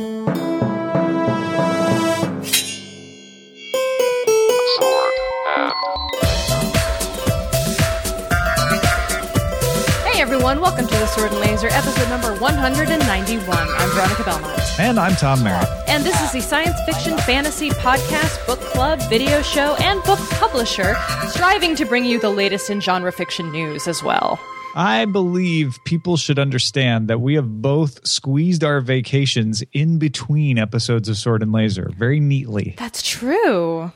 Hey 0.00 0.06
everyone, 10.22 10.62
welcome 10.62 10.86
to 10.86 10.94
the 10.94 11.06
Sword 11.08 11.32
and 11.32 11.40
Laser, 11.40 11.66
episode 11.66 12.08
number 12.08 12.34
191. 12.40 13.46
I'm 13.50 13.90
Veronica 13.90 14.24
Belmont. 14.24 14.58
And 14.78 14.98
I'm 14.98 15.14
Tom 15.16 15.44
Merritt. 15.44 15.68
And 15.86 16.02
this 16.02 16.18
is 16.22 16.32
the 16.32 16.40
science 16.40 16.80
fiction, 16.86 17.18
fantasy, 17.18 17.68
podcast, 17.68 18.46
book 18.46 18.60
club, 18.60 19.02
video 19.10 19.42
show, 19.42 19.74
and 19.80 20.02
book 20.04 20.18
publisher 20.30 20.96
striving 21.28 21.76
to 21.76 21.84
bring 21.84 22.06
you 22.06 22.18
the 22.18 22.30
latest 22.30 22.70
in 22.70 22.80
genre 22.80 23.12
fiction 23.12 23.50
news 23.50 23.86
as 23.86 24.02
well. 24.02 24.40
I 24.74 25.04
believe 25.04 25.78
people 25.84 26.16
should 26.16 26.38
understand 26.38 27.08
that 27.08 27.20
we 27.20 27.34
have 27.34 27.60
both 27.60 28.06
squeezed 28.06 28.62
our 28.62 28.80
vacations 28.80 29.62
in 29.72 29.98
between 29.98 30.58
episodes 30.58 31.08
of 31.08 31.16
Sword 31.16 31.42
and 31.42 31.52
Laser 31.52 31.90
very 31.96 32.20
neatly. 32.20 32.74
That's 32.78 33.02
true. 33.02 33.92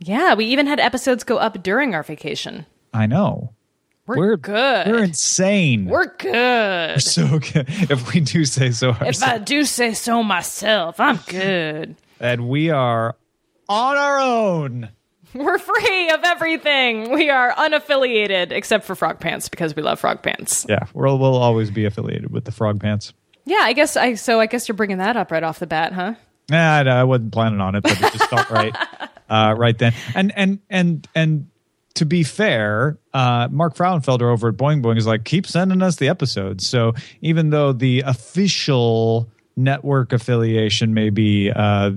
Yeah, 0.00 0.34
we 0.34 0.46
even 0.46 0.66
had 0.66 0.80
episodes 0.80 1.22
go 1.24 1.36
up 1.36 1.62
during 1.62 1.94
our 1.94 2.02
vacation. 2.02 2.66
I 2.92 3.06
know. 3.06 3.54
We're, 4.06 4.36
good. 4.36 4.88
We're 4.88 5.04
insane. 5.04 5.84
We're 5.84 6.16
good. 6.16 7.00
so 7.00 7.38
good. 7.38 7.66
If 7.90 8.12
we 8.12 8.18
do 8.20 8.44
say 8.44 8.72
so 8.72 8.92
If. 8.92 9.22
I 9.22 9.38
do 9.38 9.64
say 9.64 9.94
so 9.94 10.24
myself, 10.24 10.98
I'm 10.98 11.20
good. 11.28 11.94
and 12.18 12.48
we 12.48 12.70
are 12.70 13.14
on 13.68 13.96
our 13.96 14.18
own. 14.18 14.88
We're 15.34 15.58
free 15.58 16.10
of 16.10 16.20
everything. 16.24 17.12
We 17.12 17.30
are 17.30 17.52
unaffiliated, 17.52 18.50
except 18.50 18.84
for 18.84 18.94
Frog 18.94 19.20
Pants, 19.20 19.48
because 19.48 19.76
we 19.76 19.82
love 19.82 20.00
Frog 20.00 20.22
Pants. 20.22 20.66
Yeah, 20.68 20.84
we'll, 20.92 21.18
we'll 21.18 21.36
always 21.36 21.70
be 21.70 21.84
affiliated 21.84 22.32
with 22.32 22.44
the 22.44 22.52
Frog 22.52 22.80
Pants. 22.80 23.12
Yeah, 23.44 23.60
I 23.60 23.72
guess 23.72 23.96
I. 23.96 24.14
So 24.14 24.40
I 24.40 24.46
guess 24.46 24.68
you're 24.68 24.76
bringing 24.76 24.98
that 24.98 25.16
up 25.16 25.30
right 25.30 25.42
off 25.42 25.58
the 25.58 25.66
bat, 25.66 25.92
huh? 25.92 26.14
Nah, 26.50 26.78
I, 26.78 26.82
I 26.82 27.04
wasn't 27.04 27.32
planning 27.32 27.60
on 27.60 27.74
it, 27.74 27.82
but 27.82 27.92
it 27.92 28.12
just 28.12 28.28
felt 28.28 28.50
right, 28.50 28.74
uh, 29.28 29.54
right 29.56 29.76
then. 29.78 29.94
And 30.14 30.32
and 30.36 30.58
and 30.68 31.08
and 31.14 31.48
to 31.94 32.04
be 32.06 32.22
fair, 32.22 32.98
uh, 33.14 33.48
Mark 33.50 33.76
Frauenfelder 33.76 34.30
over 34.32 34.48
at 34.48 34.56
Boing 34.56 34.82
Boing 34.82 34.98
is 34.98 35.06
like, 35.06 35.24
keep 35.24 35.46
sending 35.46 35.82
us 35.82 35.96
the 35.96 36.08
episodes. 36.08 36.66
So 36.66 36.94
even 37.20 37.50
though 37.50 37.72
the 37.72 38.00
official 38.00 39.30
network 39.56 40.12
affiliation 40.12 40.94
may 40.94 41.10
be 41.10 41.50
uh, 41.50 41.90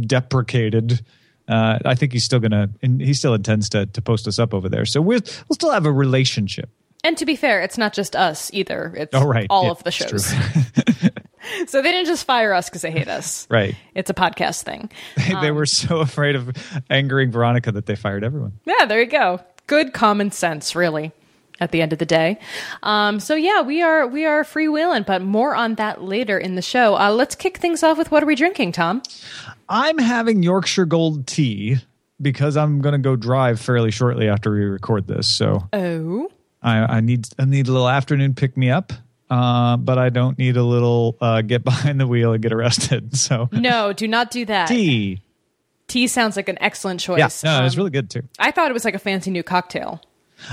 deprecated. 0.00 1.04
Uh, 1.48 1.78
I 1.84 1.94
think 1.94 2.12
he's 2.12 2.24
still 2.24 2.40
gonna, 2.40 2.70
and 2.82 3.00
he 3.00 3.12
still 3.14 3.34
intends 3.34 3.68
to 3.70 3.86
to 3.86 4.00
post 4.02 4.26
us 4.26 4.38
up 4.38 4.54
over 4.54 4.68
there. 4.68 4.84
So 4.86 5.00
we'll 5.00 5.20
we'll 5.48 5.54
still 5.54 5.70
have 5.72 5.84
a 5.86 5.92
relationship. 5.92 6.70
And 7.02 7.18
to 7.18 7.26
be 7.26 7.36
fair, 7.36 7.60
it's 7.60 7.76
not 7.76 7.92
just 7.92 8.16
us 8.16 8.50
either. 8.54 8.94
It's 8.96 9.14
Oh, 9.14 9.26
right. 9.26 9.46
all 9.50 9.64
Yeah, 9.64 9.70
of 9.72 9.84
the 9.84 9.90
shows. 9.90 10.24
so 11.66 11.82
they 11.82 11.92
didn't 11.92 12.06
just 12.06 12.24
fire 12.24 12.54
us 12.54 12.68
because 12.70 12.80
they 12.80 12.90
hate 12.90 13.08
us. 13.08 13.46
Right. 13.50 13.76
It's 13.94 14.08
a 14.08 14.14
podcast 14.14 14.62
thing. 14.62 14.90
they 15.42 15.50
were 15.50 15.66
so 15.66 15.98
afraid 16.00 16.34
of 16.34 16.50
angering 16.88 17.30
Veronica 17.30 17.70
that 17.72 17.84
they 17.84 17.94
fired 17.94 18.24
everyone. 18.24 18.58
Yeah, 18.64 18.86
there 18.86 19.00
you 19.00 19.06
go. 19.06 19.40
Good 19.66 19.92
common 19.92 20.30
sense, 20.30 20.74
really. 20.74 21.12
At 21.60 21.70
the 21.70 21.80
end 21.82 21.92
of 21.92 22.00
the 22.00 22.04
day, 22.06 22.40
um, 22.82 23.20
so 23.20 23.36
yeah, 23.36 23.62
we 23.62 23.80
are 23.80 24.08
we 24.08 24.26
are 24.26 24.42
freewheeling, 24.42 25.06
but 25.06 25.22
more 25.22 25.54
on 25.54 25.76
that 25.76 26.02
later 26.02 26.36
in 26.36 26.56
the 26.56 26.62
show. 26.62 26.96
Uh, 26.98 27.12
let's 27.12 27.36
kick 27.36 27.58
things 27.58 27.84
off 27.84 27.96
with 27.96 28.10
what 28.10 28.24
are 28.24 28.26
we 28.26 28.34
drinking, 28.34 28.72
Tom? 28.72 29.02
I'm 29.68 29.98
having 29.98 30.42
Yorkshire 30.42 30.84
Gold 30.86 31.28
tea 31.28 31.76
because 32.20 32.56
I'm 32.56 32.80
going 32.80 32.94
to 32.94 32.98
go 32.98 33.14
drive 33.14 33.60
fairly 33.60 33.92
shortly 33.92 34.28
after 34.28 34.50
we 34.52 34.64
record 34.64 35.06
this. 35.06 35.28
So 35.28 35.68
Oh, 35.72 36.28
I, 36.60 36.96
I 36.96 37.00
need 37.00 37.28
I 37.38 37.44
need 37.44 37.68
a 37.68 37.72
little 37.72 37.88
afternoon 37.88 38.34
pick 38.34 38.56
me 38.56 38.70
up, 38.70 38.92
uh, 39.30 39.76
but 39.76 39.96
I 39.96 40.08
don't 40.08 40.36
need 40.36 40.56
a 40.56 40.64
little 40.64 41.16
uh, 41.20 41.42
get 41.42 41.62
behind 41.70 42.00
the 42.00 42.06
wheel 42.08 42.32
and 42.32 42.42
get 42.42 42.52
arrested. 42.52 43.16
So 43.16 43.48
no, 43.52 43.92
do 43.92 44.08
not 44.08 44.32
do 44.32 44.44
that. 44.46 44.66
tea, 44.66 45.20
Tea 45.86 46.08
sounds 46.08 46.34
like 46.34 46.48
an 46.48 46.58
excellent 46.60 46.98
choice. 46.98 47.44
yeah, 47.44 47.58
no, 47.60 47.64
it's 47.64 47.74
Um, 47.74 47.78
really 47.78 47.90
good 47.90 48.10
too. 48.10 48.22
I 48.40 48.50
thought 48.50 48.70
it 48.70 48.74
was 48.74 48.84
like 48.84 48.94
a 48.94 48.98
fancy 48.98 49.30
new 49.30 49.44
cocktail. 49.44 50.00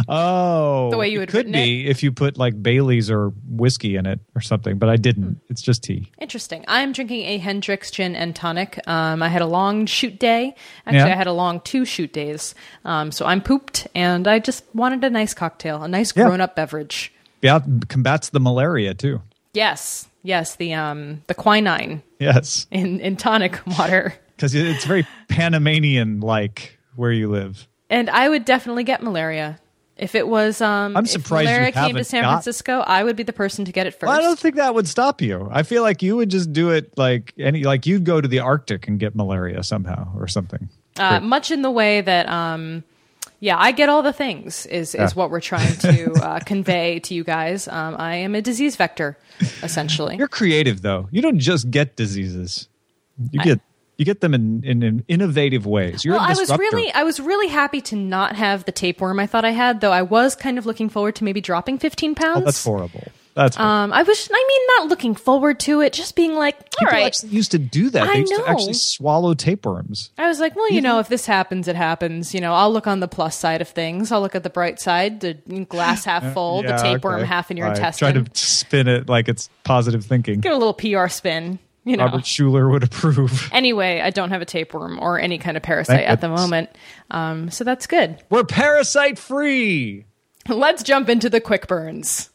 Oh, 0.07 0.89
the 0.91 0.97
way 0.97 1.09
you 1.09 1.19
it 1.21 1.29
had 1.29 1.45
could 1.45 1.51
be 1.51 1.87
if 1.87 2.03
you 2.03 2.11
put 2.11 2.37
like 2.37 2.61
Bailey's 2.61 3.09
or 3.09 3.29
whiskey 3.47 3.95
in 3.95 4.05
it 4.05 4.19
or 4.35 4.41
something, 4.41 4.77
but 4.77 4.89
I 4.89 4.95
didn't. 4.95 5.23
Hmm. 5.23 5.33
It's 5.49 5.61
just 5.61 5.83
tea. 5.83 6.11
Interesting. 6.19 6.63
I'm 6.67 6.91
drinking 6.91 7.25
a 7.25 7.37
Hendrick's 7.37 7.91
gin 7.91 8.15
and 8.15 8.35
tonic. 8.35 8.79
Um, 8.87 9.21
I 9.23 9.27
had 9.29 9.41
a 9.41 9.45
long 9.47 9.85
shoot 9.85 10.19
day. 10.19 10.55
Actually, 10.85 10.97
Yeah. 10.99 11.05
I 11.13 11.17
had 11.17 11.27
a 11.27 11.33
long 11.33 11.61
two 11.61 11.85
shoot 11.85 12.13
days. 12.13 12.55
Um, 12.85 13.11
so 13.11 13.25
I'm 13.25 13.41
pooped, 13.41 13.87
and 13.95 14.27
I 14.27 14.39
just 14.39 14.63
wanted 14.73 15.03
a 15.03 15.09
nice 15.09 15.33
cocktail, 15.33 15.83
a 15.83 15.87
nice 15.87 16.13
Yeah. 16.15 16.25
grown 16.25 16.41
up 16.41 16.55
beverage. 16.55 17.11
Yeah, 17.41 17.59
combats 17.87 18.29
the 18.29 18.39
malaria 18.39 18.93
too. 18.93 19.21
Yes, 19.53 20.07
yes, 20.23 20.55
the 20.55 20.73
um, 20.73 21.23
the 21.27 21.33
quinine 21.33 22.03
Yes, 22.19 22.67
in 22.71 22.99
in 22.99 23.17
tonic 23.17 23.59
water. 23.65 24.13
because 24.35 24.53
it's 24.55 24.85
very 24.85 25.05
Panamanian 25.27 26.19
like 26.21 26.77
where 26.95 27.11
you 27.11 27.29
live. 27.29 27.67
And 27.89 28.09
I 28.09 28.29
would 28.29 28.45
definitely 28.45 28.83
get 28.85 29.03
malaria. 29.03 29.59
If 30.01 30.15
it 30.15 30.27
was, 30.27 30.61
um, 30.61 30.97
I'm 30.97 31.05
surprised 31.05 31.47
you 31.47 31.53
malaria 31.53 31.71
came 31.71 31.95
to 31.95 32.03
San 32.03 32.23
got- 32.23 32.31
Francisco, 32.31 32.79
I 32.79 33.03
would 33.03 33.15
be 33.15 33.23
the 33.23 33.33
person 33.33 33.65
to 33.65 33.71
get 33.71 33.85
it 33.85 33.91
first. 33.91 34.09
Well, 34.09 34.17
I 34.17 34.21
don't 34.21 34.37
think 34.39 34.55
that 34.55 34.73
would 34.73 34.87
stop 34.87 35.21
you. 35.21 35.47
I 35.51 35.61
feel 35.61 35.83
like 35.83 36.01
you 36.01 36.15
would 36.15 36.29
just 36.29 36.51
do 36.51 36.71
it 36.71 36.97
like 36.97 37.33
any 37.37 37.63
like 37.63 37.85
you'd 37.85 38.03
go 38.03 38.19
to 38.19 38.27
the 38.27 38.39
Arctic 38.39 38.87
and 38.87 38.99
get 38.99 39.15
malaria 39.15 39.61
somehow 39.63 40.11
or 40.17 40.27
something. 40.27 40.69
uh, 40.97 41.19
much 41.19 41.51
in 41.51 41.61
the 41.61 41.71
way 41.71 42.01
that 42.01 42.27
um 42.27 42.83
yeah 43.39 43.55
i 43.57 43.71
get 43.71 43.87
all 43.87 44.01
the 44.03 44.11
things 44.11 44.65
is 44.65 44.93
is 44.93 45.15
what 45.15 45.29
we're 45.31 45.39
trying 45.39 45.73
to 45.77 46.11
uh, 46.21 46.39
convey 46.41 46.99
to 46.99 47.13
you 47.15 47.23
guys 47.23 47.67
um, 47.69 47.95
i 47.97 48.15
am 48.15 48.35
a 48.35 48.41
disease 48.41 48.75
vector 48.75 49.17
essentially 49.63 50.15
You're 50.19 50.27
creative 50.27 50.81
though. 50.81 51.07
You 51.11 51.21
don't 51.21 51.39
just 51.39 51.71
get 51.71 51.95
diseases. 51.95 52.67
You 53.31 53.41
get 53.41 53.61
you 54.01 54.05
get 54.05 54.19
them 54.21 54.33
in, 54.33 54.63
in, 54.63 54.81
in 54.81 55.05
innovative 55.07 55.67
ways. 55.67 56.03
You're 56.03 56.15
well 56.15 56.25
i 56.27 56.33
was 56.33 56.49
really 56.57 56.91
i 56.93 57.03
was 57.03 57.19
really 57.19 57.47
happy 57.47 57.81
to 57.81 57.95
not 57.95 58.35
have 58.35 58.65
the 58.65 58.71
tapeworm 58.71 59.19
i 59.19 59.27
thought 59.27 59.45
i 59.45 59.51
had 59.51 59.79
though 59.81 59.91
i 59.91 60.01
was 60.01 60.35
kind 60.35 60.57
of 60.57 60.65
looking 60.65 60.89
forward 60.89 61.15
to 61.17 61.23
maybe 61.23 61.39
dropping 61.41 61.77
15 61.77 62.15
pounds 62.15 62.41
Oh, 62.41 62.45
that's 62.45 62.63
horrible. 62.63 63.03
That's 63.35 63.55
horrible. 63.55 63.73
um 63.75 63.93
i 63.93 64.01
was 64.01 64.29
i 64.33 64.45
mean 64.49 64.61
not 64.77 64.89
looking 64.89 65.13
forward 65.13 65.59
to 65.61 65.81
it 65.81 65.93
just 65.93 66.15
being 66.15 66.33
like 66.33 66.55
all 66.55 66.63
People 66.79 66.93
right 66.97 67.05
actually 67.05 67.29
used 67.29 67.51
to 67.51 67.59
do 67.59 67.89
that. 67.91 68.07
I 68.07 68.13
they 68.13 68.19
used 68.21 68.31
know. 68.33 68.39
to 68.43 68.49
actually 68.49 68.73
swallow 68.73 69.33
tapeworms. 69.35 70.09
I 70.17 70.27
was 70.27 70.39
like, 70.39 70.55
well, 70.55 70.71
you 70.71 70.81
know, 70.81 70.97
if 70.99 71.07
this 71.09 71.25
happens, 71.27 71.67
it 71.67 71.75
happens. 71.75 72.33
You 72.33 72.41
know, 72.41 72.53
I'll 72.53 72.73
look 72.73 72.87
on 72.87 72.99
the 73.01 73.07
plus 73.07 73.35
side 73.37 73.61
of 73.61 73.67
things. 73.67 74.11
I'll 74.11 74.21
look 74.21 74.33
at 74.35 74.41
the 74.43 74.49
bright 74.49 74.79
side, 74.79 75.19
the 75.19 75.33
glass 75.69 76.05
half 76.05 76.33
full, 76.33 76.63
the 76.63 76.75
tapeworm 76.77 77.19
okay. 77.19 77.27
half 77.27 77.51
in 77.51 77.57
your 77.57 77.67
Right. 77.67 77.77
intestine. 77.77 78.13
Try 78.13 78.21
to 78.23 78.29
spin 78.33 78.87
it 78.87 79.07
like 79.07 79.29
it's 79.29 79.49
positive 79.63 80.03
thinking. 80.05 80.39
Get 80.39 80.53
a 80.53 80.57
little 80.57 80.73
PR 80.73 81.07
spin, 81.07 81.59
you 81.83 81.97
know. 81.97 82.05
Robert 82.05 82.23
Schuller 82.23 82.69
would 82.71 82.83
approve. 82.83 83.49
Anyway, 83.51 84.01
I 84.01 84.09
don't 84.09 84.29
have 84.29 84.41
a 84.41 84.45
tapeworm 84.45 84.99
or 84.99 85.19
any 85.19 85.37
kind 85.37 85.57
of 85.57 85.63
parasite 85.63 85.97
Thank 85.97 86.09
at 86.09 86.21
the 86.21 86.29
moment. 86.29 86.69
Um, 87.09 87.49
so 87.49 87.63
that's 87.63 87.87
good. 87.87 88.21
We're 88.29 88.43
parasite 88.43 89.17
free. 89.17 90.05
Let's 90.47 90.83
jump 90.83 91.09
into 91.09 91.29
the 91.29 91.39
quick 91.41 91.67
burns. 91.67 92.29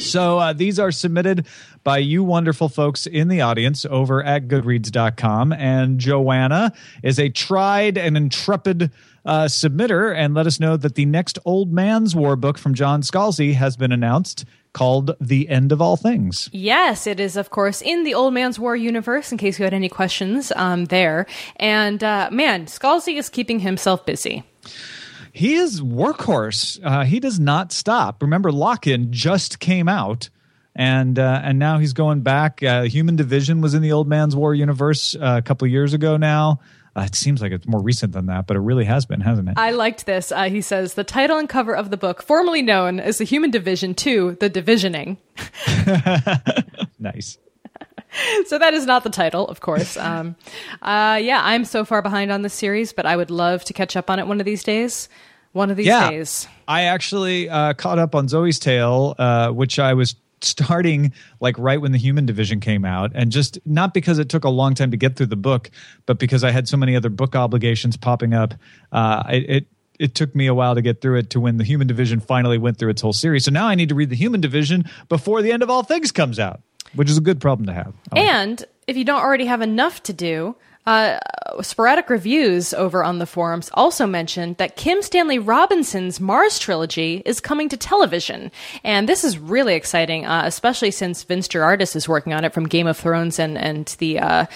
So 0.00 0.38
uh, 0.38 0.52
these 0.52 0.78
are 0.78 0.92
submitted 0.92 1.46
by 1.82 1.98
you 1.98 2.22
wonderful 2.22 2.68
folks 2.68 3.06
in 3.06 3.28
the 3.28 3.40
audience 3.40 3.86
over 3.86 4.22
at 4.22 4.48
goodreads.com. 4.48 5.52
And 5.52 5.98
Joanna 5.98 6.72
is 7.02 7.18
a 7.18 7.30
tried 7.30 7.96
and 7.96 8.16
intrepid 8.16 8.90
uh, 9.24 9.44
submitter 9.44 10.14
and 10.14 10.34
let 10.34 10.46
us 10.46 10.60
know 10.60 10.76
that 10.76 10.94
the 10.94 11.06
next 11.06 11.38
Old 11.44 11.72
Man's 11.72 12.14
War 12.14 12.36
book 12.36 12.58
from 12.58 12.74
John 12.74 13.02
Scalzi 13.02 13.54
has 13.54 13.76
been 13.76 13.92
announced 13.92 14.44
called 14.74 15.16
The 15.18 15.48
End 15.48 15.72
of 15.72 15.80
All 15.80 15.96
Things. 15.96 16.50
Yes, 16.52 17.06
it 17.06 17.18
is, 17.18 17.38
of 17.38 17.48
course, 17.48 17.80
in 17.80 18.04
the 18.04 18.12
Old 18.12 18.34
Man's 18.34 18.58
War 18.58 18.76
universe, 18.76 19.32
in 19.32 19.38
case 19.38 19.58
you 19.58 19.64
had 19.64 19.72
any 19.72 19.88
questions 19.88 20.52
um, 20.56 20.84
there. 20.86 21.24
And 21.56 22.04
uh, 22.04 22.28
man, 22.30 22.66
Scalzi 22.66 23.16
is 23.16 23.30
keeping 23.30 23.60
himself 23.60 24.04
busy. 24.04 24.44
He 25.32 25.54
is 25.54 25.80
workhorse. 25.80 26.78
Uh, 26.84 27.04
he 27.04 27.18
does 27.18 27.40
not 27.40 27.72
stop. 27.72 28.22
Remember, 28.22 28.52
Lock-in 28.52 29.12
just 29.12 29.58
came 29.58 29.88
out, 29.88 30.28
and 30.76 31.18
uh, 31.18 31.40
and 31.42 31.58
now 31.58 31.78
he's 31.78 31.92
going 31.92 32.20
back. 32.20 32.62
Uh, 32.62 32.82
Human 32.82 33.16
Division 33.16 33.60
was 33.60 33.74
in 33.74 33.82
the 33.82 33.92
Old 33.92 34.06
Man's 34.06 34.36
War 34.36 34.54
universe 34.54 35.16
uh, 35.16 35.36
a 35.38 35.42
couple 35.42 35.66
years 35.66 35.94
ago. 35.94 36.16
Now 36.16 36.60
uh, 36.96 37.02
it 37.02 37.14
seems 37.14 37.42
like 37.42 37.52
it's 37.52 37.66
more 37.66 37.82
recent 37.82 38.12
than 38.12 38.26
that, 38.26 38.46
but 38.46 38.56
it 38.56 38.60
really 38.60 38.84
has 38.84 39.04
been, 39.06 39.20
hasn't 39.20 39.48
it? 39.48 39.54
I 39.56 39.70
liked 39.72 40.06
this. 40.06 40.30
Uh, 40.32 40.44
he 40.44 40.60
says 40.60 40.94
the 40.94 41.04
title 41.04 41.38
and 41.38 41.48
cover 41.48 41.74
of 41.74 41.90
the 41.90 41.96
book, 41.96 42.22
formerly 42.22 42.62
known 42.62 43.00
as 43.00 43.18
the 43.18 43.24
Human 43.24 43.50
Division 43.50 43.94
2, 43.94 44.36
The 44.40 44.48
Divisioning. 44.50 45.16
nice. 46.98 47.38
so 48.46 48.58
that 48.58 48.74
is 48.74 48.86
not 48.86 49.02
the 49.04 49.10
title, 49.10 49.46
of 49.48 49.60
course. 49.60 49.96
Um, 50.04 50.36
uh, 50.82 51.18
yeah, 51.22 51.40
I'm 51.42 51.64
so 51.64 51.84
far 51.84 52.02
behind 52.02 52.30
on 52.30 52.42
this 52.42 52.52
series, 52.54 52.92
but 52.92 53.06
I 53.06 53.16
would 53.16 53.30
love 53.30 53.64
to 53.64 53.72
catch 53.72 53.96
up 53.96 54.10
on 54.10 54.18
it 54.18 54.26
one 54.26 54.38
of 54.38 54.44
these 54.46 54.62
days. 54.62 55.08
One 55.52 55.70
of 55.70 55.76
these 55.76 55.86
Yeah. 55.86 56.10
days. 56.10 56.46
I 56.68 56.82
actually 56.84 57.48
uh, 57.48 57.72
caught 57.74 57.98
up 57.98 58.14
on 58.14 58.28
Zoe's 58.28 58.58
Tale, 58.58 59.14
uh, 59.18 59.50
which 59.50 59.78
I 59.78 59.94
was 59.94 60.14
starting 60.44 61.12
like 61.40 61.58
right 61.58 61.80
when 61.80 61.92
the 61.92 61.98
Human 61.98 62.26
Division 62.26 62.60
came 62.60 62.84
out, 62.84 63.12
and 63.14 63.32
just 63.32 63.58
not 63.64 63.94
because 63.94 64.18
it 64.18 64.28
took 64.28 64.44
a 64.44 64.50
long 64.50 64.74
time 64.74 64.90
to 64.90 64.96
get 64.96 65.16
through 65.16 65.26
the 65.26 65.36
book, 65.36 65.70
but 66.06 66.18
because 66.18 66.44
I 66.44 66.50
had 66.50 66.68
so 66.68 66.76
many 66.76 66.96
other 66.96 67.10
book 67.10 67.34
obligations 67.34 67.96
popping 67.96 68.34
up. 68.34 68.54
Uh, 68.92 69.24
it, 69.30 69.50
it 69.50 69.66
it 69.98 70.14
took 70.14 70.34
me 70.34 70.46
a 70.46 70.54
while 70.54 70.74
to 70.74 70.82
get 70.82 71.00
through 71.00 71.18
it 71.18 71.30
to 71.30 71.40
when 71.40 71.56
the 71.56 71.64
Human 71.64 71.86
Division 71.86 72.20
finally 72.20 72.58
went 72.58 72.78
through 72.78 72.90
its 72.90 73.00
whole 73.00 73.12
series. 73.12 73.44
So 73.44 73.50
now 73.50 73.66
I 73.68 73.74
need 73.74 73.90
to 73.90 73.94
read 73.94 74.10
the 74.10 74.16
Human 74.16 74.40
Division 74.40 74.84
before 75.08 75.40
the 75.40 75.52
end 75.52 75.62
of 75.62 75.70
all 75.70 75.82
things 75.82 76.10
comes 76.10 76.38
out, 76.38 76.60
which 76.94 77.08
is 77.08 77.16
a 77.16 77.20
good 77.20 77.40
problem 77.40 77.66
to 77.66 77.72
have. 77.72 77.94
And 78.16 78.64
if 78.86 78.96
you 78.96 79.04
don't 79.04 79.20
already 79.20 79.46
have 79.46 79.62
enough 79.62 80.02
to 80.04 80.12
do, 80.12 80.56
uh, 80.86 81.18
sporadic 81.62 82.10
reviews 82.10 82.74
over 82.74 83.02
on 83.02 83.18
the 83.18 83.26
forums 83.26 83.70
also 83.74 84.06
mentioned 84.06 84.58
that 84.58 84.76
Kim 84.76 85.00
Stanley 85.02 85.38
Robinson's 85.38 86.20
Mars 86.20 86.58
trilogy 86.58 87.22
is 87.24 87.40
coming 87.40 87.68
to 87.70 87.76
television, 87.76 88.50
and 88.82 89.08
this 89.08 89.24
is 89.24 89.38
really 89.38 89.74
exciting, 89.74 90.26
uh, 90.26 90.42
especially 90.44 90.90
since 90.90 91.22
Vince 91.22 91.48
Gerardis 91.48 91.96
is 91.96 92.08
working 92.08 92.32
on 92.32 92.44
it 92.44 92.52
from 92.52 92.68
Game 92.68 92.86
of 92.86 92.96
Thrones 92.96 93.38
and 93.38 93.56
and 93.56 93.86
the. 93.98 94.18
Uh, 94.18 94.46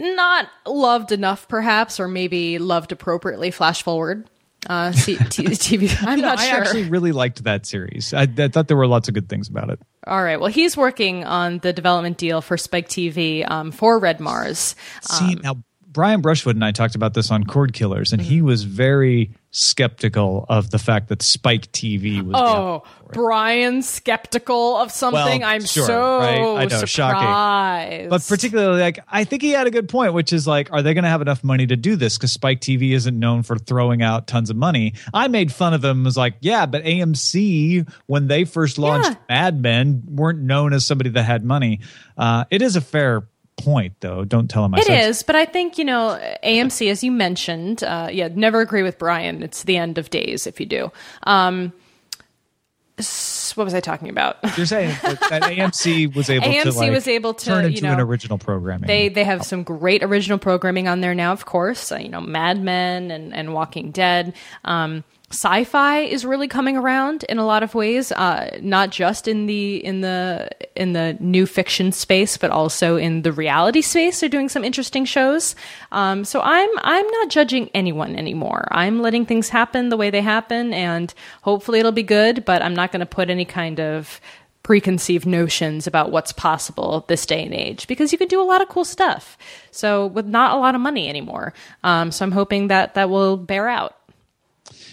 not 0.00 0.48
loved 0.64 1.10
enough, 1.10 1.48
perhaps, 1.48 1.98
or 1.98 2.06
maybe 2.06 2.60
loved 2.60 2.92
appropriately. 2.92 3.50
Flash 3.50 3.82
forward, 3.82 4.30
uh, 4.66 4.92
T- 4.92 5.16
TV. 5.16 6.06
I'm 6.06 6.20
not 6.20 6.38
I 6.38 6.46
sure. 6.48 6.56
I 6.56 6.60
actually 6.60 6.88
really 6.88 7.12
liked 7.12 7.44
that 7.44 7.66
series. 7.66 8.12
I, 8.12 8.22
I 8.38 8.48
thought 8.48 8.68
there 8.68 8.76
were 8.76 8.86
lots 8.86 9.08
of 9.08 9.14
good 9.14 9.28
things 9.28 9.48
about 9.48 9.70
it. 9.70 9.80
All 10.06 10.22
right. 10.22 10.38
Well, 10.40 10.50
he's 10.50 10.76
working 10.76 11.24
on 11.24 11.58
the 11.58 11.72
development 11.72 12.18
deal 12.18 12.40
for 12.40 12.56
Spike 12.56 12.88
TV 12.88 13.48
um, 13.48 13.70
for 13.72 13.98
Red 13.98 14.20
Mars. 14.20 14.74
See 15.02 15.34
now, 15.36 15.62
Brian 15.86 16.20
Brushwood 16.20 16.54
and 16.56 16.64
I 16.64 16.72
talked 16.72 16.94
about 16.94 17.14
this 17.14 17.30
on 17.30 17.44
Cord 17.44 17.72
Killers, 17.72 18.12
and 18.12 18.20
Mm-hmm. 18.22 18.30
he 18.30 18.42
was 18.42 18.64
very 18.64 19.30
skeptical 19.50 20.44
of 20.48 20.70
the 20.70 20.78
fact 20.78 21.08
that 21.08 21.22
Spike 21.22 21.72
TV 21.72 22.22
was. 22.22 22.36
Oh, 22.38 22.82
Brian 23.12 23.82
skeptical 23.82 24.76
of 24.76 24.92
something. 24.92 25.40
Well, 25.40 25.48
I'm 25.48 25.64
sure, 25.64 25.86
so 25.86 26.18
right? 26.18 26.38
I 26.38 26.64
know, 26.66 26.84
shocking. 26.84 27.20
surprised. 27.20 28.10
But 28.10 28.26
particularly, 28.28 28.80
like, 28.80 28.98
I 29.08 29.24
think 29.24 29.42
he 29.42 29.50
had 29.50 29.66
a 29.66 29.70
good 29.70 29.88
point, 29.88 30.12
which 30.12 30.32
is 30.32 30.46
like, 30.46 30.70
are 30.72 30.82
they 30.82 30.92
going 30.94 31.04
to 31.04 31.10
have 31.10 31.22
enough 31.22 31.42
money 31.42 31.66
to 31.66 31.76
do 31.76 31.96
this? 31.96 32.18
Because 32.18 32.32
Spike 32.32 32.60
TV 32.60 32.92
isn't 32.92 33.18
known 33.18 33.42
for 33.42 33.56
throwing 33.56 34.02
out 34.02 34.26
tons 34.26 34.50
of 34.50 34.56
money. 34.56 34.94
I 35.14 35.28
made 35.28 35.52
fun 35.52 35.72
of 35.74 35.84
him. 35.84 36.04
Was 36.04 36.16
like, 36.16 36.34
yeah, 36.40 36.66
but 36.66 36.84
AMC 36.84 37.90
when 38.06 38.28
they 38.28 38.44
first 38.44 38.78
launched 38.78 39.10
Yeah. 39.10 39.16
Mad 39.28 39.62
Men 39.62 40.02
weren't 40.06 40.40
known 40.40 40.72
as 40.72 40.86
somebody 40.86 41.10
that 41.10 41.22
had 41.22 41.44
money. 41.44 41.80
Uh, 42.16 42.44
it 42.50 42.62
is 42.62 42.76
a 42.76 42.80
fair 42.80 43.28
point, 43.58 43.94
though. 44.00 44.24
Don't 44.24 44.48
tell 44.48 44.64
him 44.64 44.74
I 44.74 44.78
It 44.78 44.84
said 44.84 45.08
is, 45.08 45.22
but 45.22 45.36
I 45.36 45.44
think 45.44 45.78
you 45.78 45.84
know 45.84 46.18
AMC, 46.44 46.90
as 46.90 47.04
you 47.04 47.12
mentioned. 47.12 47.82
Uh, 47.82 48.08
yeah, 48.10 48.28
never 48.32 48.60
agree 48.60 48.82
with 48.82 48.98
Brian. 48.98 49.42
It's 49.42 49.64
the 49.64 49.76
end 49.76 49.98
of 49.98 50.10
days 50.10 50.46
if 50.46 50.60
you 50.60 50.66
do. 50.66 50.92
Um, 51.24 51.72
what 53.54 53.64
was 53.64 53.74
I 53.74 53.80
talking 53.80 54.08
about? 54.08 54.38
You're 54.56 54.66
saying 54.66 54.96
that, 55.02 55.20
that 55.30 55.42
AMC 55.44 56.14
was 56.14 56.28
able 56.30 56.46
to 56.46 56.50
AMC 56.50 56.76
like, 56.76 56.90
was 56.90 57.06
able 57.06 57.34
to, 57.34 57.44
turn 57.44 57.62
you 57.64 57.68
into 57.68 57.82
know, 57.82 57.92
an 57.92 58.00
original 58.00 58.38
programming. 58.38 58.86
They 58.86 59.08
they 59.08 59.24
have 59.24 59.44
some 59.44 59.62
great 59.62 60.02
original 60.02 60.38
programming 60.38 60.88
on 60.88 61.00
there 61.00 61.14
now, 61.14 61.32
of 61.32 61.44
course. 61.44 61.92
Uh, 61.92 61.96
you 61.96 62.08
know, 62.08 62.20
Mad 62.20 62.60
Men 62.62 63.10
and, 63.10 63.34
and 63.34 63.54
Walking 63.54 63.90
Dead. 63.90 64.34
Um, 64.64 65.04
sci-fi 65.30 66.00
is 66.00 66.24
really 66.24 66.48
coming 66.48 66.76
around 66.76 67.24
in 67.24 67.38
a 67.38 67.44
lot 67.44 67.62
of 67.62 67.74
ways, 67.74 68.10
uh, 68.12 68.58
not 68.62 68.90
just 68.90 69.28
in 69.28 69.46
the 69.46 69.84
in 69.84 70.00
the 70.00 70.48
in 70.74 70.94
the 70.94 71.16
new 71.20 71.44
fiction 71.44 71.92
space, 71.92 72.38
but 72.38 72.50
also 72.50 72.96
in 72.96 73.22
the 73.22 73.32
reality 73.32 73.82
space. 73.82 74.20
They're 74.20 74.28
doing 74.28 74.48
some 74.48 74.64
interesting 74.64 75.04
shows. 75.04 75.54
Um, 75.92 76.24
so 76.24 76.40
I'm 76.40 76.70
I'm 76.78 77.06
not 77.06 77.28
judging 77.28 77.70
anyone 77.74 78.16
anymore. 78.16 78.68
I'm 78.70 79.00
letting 79.00 79.26
things 79.26 79.50
happen 79.50 79.90
the 79.90 79.98
way 79.98 80.08
they 80.10 80.22
happen, 80.22 80.72
and 80.72 81.12
hopefully 81.42 81.78
it'll 81.78 81.92
be 81.92 82.02
good. 82.02 82.44
But 82.44 82.62
I'm 82.62 82.74
not 82.74 82.90
going 82.90 83.00
to 83.00 83.06
put 83.06 83.28
any 83.28 83.44
kind 83.44 83.80
of 83.80 84.20
preconceived 84.62 85.26
notions 85.26 85.86
about 85.86 86.10
what's 86.10 86.32
possible 86.32 87.04
this 87.08 87.24
day 87.24 87.44
and 87.44 87.54
age 87.54 87.86
because 87.86 88.12
you 88.12 88.18
can 88.18 88.28
do 88.28 88.40
a 88.40 88.44
lot 88.44 88.60
of 88.60 88.68
cool 88.68 88.84
stuff. 88.84 89.38
So 89.70 90.06
with 90.06 90.26
not 90.26 90.54
a 90.54 90.58
lot 90.58 90.74
of 90.74 90.80
money 90.80 91.08
anymore. 91.08 91.54
Um, 91.84 92.12
so 92.12 92.24
I'm 92.24 92.32
hoping 92.32 92.68
that 92.68 92.94
that 92.94 93.08
will 93.08 93.36
bear 93.36 93.68
out. 93.68 93.97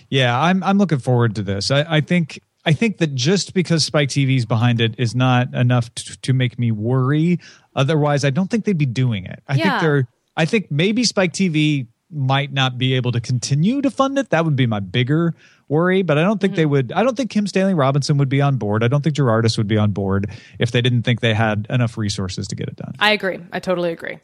Yeah, 0.10 0.40
I'm 0.40 0.64
I'm 0.64 0.78
looking 0.78 1.00
forward 1.00 1.36
to 1.36 1.44
this. 1.44 1.72
I, 1.72 1.86
I 1.98 2.02
think 2.02 2.40
I 2.66 2.74
think 2.74 2.98
that 2.98 3.14
just 3.16 3.54
because 3.54 3.84
Spike 3.86 4.10
TV's 4.10 4.46
behind 4.46 4.82
it 4.82 4.96
is 4.98 5.14
not 5.16 5.54
enough 5.54 5.94
to, 5.96 6.18
to 6.22 6.34
make 6.34 6.58
me 6.58 6.72
worry. 6.72 7.40
Otherwise, 7.76 8.24
I 8.26 8.30
don't 8.30 8.50
think 8.50 8.66
they'd 8.66 8.78
be 8.78 8.86
doing 8.86 9.26
it. 9.26 9.42
I 9.48 9.56
Yeah. 9.56 9.70
think 9.70 9.82
they're. 9.82 10.08
I 10.38 10.46
think 10.46 10.70
maybe 10.72 11.04
Spike 11.06 11.32
TV 11.34 11.88
might 12.12 12.52
not 12.54 12.78
be 12.78 12.94
able 12.94 13.12
to 13.12 13.20
continue 13.20 13.82
to 13.82 13.90
fund 13.90 14.18
it. 14.20 14.30
That 14.30 14.46
would 14.46 14.56
be 14.56 14.66
my 14.68 14.80
bigger 14.80 15.34
worry. 15.68 16.02
But 16.04 16.18
I 16.18 16.22
don't 16.24 16.40
think 16.40 16.56
they 16.56 16.66
would. 16.66 16.92
I 16.92 17.04
don't 17.04 17.16
think 17.18 17.30
Kim 17.30 17.48
Stanley 17.48 17.74
Robinson 17.74 18.18
would 18.18 18.30
be 18.30 18.42
on 18.42 18.58
board. 18.58 18.84
I 18.84 18.88
don't 18.88 19.02
think 19.04 19.16
Gerardis 19.16 19.58
would 19.58 19.68
be 19.68 19.78
on 19.78 19.92
board 19.92 20.30
if 20.60 20.72
they 20.72 20.82
didn't 20.82 21.04
think 21.04 21.22
they 21.22 21.34
had 21.34 21.66
enough 21.70 21.98
resources 21.98 22.48
to 22.50 22.56
get 22.56 22.68
it 22.68 22.76
done. 22.76 22.94
I 23.00 23.12
agree. 23.12 23.40
I 23.52 23.60
totally 23.60 23.92
agree. 23.92 24.20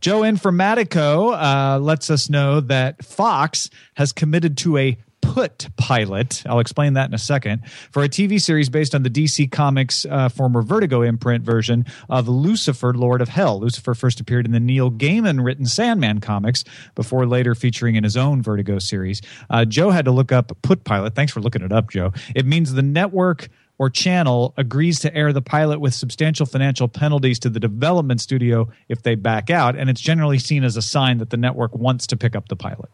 Joe 0.00 0.20
Informatico 0.20 1.34
uh, 1.40 1.78
lets 1.78 2.10
us 2.10 2.28
know 2.30 2.60
that 2.60 3.04
Fox 3.04 3.70
has 3.94 4.12
committed 4.12 4.56
to 4.58 4.76
a 4.78 4.98
put 5.20 5.68
pilot. 5.76 6.42
I'll 6.46 6.60
explain 6.60 6.94
that 6.94 7.08
in 7.08 7.14
a 7.14 7.18
second. 7.18 7.66
For 7.90 8.02
a 8.02 8.08
TV 8.08 8.40
series 8.40 8.68
based 8.68 8.94
on 8.94 9.02
the 9.02 9.10
DC 9.10 9.50
Comics 9.50 10.04
uh, 10.06 10.28
former 10.28 10.62
Vertigo 10.62 11.02
imprint 11.02 11.44
version 11.44 11.86
of 12.08 12.28
Lucifer, 12.28 12.92
Lord 12.94 13.20
of 13.20 13.28
Hell. 13.28 13.60
Lucifer 13.60 13.94
first 13.94 14.20
appeared 14.20 14.46
in 14.46 14.52
the 14.52 14.60
Neil 14.60 14.90
Gaiman 14.90 15.44
written 15.44 15.66
Sandman 15.66 16.20
comics 16.20 16.64
before 16.94 17.26
later 17.26 17.54
featuring 17.54 17.96
in 17.96 18.04
his 18.04 18.16
own 18.16 18.42
Vertigo 18.42 18.78
series. 18.78 19.22
Uh, 19.48 19.64
Joe 19.64 19.90
had 19.90 20.04
to 20.06 20.10
look 20.10 20.32
up 20.32 20.52
put 20.62 20.84
pilot. 20.84 21.14
Thanks 21.14 21.32
for 21.32 21.40
looking 21.40 21.62
it 21.62 21.72
up, 21.72 21.90
Joe. 21.90 22.12
It 22.34 22.46
means 22.46 22.72
the 22.72 22.82
network 22.82 23.48
or 23.80 23.88
channel 23.88 24.52
agrees 24.58 25.00
to 25.00 25.14
air 25.14 25.32
the 25.32 25.40
pilot 25.40 25.80
with 25.80 25.94
substantial 25.94 26.44
financial 26.44 26.86
penalties 26.86 27.38
to 27.38 27.48
the 27.48 27.58
development 27.58 28.20
studio 28.20 28.68
if 28.90 29.02
they 29.02 29.14
back 29.14 29.48
out. 29.48 29.74
And 29.74 29.88
it's 29.88 30.02
generally 30.02 30.38
seen 30.38 30.64
as 30.64 30.76
a 30.76 30.82
sign 30.82 31.16
that 31.18 31.30
the 31.30 31.38
network 31.38 31.74
wants 31.74 32.06
to 32.08 32.18
pick 32.18 32.36
up 32.36 32.48
the 32.48 32.56
pilot. 32.56 32.90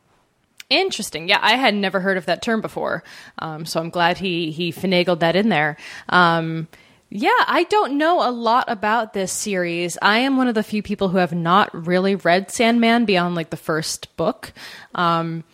Interesting. 0.68 1.28
Yeah, 1.28 1.38
I 1.40 1.56
had 1.56 1.74
never 1.74 2.00
heard 2.00 2.16
of 2.16 2.26
that 2.26 2.42
term 2.42 2.60
before, 2.60 3.04
um, 3.38 3.64
so 3.66 3.80
I'm 3.80 3.90
glad 3.90 4.18
he 4.18 4.50
he 4.50 4.72
finagled 4.72 5.20
that 5.20 5.36
in 5.36 5.48
there. 5.48 5.76
Um, 6.08 6.66
yeah, 7.08 7.44
I 7.46 7.64
don't 7.70 7.96
know 7.98 8.28
a 8.28 8.32
lot 8.32 8.64
about 8.66 9.12
this 9.12 9.30
series. 9.32 9.96
I 10.02 10.18
am 10.18 10.36
one 10.36 10.48
of 10.48 10.56
the 10.56 10.64
few 10.64 10.82
people 10.82 11.08
who 11.08 11.18
have 11.18 11.32
not 11.32 11.86
really 11.86 12.16
read 12.16 12.50
Sandman 12.50 13.04
beyond 13.04 13.36
like 13.36 13.50
the 13.50 13.56
first 13.56 14.14
book. 14.16 14.52
Um, 14.94 15.44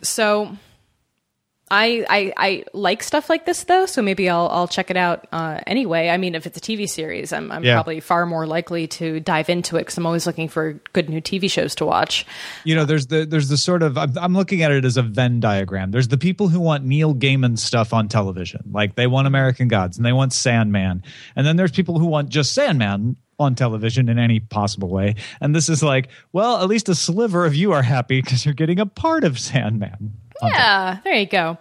so 0.00 0.56
I, 1.70 2.04
I 2.08 2.32
I 2.36 2.64
like 2.74 3.02
stuff 3.02 3.30
like 3.30 3.46
this 3.46 3.64
though, 3.64 3.86
so 3.86 4.02
maybe 4.02 4.28
I'll 4.28 4.48
I'll 4.48 4.68
check 4.68 4.90
it 4.90 4.96
out 4.98 5.26
uh, 5.32 5.60
anyway. 5.66 6.10
I 6.10 6.18
mean, 6.18 6.34
if 6.34 6.46
it's 6.46 6.58
a 6.58 6.60
TV 6.60 6.88
series, 6.88 7.32
I'm 7.32 7.50
I'm 7.50 7.64
Yeah. 7.64 7.74
probably 7.74 8.00
far 8.00 8.26
more 8.26 8.46
likely 8.46 8.86
to 8.88 9.18
dive 9.18 9.48
into 9.48 9.76
it 9.76 9.80
because 9.80 9.96
I'm 9.96 10.04
always 10.06 10.26
looking 10.26 10.48
for 10.48 10.74
good 10.92 11.08
new 11.08 11.22
TV 11.22 11.50
shows 11.50 11.74
to 11.76 11.86
watch. 11.86 12.26
You 12.64 12.74
know, 12.74 12.84
there's 12.84 13.06
the 13.06 13.24
there's 13.24 13.48
the 13.48 13.56
sort 13.56 13.82
of 13.82 13.96
I'm, 13.96 14.16
I'm 14.18 14.34
looking 14.34 14.62
at 14.62 14.72
it 14.72 14.84
as 14.84 14.96
a 14.98 15.02
Venn 15.02 15.40
diagram. 15.40 15.90
There's 15.90 16.08
the 16.08 16.18
people 16.18 16.48
who 16.48 16.60
want 16.60 16.84
Neil 16.84 17.14
Gaiman 17.14 17.58
stuff 17.58 17.94
on 17.94 18.08
television, 18.08 18.62
like 18.70 18.94
they 18.94 19.06
want 19.06 19.26
American 19.26 19.66
Gods 19.68 19.96
and 19.96 20.04
they 20.04 20.12
want 20.12 20.34
Sandman, 20.34 21.02
and 21.34 21.46
then 21.46 21.56
there's 21.56 21.72
people 21.72 21.98
who 21.98 22.06
want 22.06 22.28
just 22.28 22.52
Sandman 22.52 23.16
on 23.38 23.54
television 23.54 24.08
in 24.08 24.18
any 24.18 24.38
possible 24.38 24.88
way. 24.90 25.16
And 25.40 25.54
this 25.56 25.68
is 25.68 25.82
like, 25.82 26.08
well, 26.32 26.62
at 26.62 26.68
least 26.68 26.88
a 26.88 26.94
sliver 26.94 27.44
of 27.46 27.54
you 27.54 27.72
are 27.72 27.82
happy 27.82 28.20
because 28.20 28.44
you're 28.44 28.54
getting 28.54 28.78
a 28.78 28.86
part 28.86 29.24
of 29.24 29.40
Sandman. 29.40 30.12
Yeah, 30.42 30.98
there 31.04 31.14
you 31.14 31.26
go. 31.26 31.58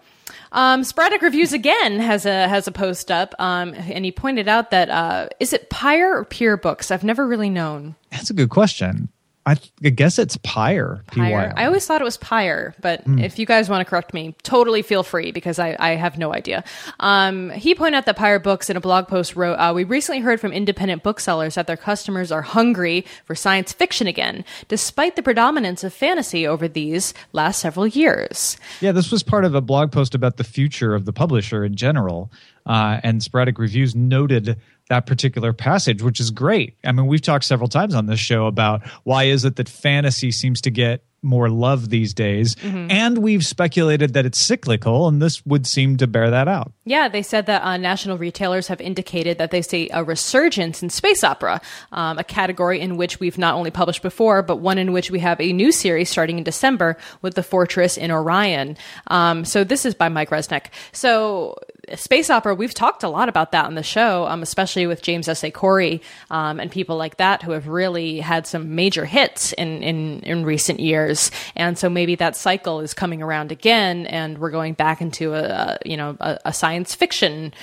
Um, 0.51 0.83
Sporadic 0.83 1.21
Reviews 1.21 1.51
again 1.51 1.99
has 1.99 2.25
a 2.25 2.47
has 2.47 2.67
a 2.67 2.71
post 2.71 3.09
up, 3.09 3.33
um, 3.39 3.73
and 3.73 4.05
he 4.05 4.11
pointed 4.11 4.47
out 4.47 4.71
that 4.71 4.89
uh, 4.89 5.29
is 5.39 5.51
it 5.51 5.69
Pyre 5.69 6.17
or 6.17 6.25
Pure 6.25 6.57
Books? 6.57 6.91
I've 6.91 7.03
never 7.03 7.27
really 7.27 7.49
known. 7.49 7.95
That's 8.11 8.29
a 8.29 8.33
good 8.33 8.49
question. 8.49 9.09
I, 9.45 9.57
I 9.83 9.89
guess 9.89 10.17
it's 10.19 10.37
Pyre. 10.37 11.03
Pyre. 11.07 11.25
P-Y-R. 11.27 11.53
I 11.57 11.65
always 11.65 11.85
thought 11.85 11.99
it 11.99 12.05
was 12.05 12.15
Pyre, 12.17 12.73
but 12.79 13.01
Hmm. 13.03 13.19
if 13.19 13.37
you 13.37 13.45
guys 13.45 13.69
want 13.69 13.81
to 13.81 13.89
correct 13.89 14.13
me, 14.13 14.35
totally 14.43 14.81
feel 14.81 15.03
free 15.03 15.31
because 15.33 15.59
I, 15.59 15.75
I 15.79 15.95
have 15.95 16.17
no 16.17 16.33
idea. 16.33 16.63
Um, 17.01 17.49
he 17.49 17.75
pointed 17.75 17.97
out 17.97 18.05
that 18.05 18.15
Pyr 18.15 18.39
Books 18.39 18.69
in 18.69 18.77
a 18.77 18.79
blog 18.81 19.07
post 19.09 19.35
wrote, 19.35 19.55
uh, 19.55 19.73
"We 19.75 19.83
recently 19.83 20.21
heard 20.21 20.39
from 20.39 20.53
independent 20.53 21.03
booksellers 21.03 21.55
that 21.55 21.67
their 21.67 21.75
customers 21.75 22.31
are 22.31 22.41
hungry 22.41 23.05
for 23.25 23.35
science 23.35 23.73
fiction 23.73 24.07
again, 24.07 24.45
despite 24.69 25.15
the 25.17 25.21
predominance 25.23 25.83
of 25.83 25.93
fantasy 25.93 26.47
over 26.47 26.67
these 26.69 27.13
last 27.33 27.59
several 27.59 27.85
years." 27.85 28.55
Yeah, 28.79 28.93
this 28.93 29.11
was 29.11 29.23
part 29.23 29.43
of 29.43 29.55
a 29.55 29.61
blog 29.61 29.91
post 29.91 30.15
about 30.15 30.37
the 30.37 30.43
future 30.45 30.95
of 30.95 31.03
the 31.03 31.11
publisher 31.13 31.65
in 31.65 31.75
general. 31.75 32.31
Uh, 32.65 32.99
and 33.03 33.21
Sporadic 33.21 33.59
Reviews 33.59 33.95
noted 33.95 34.59
that 34.89 35.05
particular 35.05 35.53
passage, 35.53 36.01
which 36.01 36.19
is 36.19 36.29
great. 36.31 36.77
I 36.83 36.91
mean, 36.91 37.07
we've 37.07 37.21
talked 37.21 37.45
several 37.45 37.69
times 37.69 37.95
on 37.95 38.05
this 38.05 38.19
show 38.19 38.47
about 38.47 38.85
why 39.03 39.23
is 39.23 39.45
it 39.45 39.55
that 39.55 39.69
fantasy 39.69 40.31
seems 40.31 40.61
to 40.61 40.71
get 40.71 41.03
more 41.23 41.49
love 41.49 41.89
these 41.89 42.13
days. 42.13 42.55
And 42.63 43.19
we've 43.19 43.45
speculated 43.45 44.13
that 44.13 44.25
it's 44.25 44.37
cyclical, 44.39 45.07
and 45.07 45.21
this 45.21 45.45
would 45.45 45.65
seem 45.65 45.97
to 45.97 46.07
bear 46.07 46.29
that 46.29 46.47
out. 46.47 46.73
Yeah, 46.83 47.07
they 47.07 47.21
said 47.21 47.45
that 47.45 47.63
uh, 47.63 47.77
national 47.77 48.17
retailers 48.17 48.67
have 48.67 48.81
indicated 48.81 49.37
that 49.37 49.51
they 49.51 49.61
see 49.61 49.89
a 49.93 50.03
resurgence 50.03 50.83
in 50.83 50.89
space 50.89 51.23
opera, 51.23 51.61
um, 51.93 52.19
a 52.19 52.23
category 52.23 52.81
in 52.81 52.97
which 52.97 53.19
we've 53.19 53.37
not 53.37 53.55
only 53.55 53.71
published 53.71 54.01
before, 54.01 54.43
but 54.43 54.57
one 54.57 54.77
in 54.77 54.91
which 54.91 55.09
we 55.09 55.19
have 55.19 55.39
a 55.39 55.53
new 55.53 55.71
series 55.71 56.09
starting 56.09 56.37
in 56.37 56.43
December 56.43 56.97
with 57.21 57.35
The 57.35 57.43
Fortress 57.43 57.97
in 57.97 58.11
Orion. 58.11 58.75
Um, 59.07 59.45
so 59.45 59.63
this 59.63 59.85
is 59.85 59.95
by 59.95 60.09
Mike 60.09 60.29
Resnick. 60.29 60.65
So 60.91 61.57
space 61.95 62.29
opera, 62.29 62.55
we've 62.55 62.73
talked 62.73 63.03
a 63.03 63.09
lot 63.09 63.29
about 63.29 63.51
that 63.51 63.65
on 63.65 63.75
the 63.75 63.83
show, 63.83 64.25
um, 64.25 64.41
especially 64.41 64.87
with 64.87 65.01
James 65.01 65.27
S. 65.27 65.43
A. 65.43 65.51
Corey 65.51 66.01
um, 66.29 66.59
and 66.59 66.71
people 66.71 66.97
like 66.97 67.17
that 67.17 67.43
who 67.43 67.51
have 67.51 67.67
really 67.67 68.19
had 68.19 68.47
some 68.47 68.75
major 68.75 69.05
hits 69.05 69.53
in, 69.53 69.83
in, 69.83 70.19
in 70.21 70.45
recent 70.45 70.79
years. 70.79 71.31
And 71.55 71.77
so 71.77 71.89
maybe 71.89 72.15
that 72.15 72.35
cycle 72.35 72.79
is 72.79 72.93
coming 72.93 73.21
around 73.21 73.51
again, 73.51 74.05
and 74.07 74.37
we're 74.37 74.51
going 74.51 74.73
back 74.73 75.01
into 75.01 75.33
a, 75.33 75.43
a 75.43 75.77
you 75.85 75.97
know 75.97 76.17
a, 76.19 76.39
a 76.45 76.53
science 76.53 76.95
fiction 76.95 77.53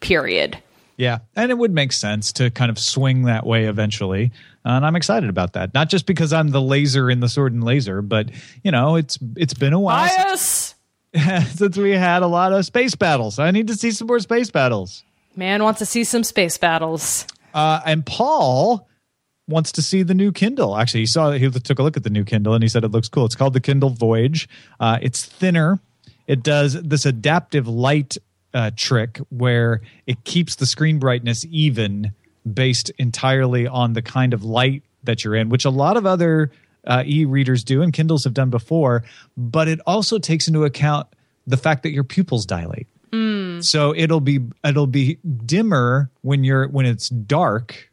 period. 0.00 0.58
Yeah, 0.96 1.18
and 1.36 1.52
it 1.52 1.58
would 1.58 1.72
make 1.72 1.92
sense 1.92 2.32
to 2.34 2.50
kind 2.50 2.70
of 2.70 2.78
swing 2.78 3.22
that 3.22 3.46
way 3.46 3.66
eventually, 3.66 4.32
and 4.64 4.84
I'm 4.84 4.96
excited 4.96 5.30
about 5.30 5.52
that. 5.52 5.72
Not 5.72 5.88
just 5.88 6.06
because 6.06 6.32
I'm 6.32 6.48
the 6.48 6.60
laser 6.60 7.08
in 7.08 7.20
the 7.20 7.28
sword 7.28 7.52
and 7.52 7.62
laser, 7.62 8.02
but 8.02 8.30
you 8.64 8.72
know, 8.72 8.96
it's 8.96 9.18
it's 9.36 9.54
been 9.54 9.72
a 9.72 9.80
while 9.80 10.08
Bias. 10.08 10.74
Since, 11.14 11.50
since 11.58 11.76
we 11.76 11.92
had 11.92 12.22
a 12.22 12.26
lot 12.26 12.52
of 12.52 12.64
space 12.64 12.94
battles. 12.94 13.38
I 13.38 13.50
need 13.50 13.68
to 13.68 13.74
see 13.74 13.90
some 13.90 14.06
more 14.06 14.20
space 14.20 14.50
battles. 14.50 15.04
Man 15.36 15.62
wants 15.62 15.78
to 15.78 15.86
see 15.86 16.04
some 16.04 16.24
space 16.24 16.58
battles. 16.58 17.26
Uh, 17.54 17.80
and 17.86 18.04
Paul 18.04 18.88
wants 19.48 19.72
to 19.72 19.82
see 19.82 20.02
the 20.02 20.14
new 20.14 20.30
Kindle. 20.32 20.76
Actually, 20.76 21.00
he 21.00 21.06
saw 21.06 21.30
he 21.32 21.50
took 21.50 21.78
a 21.78 21.82
look 21.82 21.96
at 21.96 22.04
the 22.04 22.10
new 22.10 22.24
Kindle 22.24 22.54
and 22.54 22.62
he 22.62 22.68
said 22.68 22.84
it 22.84 22.90
looks 22.90 23.08
cool. 23.08 23.24
It's 23.24 23.34
called 23.34 23.54
the 23.54 23.60
Kindle 23.60 23.90
Voyage. 23.90 24.48
Uh, 24.78 24.98
it's 25.00 25.24
thinner. 25.24 25.80
It 26.26 26.42
does 26.42 26.74
this 26.82 27.06
adaptive 27.06 27.66
light 27.66 28.18
uh, 28.52 28.70
trick 28.76 29.18
where 29.30 29.80
it 30.06 30.24
keeps 30.24 30.56
the 30.56 30.66
screen 30.66 30.98
brightness 30.98 31.46
even 31.50 32.12
based 32.50 32.90
entirely 32.98 33.66
on 33.66 33.94
the 33.94 34.02
kind 34.02 34.34
of 34.34 34.44
light 34.44 34.82
that 35.04 35.24
you're 35.24 35.34
in, 35.34 35.48
which 35.48 35.64
a 35.64 35.70
lot 35.70 35.96
of 35.96 36.06
other 36.06 36.50
uh, 36.88 37.04
e-readers 37.06 37.62
do 37.62 37.82
and 37.82 37.92
Kindles 37.92 38.24
have 38.24 38.34
done 38.34 38.50
before. 38.50 39.04
But 39.36 39.68
it 39.68 39.78
also 39.86 40.18
takes 40.18 40.48
into 40.48 40.64
account 40.64 41.06
the 41.46 41.56
fact 41.56 41.84
that 41.84 41.90
your 41.92 42.04
pupils 42.04 42.44
dilate. 42.46 42.88
So 43.60 43.94
it'll 43.96 44.20
be 44.20 44.40
it'll 44.62 44.86
be 44.86 45.18
dimmer 45.44 46.10
when 46.22 46.44
you're 46.44 46.68
when 46.68 46.86
it's 46.86 47.08
dark, 47.08 47.90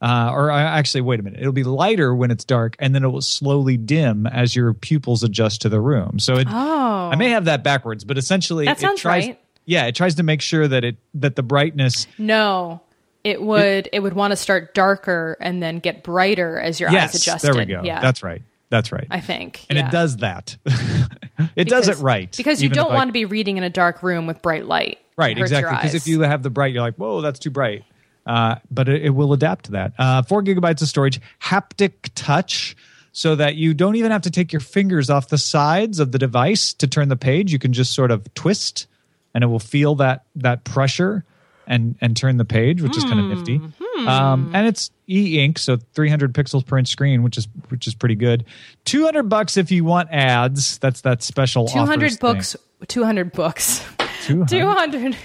uh, 0.00 0.30
or 0.32 0.50
uh, 0.50 0.58
actually, 0.58 1.02
wait 1.02 1.20
a 1.20 1.22
minute, 1.22 1.40
it'll 1.40 1.52
be 1.52 1.64
lighter 1.64 2.14
when 2.14 2.30
it's 2.30 2.44
dark, 2.44 2.76
and 2.78 2.94
then 2.94 3.04
it 3.04 3.08
will 3.08 3.20
slowly 3.20 3.76
dim 3.76 4.26
as 4.26 4.56
your 4.56 4.72
pupils 4.72 5.22
adjust 5.22 5.62
to 5.62 5.68
the 5.68 5.80
room. 5.80 6.18
So 6.18 6.36
it, 6.36 6.46
Oh. 6.50 7.10
I 7.12 7.16
may 7.16 7.30
have 7.30 7.44
that 7.44 7.62
backwards, 7.62 8.04
but 8.04 8.16
essentially, 8.16 8.64
That 8.64 8.78
it 8.78 8.80
sounds 8.80 9.00
tries, 9.00 9.26
right. 9.26 9.40
Yeah, 9.66 9.84
it 9.86 9.94
tries 9.94 10.14
to 10.14 10.22
make 10.22 10.40
sure 10.40 10.66
that 10.66 10.82
it 10.84 10.96
that 11.14 11.36
the 11.36 11.42
brightness. 11.42 12.06
No. 12.16 12.80
It 13.24 13.40
would 13.40 13.88
it, 13.92 14.00
would 14.00 14.14
want 14.14 14.32
to 14.32 14.36
start 14.36 14.74
darker 14.74 15.36
and 15.40 15.62
then 15.62 15.78
get 15.78 16.02
brighter 16.02 16.58
as 16.58 16.80
your 16.80 16.88
eyes 16.90 17.10
adjust. 17.10 17.14
yes, 17.14 17.22
adjusted. 17.22 17.46
there 17.46 17.54
we 17.54 17.64
go. 17.66 17.82
Yeah. 17.84 18.00
That's 18.00 18.22
right. 18.22 18.42
That's 18.68 18.90
right. 18.90 19.06
I 19.10 19.20
think. 19.20 19.64
and 19.68 19.78
yeah. 19.78 19.88
it 19.88 19.92
does 19.92 20.16
that. 20.18 20.56
it 21.56 21.68
does 21.68 21.88
it 21.88 21.98
right 21.98 22.34
Because 22.36 22.62
you 22.62 22.68
don't 22.68 22.90
I- 22.90 22.94
want 22.94 23.08
to 23.08 23.12
be 23.12 23.24
reading 23.26 23.58
in 23.58 23.64
a 23.64 23.70
dark 23.70 24.02
room 24.02 24.26
with 24.26 24.42
bright 24.42 24.66
light. 24.66 24.98
Right, 25.16 25.36
It 25.36 25.42
exactly. 25.42 25.76
Because 25.76 25.94
if 25.94 26.06
you 26.06 26.22
have 26.22 26.42
the 26.42 26.48
bright, 26.50 26.72
you're 26.72 26.82
like, 26.82 26.94
whoa, 26.96 27.20
that's 27.20 27.38
too 27.38 27.50
bright. 27.50 27.84
Uh, 28.24 28.56
but 28.70 28.88
it, 28.88 29.02
it 29.04 29.10
will 29.10 29.32
adapt 29.32 29.66
to 29.66 29.72
that. 29.72 29.92
Uh, 29.98 30.22
four 30.22 30.42
gigabytes 30.42 30.80
of 30.80 30.88
storage, 30.88 31.20
haptic 31.40 31.92
touch, 32.14 32.74
so 33.12 33.34
that 33.34 33.56
you 33.56 33.74
don't 33.74 33.96
even 33.96 34.10
have 34.10 34.22
to 34.22 34.30
take 34.30 34.52
your 34.52 34.60
fingers 34.60 35.10
off 35.10 35.28
the 35.28 35.36
sides 35.36 36.00
of 36.00 36.12
the 36.12 36.18
device 36.18 36.72
to 36.74 36.86
turn 36.86 37.08
the 37.08 37.16
page. 37.16 37.52
You 37.52 37.58
can 37.58 37.74
just 37.74 37.94
sort 37.94 38.10
of 38.10 38.32
twist, 38.34 38.86
and 39.34 39.44
it 39.44 39.48
will 39.48 39.58
feel 39.58 39.96
that 39.96 40.24
that 40.36 40.64
pressure 40.64 41.24
and 41.66 41.96
and 42.00 42.16
turn 42.16 42.36
the 42.36 42.44
page, 42.44 42.82
which 42.82 42.96
is 42.96 43.04
kind 43.04 43.20
of 43.20 43.26
nifty. 43.26 43.60
Hmm. 43.80 44.08
Um, 44.08 44.50
and 44.54 44.66
it's 44.66 44.90
e-ink, 45.08 45.58
so 45.58 45.76
300 45.94 46.32
pixels 46.32 46.66
per 46.66 46.78
inch 46.78 46.88
screen, 46.88 47.22
which 47.22 47.36
is 47.38 47.46
which 47.68 47.86
is 47.86 47.94
pretty 47.94 48.14
good. 48.14 48.44
200 48.84 49.24
bucks 49.24 49.56
if 49.56 49.70
you 49.70 49.84
want 49.84 50.08
ads. 50.10 50.78
That's 50.78 51.02
that 51.02 51.22
special. 51.22 51.68
two 51.68 51.78
hundred 51.78 52.06
offers 52.06 52.16
thing. 52.18 52.32
books. 52.34 52.56
Two 52.88 53.04
hundred 53.04 53.32
books. 53.32 53.84
200. 54.24 54.48
Two 54.48 54.66
hundred 54.66 55.16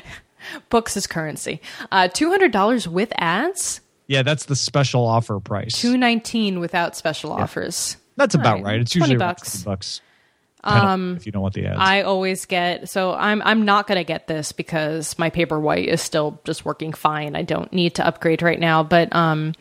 books 0.68 0.96
is 0.96 1.06
currency. 1.06 1.60
Uh, 1.92 2.08
Two 2.08 2.30
hundred 2.30 2.52
dollars 2.52 2.88
with 2.88 3.12
ads. 3.16 3.80
Yeah, 4.08 4.22
that's 4.22 4.46
the 4.46 4.56
special 4.56 5.04
offer 5.04 5.40
price. 5.40 5.80
Two 5.80 5.96
nineteen 5.96 6.60
without 6.60 6.96
special 6.96 7.32
offers. 7.32 7.96
That's 8.16 8.34
about 8.34 8.62
right. 8.62 8.80
It's 8.80 8.92
20 8.92 9.02
usually 9.12 9.18
bucks. 9.18 9.62
20 9.62 9.64
bucks. 9.64 10.00
Um, 10.66 11.16
if 11.16 11.26
you 11.26 11.32
don't 11.32 11.42
want 11.42 11.54
the 11.54 11.66
ads. 11.66 11.78
I 11.80 12.02
always 12.02 12.44
get 12.46 12.88
so 12.88 13.12
I'm 13.12 13.42
I'm 13.42 13.64
not 13.64 13.86
gonna 13.86 14.04
get 14.04 14.26
this 14.26 14.52
because 14.52 15.18
my 15.18 15.30
Paperwhite 15.30 15.86
is 15.86 16.02
still 16.02 16.40
just 16.44 16.64
working 16.64 16.92
fine. 16.92 17.36
I 17.36 17.42
don't 17.42 17.72
need 17.72 17.94
to 17.96 18.06
upgrade 18.06 18.42
right 18.42 18.58
now, 18.58 18.82
but 18.82 19.14
um, 19.14 19.54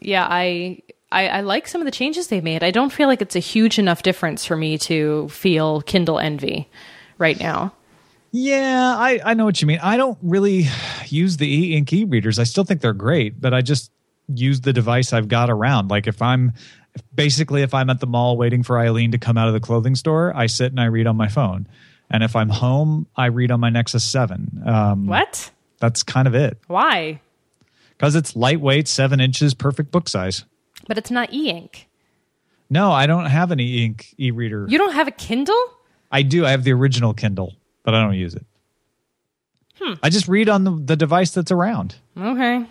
yeah, 0.00 0.26
I. 0.28 0.80
I, 1.12 1.28
I 1.28 1.40
like 1.42 1.68
some 1.68 1.80
of 1.80 1.84
the 1.84 1.92
changes 1.92 2.26
they 2.26 2.40
made. 2.40 2.64
I 2.64 2.72
don't 2.72 2.90
feel 2.92 3.06
like 3.06 3.22
it's 3.22 3.36
a 3.36 3.40
huge 3.40 3.78
enough 3.78 4.02
difference 4.02 4.44
for 4.44 4.56
me 4.56 4.78
to 4.78 5.28
feel 5.28 5.80
Kindle 5.82 6.18
envy 6.18 6.68
right 7.18 7.38
now. 7.38 7.72
yeah, 8.32 8.96
I, 8.98 9.20
I 9.24 9.34
know 9.34 9.44
what 9.44 9.62
you 9.62 9.68
mean. 9.68 9.78
I 9.80 9.96
don't 9.96 10.18
really 10.22 10.66
use 11.06 11.36
the 11.36 11.46
e-ink 11.46 11.92
e-readers. 11.92 12.40
I 12.40 12.42
still 12.44 12.64
think 12.64 12.80
they're 12.80 12.92
great, 12.92 13.40
but 13.40 13.54
I 13.54 13.60
just 13.62 13.92
use 14.26 14.62
the 14.62 14.72
device 14.72 15.12
I've 15.12 15.28
got 15.28 15.50
around. 15.50 15.88
Like 15.88 16.08
if 16.08 16.20
I'm 16.20 16.52
basically 17.14 17.62
if 17.62 17.74
I'm 17.74 17.90
at 17.90 18.00
the 18.00 18.06
mall 18.06 18.36
waiting 18.36 18.62
for 18.62 18.78
Eileen 18.78 19.12
to 19.12 19.18
come 19.18 19.36
out 19.36 19.48
of 19.48 19.54
the 19.54 19.60
clothing 19.60 19.94
store, 19.94 20.32
I 20.34 20.46
sit 20.46 20.70
and 20.72 20.80
I 20.80 20.86
read 20.86 21.06
on 21.06 21.16
my 21.16 21.28
phone. 21.28 21.66
And 22.10 22.22
if 22.22 22.36
I'm 22.36 22.48
home, 22.50 23.06
I 23.16 23.26
read 23.26 23.50
on 23.50 23.60
my 23.60 23.70
Nexus 23.70 24.04
7. 24.04 24.62
Um, 24.66 25.06
What? 25.06 25.50
that's 25.80 26.02
kind 26.02 26.28
of 26.28 26.34
it. 26.34 26.58
Why? 26.66 27.20
Because 27.96 28.14
it's 28.14 28.36
lightweight, 28.36 28.88
seven 28.88 29.20
inches, 29.20 29.54
perfect 29.54 29.90
book 29.90 30.08
size. 30.08 30.44
But 30.86 30.98
it's 30.98 31.10
not 31.10 31.32
e-ink. 31.32 31.88
No, 32.70 32.90
I 32.92 33.06
don't 33.06 33.26
have 33.26 33.50
an 33.50 33.60
e-ink 33.60 34.14
e-reader. 34.18 34.66
You 34.68 34.78
don't 34.78 34.92
have 34.94 35.08
a 35.08 35.12
Kindle? 35.12 35.56
I 36.10 36.22
do. 36.22 36.44
I 36.46 36.50
have 36.50 36.64
the 36.64 36.72
original 36.72 37.14
Kindle, 37.14 37.54
but 37.82 37.94
I 37.94 38.02
don't 38.02 38.14
use 38.14 38.34
it. 38.34 38.44
Hmm. 39.80 39.94
I 40.02 40.10
just 40.10 40.28
read 40.28 40.48
on 40.48 40.64
the, 40.64 40.70
the 40.70 40.96
device 40.96 41.32
that's 41.32 41.50
around. 41.50 41.96
Okay. 42.16 42.64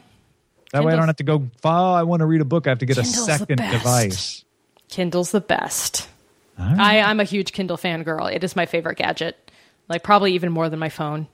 That 0.73 0.83
way 0.83 0.93
I 0.93 0.95
don't 0.95 1.05
have 1.05 1.17
to 1.17 1.23
go, 1.23 1.47
oh, 1.63 1.93
I 1.93 2.01
want 2.01 2.21
to 2.21 2.25
read 2.25 2.41
a 2.41 2.45
book. 2.45 2.65
I 2.65 2.71
have 2.71 2.79
to 2.79 2.87
get 2.87 2.95
Kindle's 2.95 3.29
a 3.29 3.37
second 3.37 3.57
device. 3.57 4.43
Kindle's 4.89 5.29
the 5.29 5.39
best. 5.39 6.09
All 6.57 6.65
right. 6.65 6.79
I, 6.79 7.01
I'm 7.01 7.19
a 7.19 7.23
huge 7.23 7.51
Kindle 7.51 7.77
fan 7.77 8.01
girl. 8.01 8.25
It 8.25 8.43
is 8.43 8.55
my 8.55 8.65
favorite 8.65 8.97
gadget. 8.97 9.51
Like 9.87 10.01
probably 10.01 10.33
even 10.33 10.51
more 10.51 10.69
than 10.69 10.79
my 10.79 10.89
phone. 10.89 11.27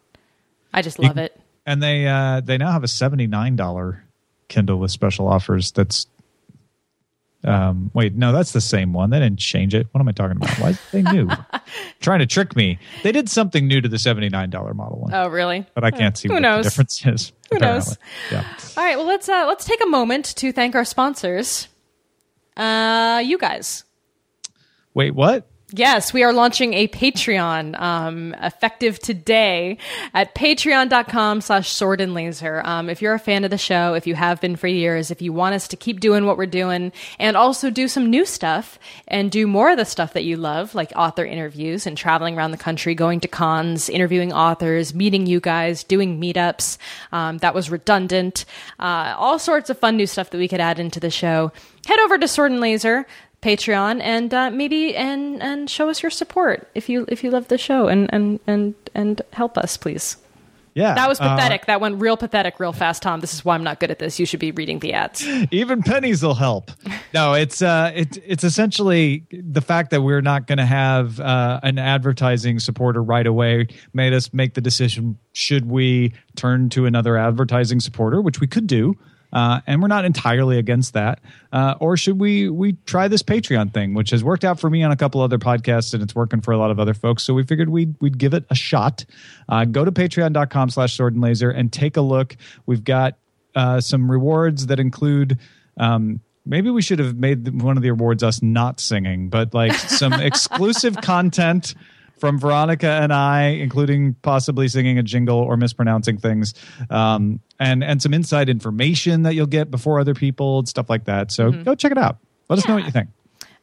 I 0.74 0.82
just 0.82 1.00
love 1.00 1.18
it. 1.18 1.40
And 1.66 1.82
they 1.82 2.06
uh, 2.06 2.42
they 2.42 2.58
now 2.58 2.72
have 2.72 2.84
a 2.84 2.88
$79 2.88 4.00
Kindle 4.50 4.78
with 4.78 4.92
special 4.92 5.28
offers 5.28 5.72
that's 5.72 6.08
um 7.46 7.90
wait 7.94 8.14
no 8.16 8.32
that's 8.34 8.52
the 8.52 8.60
same 8.60 8.92
one 8.92 9.10
they 9.12 9.20
didn't 9.20 9.40
change 9.40 9.74
it 9.74 9.88
what 9.92 10.02
am 10.02 10.08
i 10.10 10.12
talking 10.12 10.36
about 10.36 10.50
why 10.60 10.70
is 10.72 10.80
they 10.92 11.02
new 11.02 11.30
trying 12.02 12.20
to 12.20 12.26
trick 12.26 12.54
me 12.56 12.78
they 13.04 13.14
did 13.14 13.30
something 13.30 13.66
new 13.66 13.80
to 13.80 13.88
the 13.88 13.96
$79 13.96 14.76
model 14.76 15.00
one 15.00 15.14
Oh, 15.14 15.28
really? 15.30 15.66
but 15.74 15.86
i 15.86 15.92
can't 15.92 16.18
see 16.18 16.28
Who 16.28 16.34
what 16.34 16.42
knows? 16.42 16.66
the 16.66 16.70
difference 16.72 17.06
is 17.06 17.32
Who 17.52 17.60
knows? 17.60 17.98
yeah 18.32 18.44
All 18.76 18.84
right. 18.84 18.98
Well, 18.98 19.08
let's 19.08 19.30
uh, 19.30 19.46
let's 19.48 19.64
take 19.66 19.82
a 19.82 19.88
moment 19.88 20.26
to 20.38 20.52
thank 20.52 20.76
our 20.76 20.84
sponsors. 20.86 21.68
Uh, 22.58 23.22
you 23.26 23.38
guys. 23.38 23.86
wait 24.94 25.16
what 25.16 25.48
Yes, 25.72 26.14
we 26.14 26.24
are 26.24 26.34
launching 26.34 26.74
a 26.74 26.88
Patreon 26.88 27.80
um, 27.80 28.34
effective 28.42 28.98
today 28.98 29.78
at 30.16 30.34
patreon.com 30.34 31.42
slash 31.42 31.70
sword 31.70 32.02
and 32.02 32.16
laser. 32.16 32.64
Um, 32.66 32.90
if 32.90 33.04
you're 33.04 33.14
a 33.14 33.20
fan 33.20 33.44
of 33.44 33.52
the 33.52 33.58
show, 33.60 33.94
if 33.94 34.08
you 34.08 34.16
have 34.16 34.42
been 34.42 34.56
for 34.56 34.66
years, 34.66 35.12
if 35.12 35.22
you 35.22 35.32
want 35.32 35.54
us 35.54 35.68
to 35.68 35.78
keep 35.78 36.00
doing 36.00 36.26
what 36.26 36.38
we're 36.38 36.48
doing 36.48 36.92
and 37.20 37.38
also 37.38 37.70
do 37.70 37.88
some 37.88 38.10
new 38.10 38.26
stuff 38.26 38.80
and 39.08 39.30
do 39.30 39.46
more 39.46 39.70
of 39.70 39.78
the 39.78 39.86
stuff 39.86 40.14
that 40.14 40.24
you 40.24 40.38
love, 40.38 40.74
like 40.74 40.92
author 40.96 41.24
interviews 41.24 41.86
and 41.86 41.96
traveling 41.96 42.36
around 42.36 42.50
the 42.50 42.58
country, 42.58 42.96
going 42.96 43.20
to 43.20 43.28
cons, 43.28 43.90
interviewing 43.90 44.34
authors, 44.34 44.96
meeting 44.96 45.28
you 45.28 45.40
guys, 45.40 45.84
doing 45.84 46.20
meetups, 46.20 46.80
um, 47.12 47.38
that 47.40 47.54
was 47.54 47.70
redundant, 47.70 48.44
uh, 48.80 49.14
all 49.16 49.38
sorts 49.38 49.70
of 49.70 49.78
fun 49.78 49.98
new 49.98 50.08
stuff 50.08 50.32
that 50.32 50.40
we 50.40 50.48
could 50.48 50.62
add 50.62 50.80
into 50.80 51.00
the 51.00 51.12
show. 51.12 51.52
Head 51.86 52.00
over 52.00 52.18
to 52.18 52.28
Sword 52.28 52.52
and 52.52 52.60
Laser. 52.60 53.06
Patreon 53.42 54.02
and 54.02 54.34
uh, 54.34 54.50
maybe 54.52 54.96
and 54.96 55.42
and 55.42 55.70
show 55.70 55.90
us 55.90 56.04
your 56.04 56.10
support 56.10 56.70
if 56.76 56.90
you 56.90 57.06
if 57.08 57.24
you 57.24 57.32
love 57.32 57.48
the 57.48 57.58
show 57.58 57.88
and 57.88 58.10
and 58.14 58.40
and 58.48 58.76
and 58.94 59.22
help 59.32 59.58
us 59.58 59.78
please. 59.78 60.18
yeah 60.74 60.94
That 60.94 61.08
was 61.08 61.22
uh, 61.22 61.36
pathetic. 61.36 61.66
that 61.68 61.80
went 61.80 62.02
real 62.02 62.18
pathetic 62.18 62.60
real 62.60 62.74
fast, 62.74 63.02
Tom. 63.02 63.22
This 63.22 63.34
is 63.34 63.46
why 63.46 63.56
I'm 63.56 63.64
not 63.64 63.80
good 63.80 63.92
at 63.92 64.00
this. 64.00 64.20
You 64.20 64.26
should 64.26 64.42
be 64.42 64.52
reading 64.52 64.80
the 64.80 64.92
ads. 64.92 65.26
even 65.52 65.84
pennies 65.84 66.22
will 66.22 66.36
help. 66.36 66.72
No, 67.14 67.34
it's 67.34 67.62
uh, 67.62 67.94
it, 67.96 68.18
it's 68.26 68.44
essentially 68.44 69.26
the 69.32 69.62
fact 69.62 69.92
that 69.92 70.02
we're 70.02 70.22
not 70.22 70.46
going 70.46 70.58
to 70.58 70.66
have 70.66 71.22
uh, 71.22 71.62
an 71.64 71.78
advertising 71.80 72.60
supporter 72.60 73.02
right 73.02 73.26
away 73.26 73.68
made 73.94 74.12
us 74.12 74.34
make 74.34 74.54
the 74.56 74.62
decision: 74.62 75.18
should 75.32 75.70
we 75.70 76.14
turn 76.36 76.70
to 76.72 76.86
another 76.86 77.18
advertising 77.18 77.80
supporter, 77.80 78.22
which 78.22 78.42
we 78.42 78.48
could 78.48 78.68
do. 78.68 78.98
Uh, 79.32 79.62
and 79.68 79.82
we're 79.82 79.88
not 79.88 80.06
entirely 80.06 80.58
against 80.58 80.94
that, 80.94 81.20
uh, 81.54 81.76
or 81.80 81.96
should 81.96 82.20
we 82.20 82.50
we 82.50 82.74
try 82.86 83.08
this 83.08 83.22
Patreon 83.22 83.74
thing, 83.74 83.94
which 83.94 84.10
has 84.10 84.24
worked 84.24 84.44
out 84.44 84.60
for 84.60 84.70
me 84.70 84.82
on 84.84 84.92
a 84.92 84.96
couple 84.96 85.22
other 85.22 85.38
podcasts, 85.38 85.94
and 85.94 86.02
it's 86.02 86.16
working 86.16 86.42
for 86.42 86.52
a 86.52 86.58
lot 86.58 86.72
of 86.72 86.80
other 86.80 86.94
folks. 86.94 87.24
So 87.24 87.34
we 87.34 87.44
figured 87.44 87.70
we'd 87.70 87.96
we'd 88.00 88.18
give 88.18 88.34
it 88.34 88.46
a 88.50 88.56
shot. 88.56 89.06
Uh, 89.48 89.66
go 89.66 89.86
to 89.86 89.92
Patreon.com/slash 89.92 90.96
Sword 90.96 91.14
and 91.14 91.22
Laser 91.22 91.52
and 91.52 91.72
take 91.72 91.98
a 91.98 92.02
look. 92.02 92.36
We've 92.66 92.84
got 92.84 93.18
uh, 93.56 93.82
some 93.82 94.10
rewards 94.10 94.68
that 94.68 94.80
include 94.80 95.38
um, 95.78 96.22
maybe 96.46 96.70
we 96.70 96.82
should 96.82 97.00
have 97.00 97.16
made 97.16 97.62
one 97.62 97.78
of 97.78 97.84
the 97.84 97.90
awards 97.90 98.24
us 98.24 98.42
not 98.42 98.80
singing 98.80 99.30
but 99.30 99.54
like 99.54 99.74
some 99.74 100.14
exclusive 100.22 100.96
content 100.98 101.76
from 102.20 102.40
veronica 102.40 102.88
and 102.88 103.14
i 103.14 103.44
including 103.44 104.16
possibly 104.22 104.68
singing 104.68 104.98
a 104.98 105.04
jingle 105.04 105.38
or 105.38 105.58
mispronouncing 105.58 106.18
things 106.18 106.54
um, 106.90 107.40
and 107.60 107.84
and 107.84 108.02
some 108.02 108.14
inside 108.14 108.50
information 108.50 109.24
that 109.24 109.36
you'll 109.36 109.46
get 109.46 109.72
before 109.72 110.00
other 110.00 110.14
people 110.14 110.60
and 110.60 110.68
stuff 110.68 110.90
like 110.90 111.06
that 111.06 111.32
so 111.32 111.52
go 111.52 111.76
check 111.76 111.92
it 111.92 111.98
out 111.98 112.18
let 112.50 112.60
us 112.60 112.68
know 112.68 112.76
what 112.76 112.86
you 112.86 112.92
think 112.92 113.10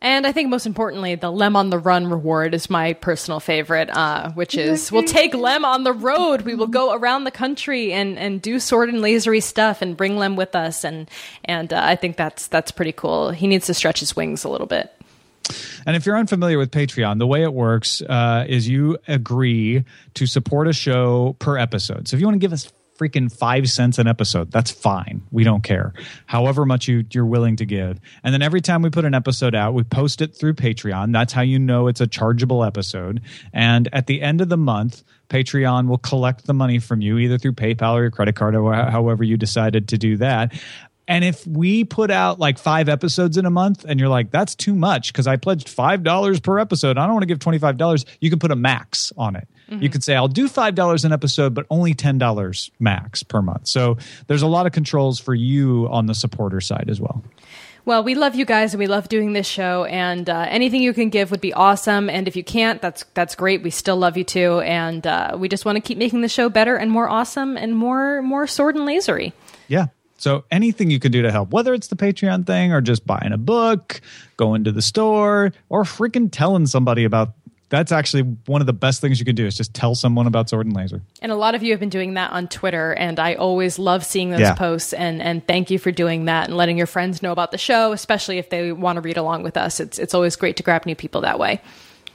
And 0.03 0.27
I 0.27 0.33
think 0.33 0.51
most 0.51 0.67
importantly, 0.67 1.15
the 1.15 1.33
Lem 1.33 1.57
on 1.57 1.71
the 1.71 1.79
Run 1.79 2.07
reward 2.09 2.55
is 2.55 2.69
my 2.69 2.93
personal 2.93 3.41
favorite, 3.41 3.89
uh, 3.91 4.31
which 4.33 4.55
is 4.55 4.93
we'll 4.93 5.03
take 5.05 5.35
Lem 5.35 5.65
on 5.65 5.85
the 5.85 5.93
road. 5.93 6.43
We 6.43 6.55
will 6.55 6.67
go 6.67 6.93
around 6.93 7.25
the 7.25 7.31
country 7.31 7.95
and, 7.95 8.19
and 8.19 8.43
do 8.43 8.61
sword 8.61 8.91
and 8.91 8.99
lasery 8.99 9.43
stuff 9.43 9.81
and 9.81 9.97
bring 9.97 10.19
Lem 10.19 10.37
with 10.37 10.55
us. 10.55 10.85
And 10.85 11.11
and 11.47 11.73
uh, 11.73 11.81
I 11.83 11.97
think 11.97 12.17
that's 12.17 12.47
that's 12.47 12.71
pretty 12.71 12.93
cool. 12.93 13.31
He 13.31 13.47
needs 13.47 13.67
to 13.67 13.75
stretch 13.75 14.01
his 14.01 14.15
wings 14.15 14.45
a 14.45 14.51
little 14.51 14.67
bit. 14.67 14.93
And 15.87 15.97
if 15.97 16.07
you're 16.07 16.17
unfamiliar 16.17 16.59
with 16.59 16.71
Patreon, 16.71 17.19
the 17.19 17.26
way 17.26 17.43
it 17.43 17.53
works 17.53 18.03
uh, 18.03 18.45
is 18.49 18.69
you 18.69 18.99
agree 19.07 19.85
to 20.15 20.26
support 20.26 20.69
a 20.69 20.73
show 20.73 21.37
per 21.38 21.57
episode. 21.57 22.09
So 22.09 22.17
if 22.17 22.21
you 22.21 22.26
want 22.26 22.35
to 22.35 22.45
give 22.45 22.53
us 22.53 22.73
freaking 22.99 23.31
five 23.31 23.69
cents 23.69 23.99
an 23.99 24.07
episode, 24.07 24.50
that's 24.50 24.71
fine. 24.71 25.23
We 25.31 25.45
don't 25.45 25.62
care. 25.62 25.93
However 26.25 26.65
much 26.65 26.88
you, 26.88 27.05
you're 27.12 27.26
willing 27.26 27.57
to 27.57 27.67
give. 27.67 28.00
And 28.25 28.33
then 28.33 28.43
every 28.43 28.61
time 28.61 28.83
we 28.83 28.91
put 28.91 29.05
an 29.05 29.15
episode 29.15 29.55
out, 29.55 29.75
we 29.75 29.85
post 29.85 30.23
it 30.23 30.35
through 30.35 30.55
Patreon. 30.55 31.12
That's 31.12 31.33
how 31.33 31.43
you 31.43 31.59
know 31.59 31.88
it's 31.88 32.00
a 32.00 32.07
chargeable 32.07 32.65
episode. 32.65 33.21
And 33.53 33.88
at 33.93 34.07
the 34.07 34.23
end 34.23 34.41
of 34.41 34.49
the 34.49 34.57
month, 34.57 35.05
Patreon 35.29 35.88
will 35.88 35.99
collect 35.99 36.47
the 36.47 36.55
money 36.55 36.79
from 36.79 37.00
you 37.00 37.19
either 37.19 37.37
through 37.38 37.53
PayPal 37.53 37.95
or 37.95 38.03
your 38.03 38.11
credit 38.11 38.37
card 38.37 38.55
or 38.55 38.73
however 38.75 39.25
you 39.25 39.37
decided 39.37 39.88
to 39.88 39.99
do 39.99 40.17
that. 40.19 40.53
And 41.09 41.25
if 41.25 41.47
we 41.47 41.85
put 41.85 42.11
out 42.11 42.39
like 42.41 42.59
five 42.59 42.89
episodes 42.89 43.37
in 43.37 43.47
a 43.47 43.51
month 43.51 43.85
and 43.85 44.01
you're 44.01 44.09
like, 44.09 44.31
that's 44.31 44.55
too 44.55 44.75
much 44.75 45.13
because 45.13 45.27
I 45.27 45.37
pledged 45.37 45.69
$5 45.69 46.43
per 46.43 46.59
episode, 46.59 46.99
I 46.99 47.07
don't 47.07 47.15
want 47.15 47.23
to 47.23 47.27
give 47.27 47.39
$25, 47.39 48.05
you 48.21 48.31
can 48.31 48.39
put 48.39 48.51
a 48.51 48.57
max 48.57 49.13
on 49.17 49.37
it. 49.37 49.49
Mm-hmm. 49.71 49.83
You 49.83 49.91
could 49.91 50.03
say, 50.03 50.17
I'll 50.17 50.29
do 50.29 50.49
$5 50.49 51.05
an 51.05 51.13
episode, 51.13 51.55
but 51.55 51.67
only 51.71 51.95
$10 51.95 52.71
max 52.81 53.23
per 53.23 53.41
month. 53.41 53.69
So 53.69 53.99
there's 54.27 54.43
a 54.43 54.47
lot 54.47 54.67
of 54.67 54.73
controls 54.73 55.21
for 55.21 55.35
you 55.35 55.89
on 55.91 56.07
the 56.07 56.15
supporter 56.15 56.61
side 56.61 56.89
as 56.89 57.01
well. 57.01 57.23
Well, 57.85 58.03
we 58.03 58.17
love 58.17 58.35
you 58.35 58.45
guys 58.45 58.75
and 58.75 58.81
we 58.81 58.89
love 58.89 59.09
doing 59.09 59.33
this 59.33 59.47
show. 59.47 59.85
And 59.85 60.29
uh, 60.29 60.47
anything 60.49 60.83
you 60.83 60.93
can 60.93 61.09
give 61.09 61.31
would 61.31 61.41
be 61.41 61.55
awesome. 61.55 62.11
And 62.11 62.27
if 62.27 62.35
you 62.35 62.43
can't, 62.43 62.83
that's 62.83 63.05
that's 63.15 63.37
great. 63.37 63.63
We 63.63 63.71
still 63.71 63.97
love 63.97 64.17
you 64.17 64.25
too. 64.25 64.59
And 64.61 65.07
uh, 65.07 65.37
we 65.39 65.49
just 65.49 65.65
want 65.65 65.77
to 65.77 65.81
keep 65.81 65.97
making 65.97 66.21
the 66.21 66.29
show 66.29 66.49
better 66.49 66.75
and 66.75 66.91
more 66.91 67.09
awesome 67.09 67.57
and 67.57 67.77
more 67.77 68.23
more 68.23 68.49
sword 68.49 68.75
and 68.75 68.89
lasery. 68.89 69.33
Yeah, 69.69 69.87
so 70.18 70.44
anything 70.50 70.90
you 70.90 70.99
can 70.99 71.12
do 71.12 71.23
to 71.23 71.30
help, 71.30 71.50
whether 71.50 71.75
it's 71.75 71.88
the 71.88 71.96
Patreon 71.96 72.46
thing 72.46 72.73
or 72.73 72.80
just 72.80 73.06
buying 73.06 73.32
a 73.32 73.38
book, 73.38 74.00
going 74.37 74.64
to 74.64 74.73
the 74.73 74.82
store, 74.82 75.52
or 75.68 75.85
freaking 75.85 76.28
telling 76.30 76.66
somebody 76.66 77.04
about 77.04 77.35
that's 77.68 77.90
actually 77.90 78.23
one 78.46 78.61
of 78.61 78.66
the 78.66 78.73
best 78.73 79.00
things 79.00 79.18
you 79.18 79.25
can 79.25 79.35
do 79.35 79.44
is 79.44 79.56
just 79.56 79.75
tell 79.75 79.94
someone 79.94 80.26
about 80.26 80.49
sword 80.49 80.66
and 80.66 80.76
laser. 80.76 81.02
And 81.20 81.32
a 81.32 81.35
lot 81.35 81.56
of 81.56 81.64
you 81.64 81.73
have 81.73 81.80
been 81.80 81.88
doing 81.88 82.14
that 82.14 82.30
on 82.30 82.46
Twitter, 82.46 82.92
and 82.94 83.18
I 83.18 83.35
always 83.35 83.78
love 83.78 84.04
seeing 84.04 84.30
those 84.30 84.40
yeah. 84.40 84.54
posts. 84.54 84.92
And 84.92 85.20
and 85.20 85.46
thank 85.46 85.70
you 85.70 85.78
for 85.78 85.90
doing 85.90 86.26
that 86.26 86.49
and 86.49 86.56
letting 86.56 86.78
your 86.78 86.87
friends 86.87 87.23
know 87.23 87.32
about 87.32 87.50
the 87.50 87.58
show, 87.58 87.92
especially 87.92 88.38
if 88.38 88.50
they 88.50 88.73
want 88.73 88.96
to 88.96 89.00
read 89.00 89.16
along 89.16 89.42
with 89.42 89.56
us. 89.56 89.80
It's 89.80 89.99
it's 89.99 90.14
always 90.14 90.37
great 90.37 90.56
to 90.58 90.62
grab 90.62 90.87
new 90.87 90.94
people 90.94 91.23
that 91.23 91.38
way. 91.38 91.61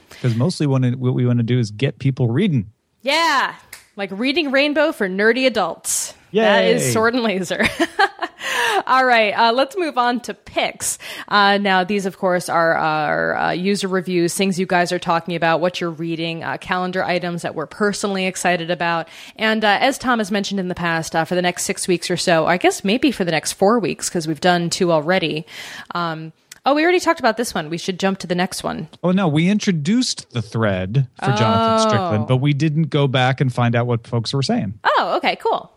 Because 0.08 0.34
mostly 0.36 0.66
what 0.66 0.82
we 0.96 1.26
want 1.26 1.38
to 1.38 1.42
do 1.42 1.58
is 1.58 1.70
get 1.70 1.98
people 1.98 2.28
reading. 2.28 2.70
Yeah, 3.02 3.54
like 3.96 4.10
reading 4.12 4.52
Rainbow 4.52 4.92
for 4.92 5.08
nerdy 5.08 5.46
adults. 5.46 6.14
That 6.32 6.64
is 6.64 6.92
Sword 6.92 7.14
and 7.14 7.22
Laser. 7.22 7.64
All 8.86 9.04
right, 9.04 9.32
uh, 9.32 9.52
let's 9.52 9.76
move 9.76 9.96
on 9.96 10.20
to 10.20 10.34
picks. 10.34 10.98
Uh, 11.28 11.58
now, 11.58 11.84
these, 11.84 12.06
of 12.06 12.18
course, 12.18 12.48
are 12.48 12.74
our 12.74 13.36
uh, 13.36 13.50
user 13.52 13.86
reviews, 13.86 14.34
things 14.34 14.58
you 14.58 14.66
guys 14.66 14.92
are 14.92 14.98
talking 14.98 15.36
about, 15.36 15.60
what 15.60 15.80
you're 15.80 15.90
reading, 15.90 16.42
uh, 16.42 16.56
calendar 16.58 17.04
items 17.04 17.42
that 17.42 17.54
we're 17.54 17.66
personally 17.66 18.26
excited 18.26 18.70
about. 18.70 19.08
And 19.36 19.64
uh, 19.64 19.78
as 19.80 19.98
Tom 19.98 20.18
has 20.18 20.30
mentioned 20.30 20.58
in 20.58 20.68
the 20.68 20.74
past, 20.74 21.14
uh, 21.14 21.24
for 21.24 21.34
the 21.34 21.42
next 21.42 21.64
six 21.64 21.86
weeks 21.86 22.10
or 22.10 22.16
so, 22.16 22.46
I 22.46 22.56
guess 22.56 22.82
maybe 22.82 23.12
for 23.12 23.24
the 23.24 23.30
next 23.30 23.52
four 23.52 23.78
weeks, 23.78 24.08
because 24.08 24.26
we've 24.26 24.40
done 24.40 24.70
two 24.70 24.90
already. 24.90 25.46
Um, 25.94 26.32
Oh, 26.64 26.74
we 26.76 26.84
already 26.84 27.00
talked 27.00 27.18
about 27.18 27.36
this 27.36 27.54
one. 27.54 27.70
We 27.70 27.78
should 27.78 27.98
jump 27.98 28.20
to 28.20 28.28
the 28.28 28.36
next 28.36 28.62
one. 28.62 28.88
Oh 29.02 29.10
no, 29.10 29.26
we 29.26 29.48
introduced 29.48 30.30
the 30.30 30.40
thread 30.40 31.08
for 31.18 31.32
oh. 31.32 31.36
Jonathan 31.36 31.88
Strickland, 31.90 32.28
but 32.28 32.36
we 32.36 32.52
didn't 32.52 32.84
go 32.84 33.08
back 33.08 33.40
and 33.40 33.52
find 33.52 33.74
out 33.74 33.88
what 33.88 34.06
folks 34.06 34.32
were 34.32 34.44
saying. 34.44 34.78
Oh, 34.84 35.14
okay, 35.16 35.34
cool. 35.36 35.72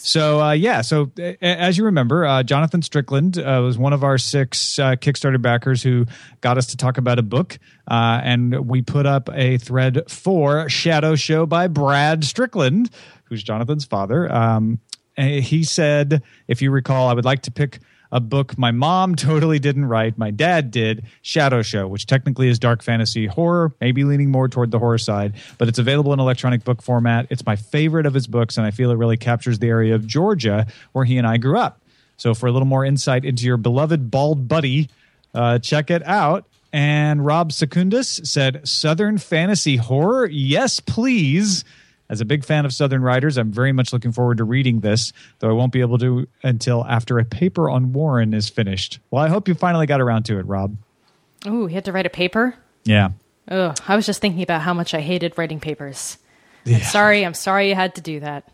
So 0.00 0.40
uh, 0.40 0.52
yeah, 0.52 0.80
so 0.80 1.10
uh, 1.18 1.34
as 1.42 1.76
you 1.76 1.84
remember, 1.84 2.24
uh, 2.24 2.42
Jonathan 2.42 2.82
Strickland 2.82 3.38
uh, 3.38 3.60
was 3.64 3.76
one 3.76 3.92
of 3.92 4.04
our 4.04 4.18
six 4.18 4.78
uh, 4.78 4.96
Kickstarter 4.96 5.40
backers 5.40 5.82
who 5.82 6.06
got 6.40 6.56
us 6.56 6.66
to 6.68 6.76
talk 6.76 6.98
about 6.98 7.18
a 7.18 7.22
book, 7.22 7.58
uh, 7.90 8.20
and 8.22 8.68
we 8.68 8.82
put 8.82 9.06
up 9.06 9.28
a 9.32 9.58
thread 9.58 10.10
for 10.10 10.68
Shadow 10.68 11.14
Show 11.14 11.46
by 11.46 11.66
Brad 11.66 12.24
Strickland, 12.24 12.90
who's 13.24 13.42
Jonathan's 13.42 13.84
father. 13.84 14.32
Um, 14.32 14.80
he 15.16 15.64
said, 15.64 16.22
if 16.46 16.62
you 16.62 16.70
recall, 16.70 17.08
I 17.08 17.12
would 17.12 17.24
like 17.24 17.42
to 17.42 17.50
pick 17.50 17.80
a 18.10 18.20
book 18.20 18.56
my 18.58 18.70
mom 18.70 19.14
totally 19.16 19.58
didn't 19.58 19.86
write. 19.86 20.18
My 20.18 20.30
dad 20.30 20.70
did 20.70 21.04
Shadow 21.22 21.62
Show, 21.62 21.86
which 21.86 22.06
technically 22.06 22.48
is 22.48 22.58
dark 22.58 22.82
fantasy 22.82 23.26
horror, 23.26 23.72
maybe 23.80 24.04
leaning 24.04 24.30
more 24.30 24.48
toward 24.48 24.70
the 24.70 24.78
horror 24.78 24.98
side, 24.98 25.34
but 25.58 25.68
it's 25.68 25.78
available 25.78 26.12
in 26.12 26.20
electronic 26.20 26.64
book 26.64 26.82
format. 26.82 27.26
It's 27.30 27.44
my 27.44 27.56
favorite 27.56 28.06
of 28.06 28.14
his 28.14 28.26
books, 28.26 28.56
and 28.56 28.66
I 28.66 28.70
feel 28.70 28.90
it 28.90 28.96
really 28.96 29.16
captures 29.16 29.58
the 29.58 29.68
area 29.68 29.94
of 29.94 30.06
Georgia 30.06 30.66
where 30.92 31.04
he 31.04 31.18
and 31.18 31.26
I 31.26 31.36
grew 31.36 31.58
up. 31.58 31.80
So, 32.16 32.34
for 32.34 32.46
a 32.46 32.52
little 32.52 32.66
more 32.66 32.84
insight 32.84 33.24
into 33.24 33.46
your 33.46 33.56
beloved 33.56 34.10
bald 34.10 34.48
buddy, 34.48 34.88
uh, 35.34 35.58
check 35.60 35.90
it 35.90 36.02
out. 36.04 36.46
And 36.72 37.24
Rob 37.24 37.52
Secundus 37.52 38.20
said, 38.24 38.68
Southern 38.68 39.18
fantasy 39.18 39.76
horror? 39.76 40.26
Yes, 40.26 40.80
please. 40.80 41.64
As 42.10 42.20
a 42.20 42.24
big 42.24 42.44
fan 42.44 42.64
of 42.64 42.72
Southern 42.72 43.02
writers, 43.02 43.36
I'm 43.36 43.52
very 43.52 43.72
much 43.72 43.92
looking 43.92 44.12
forward 44.12 44.38
to 44.38 44.44
reading 44.44 44.80
this, 44.80 45.12
though 45.40 45.50
I 45.50 45.52
won't 45.52 45.72
be 45.72 45.80
able 45.80 45.98
to 45.98 46.26
until 46.42 46.84
after 46.86 47.18
a 47.18 47.24
paper 47.24 47.68
on 47.68 47.92
Warren 47.92 48.32
is 48.32 48.48
finished. 48.48 48.98
Well, 49.10 49.22
I 49.22 49.28
hope 49.28 49.46
you 49.46 49.54
finally 49.54 49.86
got 49.86 50.00
around 50.00 50.24
to 50.24 50.38
it, 50.38 50.46
Rob. 50.46 50.76
Oh, 51.46 51.66
he 51.66 51.74
had 51.74 51.84
to 51.84 51.92
write 51.92 52.06
a 52.06 52.10
paper? 52.10 52.54
Yeah. 52.84 53.10
Oh, 53.50 53.74
I 53.86 53.96
was 53.96 54.06
just 54.06 54.20
thinking 54.20 54.42
about 54.42 54.62
how 54.62 54.74
much 54.74 54.94
I 54.94 55.00
hated 55.00 55.36
writing 55.36 55.60
papers. 55.60 56.18
Yeah. 56.64 56.76
I'm 56.76 56.82
sorry, 56.82 57.24
I'm 57.26 57.34
sorry 57.34 57.68
you 57.68 57.74
had 57.74 57.94
to 57.96 58.00
do 58.00 58.20
that. 58.20 58.50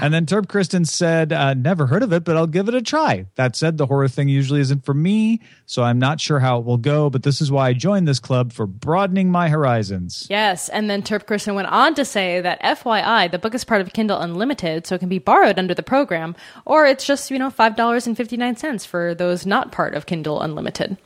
And 0.00 0.12
then 0.12 0.26
Terp 0.26 0.48
Kristen 0.48 0.84
said, 0.84 1.32
uh, 1.32 1.54
Never 1.54 1.86
heard 1.86 2.02
of 2.02 2.12
it, 2.12 2.24
but 2.24 2.36
I'll 2.36 2.46
give 2.46 2.68
it 2.68 2.74
a 2.74 2.82
try. 2.82 3.26
That 3.34 3.56
said, 3.56 3.78
the 3.78 3.86
horror 3.86 4.08
thing 4.08 4.28
usually 4.28 4.60
isn't 4.60 4.84
for 4.84 4.94
me, 4.94 5.40
so 5.66 5.82
I'm 5.82 5.98
not 5.98 6.20
sure 6.20 6.38
how 6.38 6.58
it 6.58 6.64
will 6.64 6.76
go, 6.76 7.10
but 7.10 7.22
this 7.22 7.40
is 7.40 7.50
why 7.50 7.68
I 7.68 7.72
joined 7.72 8.06
this 8.06 8.20
club 8.20 8.52
for 8.52 8.66
broadening 8.66 9.30
my 9.30 9.48
horizons. 9.48 10.26
Yes. 10.30 10.68
And 10.68 10.88
then 10.88 11.02
Terp 11.02 11.26
Kristen 11.26 11.54
went 11.54 11.68
on 11.68 11.94
to 11.94 12.04
say 12.04 12.40
that 12.40 12.62
FYI, 12.62 13.30
the 13.30 13.38
book 13.38 13.54
is 13.54 13.64
part 13.64 13.80
of 13.80 13.92
Kindle 13.92 14.20
Unlimited, 14.20 14.86
so 14.86 14.94
it 14.94 14.98
can 14.98 15.08
be 15.08 15.18
borrowed 15.18 15.58
under 15.58 15.74
the 15.74 15.82
program, 15.82 16.36
or 16.64 16.86
it's 16.86 17.06
just, 17.06 17.30
you 17.30 17.38
know, 17.38 17.50
$5.59 17.50 18.86
for 18.86 19.14
those 19.14 19.46
not 19.46 19.72
part 19.72 19.94
of 19.94 20.06
Kindle 20.06 20.40
Unlimited. 20.40 20.96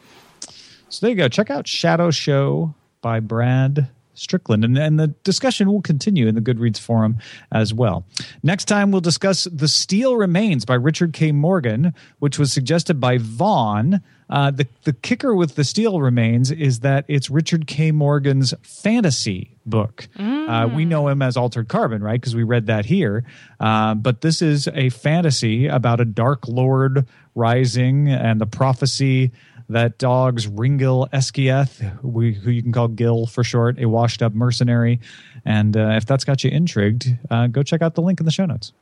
So 0.89 1.07
there 1.07 1.11
you 1.11 1.17
go. 1.17 1.29
Check 1.29 1.51
out 1.51 1.67
Shadow 1.67 2.11
Show 2.11 2.75
by 3.01 3.21
Brad 3.21 3.89
Strickland. 4.15 4.65
And, 4.65 4.79
and 4.79 4.99
the 4.99 5.09
discussion 5.25 5.71
will 5.71 5.83
continue 5.83 6.27
in 6.27 6.35
the 6.35 6.41
Goodreads 6.41 6.79
forum 6.79 7.19
as 7.51 7.73
well. 7.73 8.05
Next 8.43 8.67
time, 8.67 8.91
we'll 8.91 9.01
discuss 9.01 9.45
The 9.45 9.69
Steel 9.69 10.17
Remains 10.17 10.65
by 10.65 10.75
Richard 10.75 11.13
K. 11.13 11.33
Morgan, 11.33 11.95
which 12.19 12.39
was 12.39 12.53
suggested 12.53 13.01
by 13.01 13.19
Vaughn. 13.19 14.03
Uh, 14.31 14.51
the, 14.51 14.67
the 14.85 14.93
kicker 14.95 15.35
with 15.35 15.57
The 15.57 15.65
Steel 15.65 16.01
Remains 16.01 16.51
is 16.51 16.81
that 16.81 17.05
it's 17.09 17.29
Richard 17.29 17.67
K. 17.67 17.91
Morgan's 17.91 18.55
fantasy 18.63 19.57
book. 19.67 20.09
Mm. 20.19 20.49
Uh, 20.49 20.75
we 20.75 20.85
know 20.85 21.09
him 21.09 21.23
as 21.23 21.37
Altered 21.37 21.69
Carbon, 21.69 22.03
right? 22.03 22.21
Because 22.21 22.35
we 22.35 22.43
read 22.43 22.67
that 22.67 22.87
here. 22.87 23.25
Uh, 23.61 23.95
but 23.95 24.23
this 24.23 24.41
is 24.43 24.69
a 24.75 24.89
fantasy 24.89 25.67
about 25.67 26.01
a 26.01 26.05
dark 26.05 26.49
lord 26.49 27.07
rising 27.35 28.09
and 28.09 28.41
the 28.41 28.47
prophecy 28.47 29.33
that 29.69 29.99
dog's 29.99 30.47
Ringil 30.47 31.09
Eskiath, 31.11 31.81
who 32.01 32.21
you 32.51 32.63
can 32.63 32.73
call 32.73 32.89
Gil 32.89 33.27
for 33.27 33.45
short, 33.45 33.79
a 33.79 33.87
washed 33.87 34.23
up 34.23 34.33
mercenary. 34.33 35.01
And 35.45 35.77
uh, 35.77 35.91
if 35.97 36.07
that's 36.07 36.25
got 36.25 36.45
you 36.45 36.51
intrigued, 36.51 37.09
uh, 37.31 37.47
go 37.49 37.63
check 37.63 37.83
out 37.83 37.95
the 37.95 38.03
link 38.03 38.21
in 38.21 38.27
the 38.27 38.33
show 38.33 38.47
notes. 38.47 38.73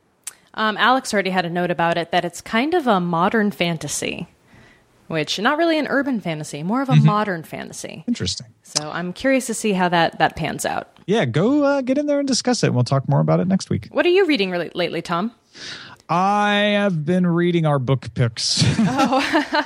Um, 0.53 0.77
Alex 0.77 1.13
already 1.13 1.29
had 1.29 1.45
a 1.45 1.49
note 1.49 1.71
about 1.71 1.97
it 1.97 2.11
that 2.11 2.25
it's 2.25 2.41
kind 2.41 2.73
of 2.73 2.87
a 2.87 2.99
modern 2.99 3.51
fantasy, 3.51 4.27
which 5.07 5.39
not 5.39 5.57
really 5.57 5.79
an 5.79 5.87
urban 5.87 6.19
fantasy, 6.19 6.61
more 6.61 6.81
of 6.81 6.89
a 6.89 6.93
mm-hmm. 6.93 7.05
modern 7.05 7.43
fantasy. 7.43 8.03
Interesting. 8.07 8.47
So 8.63 8.91
I'm 8.91 9.13
curious 9.13 9.45
to 9.47 9.53
see 9.53 9.73
how 9.73 9.89
that 9.89 10.19
that 10.19 10.35
pans 10.35 10.65
out. 10.65 10.89
Yeah, 11.05 11.25
go 11.25 11.63
uh, 11.63 11.81
get 11.81 11.97
in 11.97 12.05
there 12.05 12.19
and 12.19 12.27
discuss 12.27 12.63
it. 12.63 12.67
And 12.67 12.75
we'll 12.75 12.83
talk 12.83 13.07
more 13.07 13.21
about 13.21 13.39
it 13.39 13.47
next 13.47 13.69
week. 13.69 13.87
What 13.91 14.05
are 14.05 14.09
you 14.09 14.25
reading 14.25 14.51
really 14.51 14.71
lately, 14.73 15.01
Tom? 15.01 15.31
I 16.11 16.73
have 16.73 17.05
been 17.05 17.25
reading 17.25 17.65
our 17.65 17.79
book 17.79 18.13
picks. 18.13 18.61
Oh. 18.79 19.61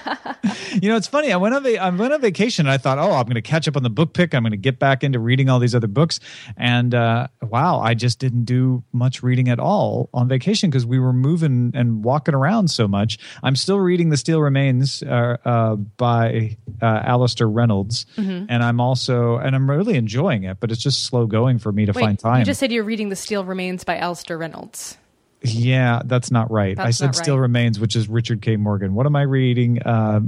you 0.79 0.89
know, 0.89 0.95
it's 0.95 1.08
funny. 1.08 1.31
I 1.31 1.38
went 1.38 1.55
on 1.55 1.63
va- 1.63 1.81
I 1.81 1.89
went 1.89 2.13
on 2.13 2.21
vacation 2.21 2.67
and 2.67 2.71
I 2.71 2.77
thought, 2.77 2.99
oh, 2.99 3.13
I'm 3.13 3.23
going 3.23 3.34
to 3.34 3.41
catch 3.41 3.67
up 3.67 3.75
on 3.75 3.81
the 3.81 3.89
book 3.89 4.13
pick. 4.13 4.36
I'm 4.36 4.43
going 4.43 4.51
to 4.51 4.58
get 4.58 4.77
back 4.77 5.03
into 5.03 5.17
reading 5.17 5.49
all 5.49 5.58
these 5.58 5.73
other 5.73 5.88
books. 5.88 6.19
And 6.55 6.93
uh, 6.93 7.29
wow, 7.41 7.79
I 7.79 7.95
just 7.95 8.19
didn't 8.19 8.45
do 8.45 8.84
much 8.93 9.23
reading 9.23 9.49
at 9.49 9.60
all 9.60 10.12
on 10.13 10.27
vacation 10.27 10.69
because 10.69 10.86
we 10.86 10.99
were 10.99 11.13
moving 11.13 11.71
and 11.73 12.03
walking 12.03 12.36
around 12.36 12.67
so 12.67 12.88
much. 12.88 13.17
I'm 13.41 13.55
still 13.55 13.79
reading 13.79 14.10
The 14.10 14.17
Steel 14.17 14.39
Remains 14.39 15.01
uh, 15.01 15.38
uh, 15.43 15.75
by 15.77 16.58
uh, 16.79 16.86
Alastair 16.86 17.49
Reynolds, 17.49 18.05
mm-hmm. 18.17 18.45
and 18.49 18.63
I'm 18.63 18.79
also 18.79 19.38
and 19.38 19.55
I'm 19.55 19.67
really 19.67 19.95
enjoying 19.95 20.43
it. 20.43 20.60
But 20.60 20.71
it's 20.71 20.84
just 20.84 21.05
slow 21.05 21.25
going 21.25 21.58
for 21.58 21.71
me 21.71 21.88
to 21.88 21.91
Wait, 21.91 22.03
find 22.03 22.19
time. 22.19 22.39
You 22.39 22.45
just 22.45 22.60
said 22.60 22.71
you're 22.71 22.84
reading 22.84 23.10
The 23.10 23.15
Steel 23.15 23.43
Remains 23.43 23.84
by 23.84 23.97
Alastair 23.97 24.38
Reynolds. 24.38 24.99
Yeah, 25.45 26.01
that's 26.05 26.31
not 26.31 26.51
right. 26.51 26.75
That's 26.75 26.88
I 26.88 26.91
said 26.91 27.15
Still 27.15 27.38
Remains, 27.39 27.79
which 27.79 27.95
is 27.95 28.08
Richard 28.10 28.41
K. 28.41 28.55
Morgan. 28.58 28.93
What 28.93 29.05
am 29.05 29.15
I 29.15 29.21
reading? 29.23 29.81
Uh, 29.81 30.21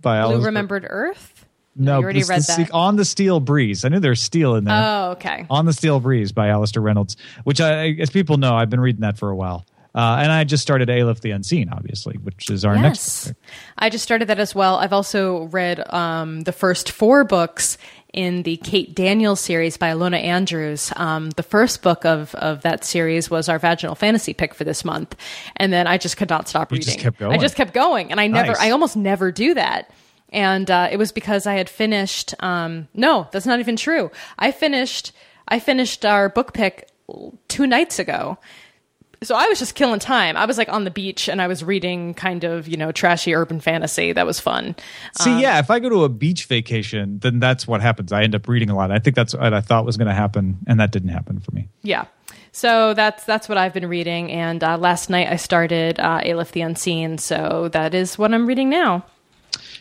by 0.00 0.26
Blue 0.26 0.44
Remembered 0.44 0.86
Earth? 0.88 1.46
No, 1.74 1.98
you 1.98 2.04
already 2.04 2.22
read 2.24 2.38
this- 2.40 2.48
that. 2.56 2.70
on 2.72 2.96
the 2.96 3.04
Steel 3.04 3.40
Breeze. 3.40 3.84
I 3.84 3.88
knew 3.88 4.00
there's 4.00 4.20
steel 4.20 4.56
in 4.56 4.64
there. 4.64 4.74
Oh, 4.76 5.10
okay. 5.12 5.46
on 5.48 5.64
the 5.64 5.72
Steel 5.72 6.00
Breeze 6.00 6.30
by 6.32 6.48
Alastair 6.48 6.82
Reynolds, 6.82 7.16
which 7.44 7.60
I, 7.60 7.92
as 7.92 8.10
people 8.10 8.36
know, 8.36 8.54
I've 8.54 8.68
been 8.68 8.80
reading 8.80 9.00
that 9.02 9.16
for 9.16 9.30
a 9.30 9.36
while. 9.36 9.64
Uh, 9.94 10.20
and 10.22 10.32
I 10.32 10.44
just 10.44 10.62
started 10.62 10.88
A 10.88 11.00
Alif 11.00 11.20
the 11.20 11.32
Unseen, 11.32 11.68
obviously, 11.70 12.16
which 12.16 12.48
is 12.50 12.64
our 12.64 12.76
next. 12.78 13.26
Yes. 13.26 13.34
I 13.76 13.90
just 13.90 14.02
started 14.04 14.28
that 14.28 14.38
as 14.38 14.54
well. 14.54 14.76
I've 14.76 14.92
also 14.94 15.44
read 15.44 15.86
um, 15.92 16.40
the 16.42 16.52
first 16.52 16.90
four 16.90 17.24
books 17.24 17.76
in 18.14 18.42
the 18.42 18.56
Kate 18.58 18.94
Daniels 18.94 19.40
series 19.40 19.76
by 19.76 19.90
Ilona 19.90 20.22
Andrews. 20.22 20.92
Um, 20.96 21.30
the 21.30 21.42
first 21.42 21.82
book 21.82 22.04
of, 22.06 22.34
of 22.36 22.62
that 22.62 22.84
series 22.84 23.30
was 23.30 23.48
our 23.50 23.58
vaginal 23.58 23.94
fantasy 23.94 24.32
pick 24.32 24.54
for 24.54 24.64
this 24.64 24.84
month. 24.84 25.14
And 25.56 25.72
then 25.72 25.86
I 25.86 25.98
just 25.98 26.16
could 26.16 26.30
not 26.30 26.48
stop 26.48 26.70
You 26.72 26.76
reading. 26.76 26.86
just 26.94 26.98
kept 27.00 27.18
going. 27.18 27.32
I 27.34 27.38
just 27.38 27.56
kept 27.56 27.74
going. 27.74 28.10
And 28.10 28.20
I 28.20 28.28
never, 28.28 28.52
Nice. 28.52 28.60
I 28.60 28.70
almost 28.70 28.96
never 28.96 29.30
do 29.30 29.54
that. 29.54 29.90
And 30.30 30.70
uh, 30.70 30.88
it 30.90 30.96
was 30.96 31.12
because 31.12 31.46
I 31.46 31.54
had 31.54 31.68
finished. 31.68 32.34
Um, 32.40 32.88
no, 32.94 33.28
that's 33.32 33.44
not 33.44 33.60
even 33.60 33.76
true. 33.76 34.10
I 34.38 34.52
finished. 34.52 35.12
I 35.48 35.58
finished 35.58 36.06
our 36.06 36.30
book 36.30 36.54
pick 36.54 36.88
two 37.48 37.66
nights 37.66 37.98
ago. 37.98 38.38
So 39.22 39.34
I 39.34 39.46
was 39.48 39.58
just 39.58 39.74
killing 39.74 40.00
time. 40.00 40.36
I 40.36 40.46
was 40.46 40.58
like 40.58 40.68
on 40.68 40.84
the 40.84 40.90
beach 40.90 41.28
and 41.28 41.40
I 41.40 41.46
was 41.46 41.62
reading 41.62 42.14
kind 42.14 42.44
of, 42.44 42.66
you 42.66 42.76
know, 42.76 42.92
trashy 42.92 43.34
urban 43.34 43.60
fantasy. 43.60 44.12
That 44.12 44.26
was 44.26 44.40
fun. 44.40 44.74
See, 45.20 45.40
yeah, 45.40 45.58
if 45.58 45.70
I 45.70 45.78
go 45.78 45.88
to 45.88 46.04
a 46.04 46.08
beach 46.08 46.46
vacation, 46.46 47.18
then 47.20 47.38
that's 47.38 47.66
what 47.66 47.80
happens. 47.80 48.12
I 48.12 48.22
end 48.22 48.34
up 48.34 48.48
reading 48.48 48.70
a 48.70 48.76
lot. 48.76 48.90
I 48.90 48.98
think 48.98 49.16
that's 49.16 49.34
what 49.34 49.54
I 49.54 49.60
thought 49.60 49.84
was 49.84 49.96
going 49.96 50.08
to 50.08 50.14
happen, 50.14 50.58
and 50.66 50.80
that 50.80 50.90
didn't 50.90 51.10
happen 51.10 51.40
for 51.40 51.52
me. 51.52 51.68
Yeah. 51.82 52.06
So 52.52 52.92
that's 52.92 53.24
that's 53.24 53.48
what 53.48 53.56
I've 53.56 53.72
been 53.72 53.88
reading. 53.88 54.30
And 54.30 54.62
uh, 54.62 54.76
last 54.76 55.08
night 55.08 55.28
I 55.28 55.36
started 55.36 55.98
uh, 55.98 56.20
Alif 56.22 56.52
the 56.52 56.60
Unseen. 56.60 57.18
So 57.18 57.68
that 57.72 57.94
is 57.94 58.18
what 58.18 58.34
I'm 58.34 58.46
reading 58.46 58.68
now. 58.68 59.06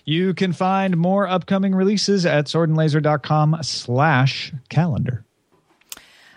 You 0.06 0.34
can 0.34 0.54
find 0.54 0.98
more 0.98 1.28
upcoming 1.28 1.76
releases 1.76 2.26
at 2.26 2.46
swordandlaser.com 2.46 3.58
slash 3.62 4.54
calendar. 4.70 5.26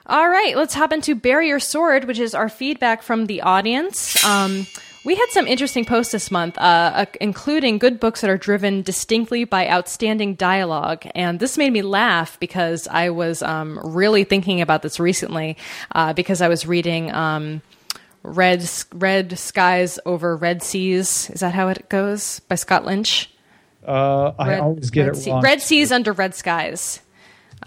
All 0.06 0.28
right, 0.28 0.54
let's 0.56 0.74
hop 0.74 0.92
into 0.92 1.14
Bury 1.14 1.48
Your 1.48 1.60
Sword, 1.60 2.04
which 2.04 2.18
is 2.18 2.34
our 2.34 2.48
feedback 2.50 3.02
from 3.02 3.24
the 3.26 3.40
audience. 3.40 4.22
Um, 4.24 4.66
we 5.02 5.14
had 5.14 5.26
some 5.30 5.46
interesting 5.46 5.84
posts 5.86 6.12
this 6.12 6.30
month, 6.30 6.58
uh, 6.58 6.60
uh, 6.60 7.04
including 7.22 7.78
good 7.78 8.00
books 8.00 8.20
that 8.20 8.28
are 8.28 8.36
driven 8.36 8.82
distinctly 8.82 9.44
by 9.44 9.68
outstanding 9.68 10.34
dialogue. 10.34 11.06
And 11.14 11.40
this 11.40 11.56
made 11.56 11.72
me 11.72 11.80
laugh 11.82 12.38
because 12.38 12.86
I 12.88 13.10
was 13.10 13.42
um, 13.42 13.80
really 13.82 14.24
thinking 14.24 14.60
about 14.60 14.82
this 14.82 15.00
recently 15.00 15.56
uh, 15.92 16.12
because 16.12 16.42
I 16.42 16.48
was 16.48 16.66
reading. 16.66 17.10
Um, 17.12 17.62
Red, 18.22 18.66
Red 18.94 19.38
Skies 19.38 19.98
Over 20.06 20.34
Red 20.36 20.62
Seas. 20.62 21.28
Is 21.30 21.40
that 21.40 21.52
how 21.52 21.68
it 21.68 21.90
goes? 21.90 22.40
By 22.40 22.54
Scott 22.54 22.86
Lynch. 22.86 23.30
Uh, 23.86 24.32
I 24.38 24.48
Red, 24.48 24.60
always 24.60 24.90
get 24.90 25.02
Red 25.06 25.16
it 25.16 25.18
Sea- 25.18 25.30
wrong. 25.30 25.42
Red 25.42 25.60
Seas 25.60 25.92
Under 25.92 26.12
Red 26.14 26.34
Skies. 26.34 27.00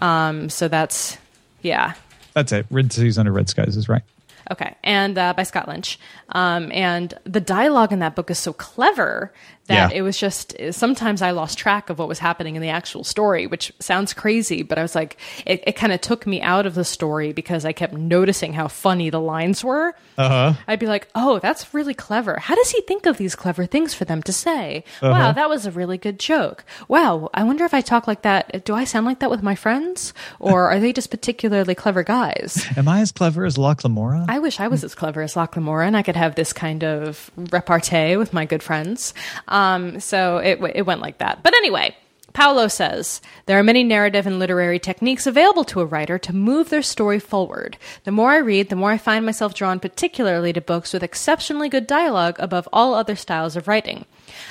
Um, 0.00 0.50
so 0.50 0.66
that's, 0.66 1.16
yeah. 1.62 1.94
That's 2.38 2.52
it. 2.52 2.66
Red 2.70 2.92
Seas 2.92 3.18
Under 3.18 3.32
Red 3.32 3.48
Skies 3.48 3.76
is 3.76 3.88
right. 3.88 4.04
Okay, 4.50 4.74
and 4.82 5.16
uh, 5.18 5.34
by 5.34 5.42
Scott 5.42 5.68
Lynch. 5.68 5.98
Um, 6.30 6.70
and 6.72 7.12
the 7.24 7.40
dialogue 7.40 7.92
in 7.92 7.98
that 8.00 8.14
book 8.14 8.30
is 8.30 8.38
so 8.38 8.52
clever 8.52 9.32
that 9.66 9.90
Yeah. 9.92 9.98
it 9.98 10.02
was 10.02 10.18
just 10.18 10.54
sometimes 10.70 11.20
I 11.20 11.32
lost 11.32 11.58
track 11.58 11.90
of 11.90 11.98
what 11.98 12.08
was 12.08 12.18
happening 12.18 12.56
in 12.56 12.62
the 12.62 12.70
actual 12.70 13.04
story, 13.04 13.46
which 13.46 13.70
sounds 13.80 14.14
crazy, 14.14 14.62
but 14.62 14.78
I 14.78 14.82
was 14.82 14.94
like, 14.94 15.18
it, 15.44 15.62
it 15.66 15.72
kind 15.72 15.92
of 15.92 16.00
took 16.00 16.26
me 16.26 16.40
out 16.40 16.64
of 16.64 16.74
the 16.74 16.84
story 16.84 17.32
because 17.34 17.64
I 17.66 17.72
kept 17.72 17.92
noticing 17.92 18.54
how 18.54 18.68
funny 18.68 19.10
the 19.10 19.20
lines 19.20 19.62
were. 19.62 19.94
Uh 20.16 20.28
huh. 20.28 20.52
I'd 20.66 20.78
be 20.78 20.86
like, 20.86 21.08
oh, 21.14 21.38
that's 21.40 21.74
really 21.74 21.92
clever. 21.94 22.38
How 22.38 22.54
does 22.54 22.70
he 22.70 22.80
think 22.82 23.04
of 23.04 23.18
these 23.18 23.34
clever 23.34 23.66
things 23.66 23.92
for 23.92 24.06
them 24.06 24.22
to 24.22 24.32
say? 24.32 24.84
Uh-huh. 25.02 25.10
Wow, 25.12 25.32
that 25.32 25.48
was 25.50 25.66
a 25.66 25.70
really 25.70 25.98
good 25.98 26.18
joke. 26.18 26.64
Wow, 26.88 27.28
I 27.34 27.44
wonder 27.44 27.64
if 27.66 27.74
I 27.74 27.82
talk 27.82 28.06
like 28.06 28.22
that, 28.22 28.64
do 28.64 28.74
I 28.74 28.84
sound 28.84 29.04
like 29.04 29.18
that 29.20 29.30
with 29.30 29.42
my 29.42 29.54
friends? 29.54 30.14
Or 30.40 30.70
are 30.70 30.80
they 30.80 30.92
just 30.94 31.10
particularly 31.10 31.74
clever 31.74 32.02
guys? 32.02 32.66
Am 32.76 32.88
I 32.88 33.00
as 33.00 33.12
clever 33.12 33.44
as 33.44 33.58
Locke 33.58 33.84
Lamora? 33.84 34.24
I 34.28 34.37
wish 34.38 34.60
I 34.60 34.68
was 34.68 34.84
as 34.84 34.94
clever 34.94 35.22
as 35.22 35.36
Locke 35.36 35.56
Lamora 35.56 35.86
and 35.86 35.96
I 35.96 36.02
could 36.02 36.16
have 36.16 36.34
this 36.34 36.52
kind 36.52 36.84
of 36.84 37.30
repartee 37.36 38.16
with 38.16 38.32
my 38.32 38.44
good 38.44 38.62
friends. 38.62 39.14
Um, 39.48 40.00
so 40.00 40.38
it, 40.38 40.60
it 40.74 40.86
went 40.86 41.00
like 41.00 41.18
that. 41.18 41.42
But 41.42 41.54
anyway, 41.54 41.96
Paolo 42.32 42.68
says 42.68 43.20
there 43.46 43.58
are 43.58 43.64
many 43.64 43.82
narrative 43.82 44.26
and 44.26 44.38
literary 44.38 44.78
techniques 44.78 45.26
available 45.26 45.64
to 45.64 45.80
a 45.80 45.86
writer 45.86 46.18
to 46.18 46.32
move 46.32 46.68
their 46.68 46.82
story 46.82 47.18
forward. 47.18 47.78
The 48.04 48.12
more 48.12 48.30
I 48.30 48.36
read, 48.36 48.68
the 48.68 48.76
more 48.76 48.90
I 48.90 48.98
find 48.98 49.24
myself 49.24 49.54
drawn 49.54 49.80
particularly 49.80 50.52
to 50.52 50.60
books 50.60 50.92
with 50.92 51.02
exceptionally 51.02 51.68
good 51.68 51.86
dialogue 51.86 52.36
above 52.38 52.68
all 52.72 52.94
other 52.94 53.16
styles 53.16 53.56
of 53.56 53.66
writing. 53.66 54.04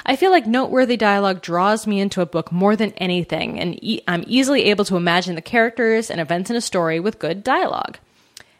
I 0.05 0.15
feel 0.15 0.31
like 0.31 0.47
noteworthy 0.47 0.97
dialogue 0.97 1.41
draws 1.41 1.87
me 1.87 2.01
into 2.01 2.21
a 2.21 2.25
book 2.25 2.51
more 2.51 2.75
than 2.75 2.91
anything, 2.93 3.59
and 3.59 3.79
I'm 4.07 4.23
easily 4.27 4.65
able 4.65 4.85
to 4.85 4.97
imagine 4.97 5.35
the 5.35 5.41
characters 5.41 6.09
and 6.09 6.19
events 6.19 6.49
in 6.49 6.55
a 6.55 6.61
story 6.61 6.99
with 6.99 7.19
good 7.19 7.43
dialogue. 7.43 7.99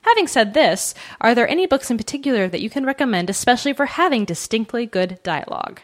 Having 0.07 0.27
said 0.27 0.53
this, 0.53 0.95
are 1.19 1.35
there 1.35 1.49
any 1.49 1.65
books 1.65 1.91
in 1.91 1.97
particular 1.97 2.47
that 2.47 2.61
you 2.61 2.69
can 2.69 2.85
recommend, 2.85 3.29
especially 3.29 3.73
for 3.73 3.85
having 3.85 4.23
distinctly 4.23 4.85
good 4.85 5.19
dialogue? 5.21 5.81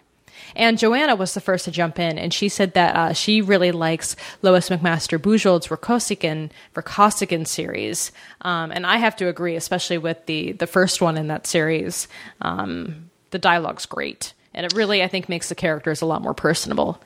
And 0.56 0.78
Joanna 0.78 1.16
was 1.16 1.34
the 1.34 1.42
first 1.42 1.66
to 1.66 1.72
jump 1.72 2.00
in, 2.00 2.18
and 2.18 2.34
she 2.34 2.48
said 2.48 2.74
that 2.74 2.96
uh, 2.96 3.12
she 3.12 3.42
really 3.42 3.74
likes 3.74 4.16
Lois 4.42 4.70
McMaster 4.70 5.20
Bujold's 5.20 5.68
Vorkosigan, 5.68 6.52
Vorkosigan 6.74 7.46
series. 7.46 8.14
Um, 8.42 8.72
and 8.72 8.86
I 8.86 8.96
have 8.96 9.18
to 9.18 9.28
agree, 9.28 9.58
especially 9.58 9.98
with 9.98 10.26
the, 10.26 10.54
the 10.54 10.68
first 10.68 11.02
one 11.02 11.18
in 11.18 11.28
that 11.28 11.46
series. 11.46 12.08
Um, 12.40 13.10
the 13.32 13.40
dialogue's 13.40 13.86
great. 13.86 14.34
And 14.54 14.66
it 14.66 14.74
really, 14.74 15.04
I 15.04 15.10
think, 15.10 15.28
makes 15.28 15.50
the 15.50 15.56
characters 15.56 16.02
a 16.02 16.06
lot 16.06 16.22
more 16.22 16.34
personable. 16.34 17.02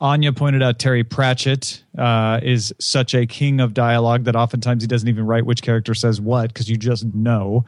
Anya 0.00 0.32
pointed 0.32 0.62
out 0.62 0.78
Terry 0.78 1.04
Pratchett 1.04 1.82
uh, 1.96 2.40
is 2.42 2.74
such 2.78 3.14
a 3.14 3.26
king 3.26 3.60
of 3.60 3.74
dialogue 3.74 4.24
that 4.24 4.36
oftentimes 4.36 4.82
he 4.82 4.86
doesn't 4.86 5.08
even 5.08 5.26
write 5.26 5.46
which 5.46 5.62
character 5.62 5.94
says 5.94 6.20
what 6.20 6.48
because 6.52 6.68
you 6.68 6.76
just 6.76 7.04
know. 7.14 7.64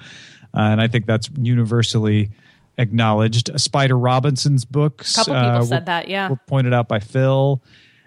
Uh, 0.55 0.61
and 0.61 0.81
I 0.81 0.89
think 0.89 1.07
that's 1.07 1.31
universally 1.41 2.31
acknowledged. 2.77 3.51
Spider 3.61 3.99
Robinson's 3.99 4.65
books. 4.65 5.15
A 5.15 5.17
couple 5.17 5.35
people 5.35 5.51
uh, 5.51 5.63
said 5.65 5.83
were- 5.83 5.87
that, 5.87 6.09
yeah. 6.09 6.31
Were 6.31 6.37
pointed 6.47 6.73
out 6.73 6.89
by 6.89 7.01
Phil. 7.01 7.63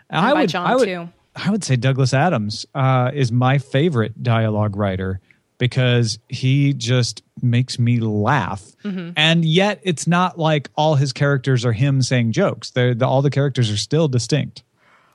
And 0.09 0.25
I 0.25 0.33
by 0.33 0.41
would, 0.41 0.49
John, 0.49 0.67
I 0.67 0.75
would, 0.75 0.85
too. 0.85 1.09
I 1.35 1.49
would 1.49 1.63
say 1.63 1.75
Douglas 1.75 2.13
Adams 2.13 2.65
uh, 2.75 3.11
is 3.13 3.31
my 3.31 3.57
favorite 3.57 4.21
dialogue 4.21 4.75
writer 4.75 5.19
because 5.61 6.17
he 6.27 6.73
just 6.73 7.21
makes 7.39 7.77
me 7.77 7.99
laugh. 7.99 8.63
Mm-hmm. 8.83 9.11
And 9.15 9.45
yet 9.45 9.79
it's 9.83 10.07
not 10.07 10.39
like 10.39 10.71
all 10.75 10.95
his 10.95 11.13
characters 11.13 11.63
are 11.65 11.71
him 11.71 12.01
saying 12.01 12.31
jokes. 12.31 12.71
They're, 12.71 12.95
the, 12.95 13.05
all 13.05 13.21
the 13.21 13.29
characters 13.29 13.69
are 13.69 13.77
still 13.77 14.07
distinct. 14.07 14.63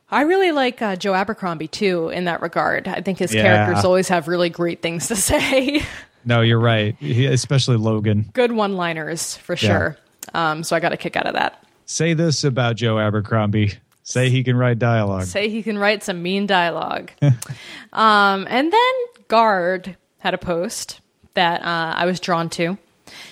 I 0.09 0.21
really 0.23 0.53
like 0.53 0.81
uh, 0.81 0.95
Joe 0.95 1.15
Abercrombie, 1.15 1.67
too, 1.67 2.11
in 2.11 2.27
that 2.27 2.43
regard. 2.43 2.87
I 2.87 3.01
think 3.01 3.19
his 3.19 3.35
Yeah. 3.35 3.43
characters 3.43 3.85
always 3.85 4.07
have 4.07 4.29
really 4.29 4.49
great 4.49 4.83
things 4.83 5.09
to 5.09 5.17
say. 5.31 5.83
No, 6.25 6.43
you're 6.43 6.61
right. 6.61 6.95
He, 7.01 7.27
especially 7.27 7.77
Logan. 7.77 8.31
good 8.33 8.53
one 8.53 8.77
liners 8.77 9.37
for 9.39 9.57
sure. 9.57 9.97
Um, 10.33 10.63
so 10.63 10.77
I 10.77 10.81
got 10.81 10.93
a 10.93 10.97
kick 10.97 11.17
out 11.17 11.27
of 11.27 11.35
that. 11.35 11.61
Say 11.87 12.15
this 12.15 12.45
about 12.45 12.77
Joe 12.77 13.01
Abercrombie. 13.01 13.73
Say 14.05 14.31
he 14.31 14.45
can 14.45 14.57
write 14.57 14.79
dialogue. 14.79 15.25
Say 15.25 15.49
he 15.49 15.65
can 15.65 15.77
write 15.77 16.05
some 16.05 16.23
mean 16.23 16.47
dialogue. 16.47 17.11
um, 17.93 18.47
and 18.49 18.73
then 18.73 18.93
Guard 19.27 19.97
had 20.27 20.35
a 20.35 20.39
post 20.39 21.01
that 21.35 21.63
uh, 21.63 21.95
I 21.97 22.05
was 22.05 22.19
drawn 22.19 22.51
to. 22.51 22.77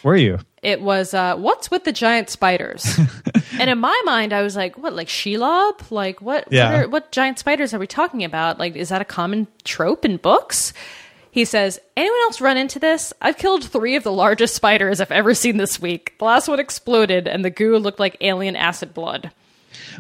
Were 0.04 0.14
you? 0.14 0.38
It 0.62 0.80
was 0.80 1.12
uh, 1.12 1.34
what's 1.34 1.68
with 1.68 1.82
the 1.82 1.90
giant 1.90 2.30
spiders? 2.30 2.86
and 3.58 3.68
in 3.68 3.78
my 3.78 4.00
mind, 4.04 4.32
I 4.32 4.42
was 4.42 4.54
like, 4.54 4.78
what, 4.78 4.92
like 4.92 5.08
Shelob? 5.08 5.90
Like 5.90 6.22
what? 6.22 6.46
Yeah. 6.52 6.70
What, 6.70 6.74
are, 6.84 6.88
what 6.88 7.12
giant 7.12 7.40
spiders 7.40 7.74
are 7.74 7.80
we 7.80 7.88
talking 7.88 8.22
about? 8.22 8.60
Like, 8.60 8.76
is 8.76 8.90
that 8.90 9.02
a 9.02 9.04
common 9.04 9.48
trope 9.64 10.04
in 10.04 10.18
books? 10.18 10.72
He 11.32 11.44
says, 11.44 11.80
anyone 11.96 12.20
else 12.20 12.40
run 12.40 12.56
into 12.56 12.78
this? 12.78 13.12
I've 13.20 13.38
killed 13.38 13.64
three 13.64 13.96
of 13.96 14.04
the 14.04 14.12
largest 14.12 14.54
spiders 14.54 15.00
I've 15.00 15.10
ever 15.10 15.34
seen 15.34 15.56
this 15.56 15.82
week. 15.82 16.14
The 16.20 16.26
last 16.26 16.46
one 16.46 16.60
exploded, 16.60 17.26
and 17.26 17.44
the 17.44 17.50
goo 17.50 17.76
looked 17.78 17.98
like 17.98 18.16
alien 18.20 18.54
acid 18.54 18.94
blood. 18.94 19.32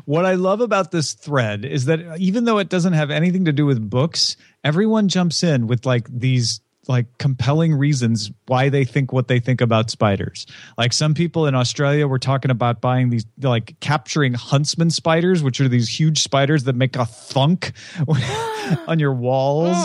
What 0.04 0.24
I 0.26 0.34
love 0.34 0.60
about 0.60 0.92
this 0.92 1.12
thread 1.12 1.64
is 1.64 1.86
that 1.86 2.20
even 2.20 2.44
though 2.44 2.58
it 2.58 2.68
doesn't 2.68 2.92
have 2.92 3.10
anything 3.10 3.46
to 3.46 3.52
do 3.52 3.66
with 3.66 3.90
books, 3.90 4.36
everyone 4.62 5.08
jumps 5.08 5.42
in 5.42 5.66
with 5.66 5.84
like 5.84 6.06
these 6.08 6.60
like 6.88 7.18
compelling 7.18 7.74
reasons 7.74 8.30
why 8.46 8.68
they 8.68 8.84
think 8.84 9.12
what 9.12 9.28
they 9.28 9.40
think 9.40 9.60
about 9.60 9.90
spiders. 9.90 10.46
Like 10.76 10.92
some 10.92 11.14
people 11.14 11.46
in 11.46 11.54
Australia 11.54 12.06
were 12.06 12.18
talking 12.18 12.50
about 12.50 12.80
buying 12.80 13.10
these 13.10 13.26
like 13.40 13.78
capturing 13.80 14.34
huntsman 14.34 14.90
spiders, 14.90 15.42
which 15.42 15.60
are 15.60 15.68
these 15.68 15.88
huge 15.88 16.22
spiders 16.22 16.64
that 16.64 16.74
make 16.74 16.96
a 16.96 17.06
thunk 17.06 17.72
on 18.86 18.98
your 18.98 19.14
walls. 19.14 19.76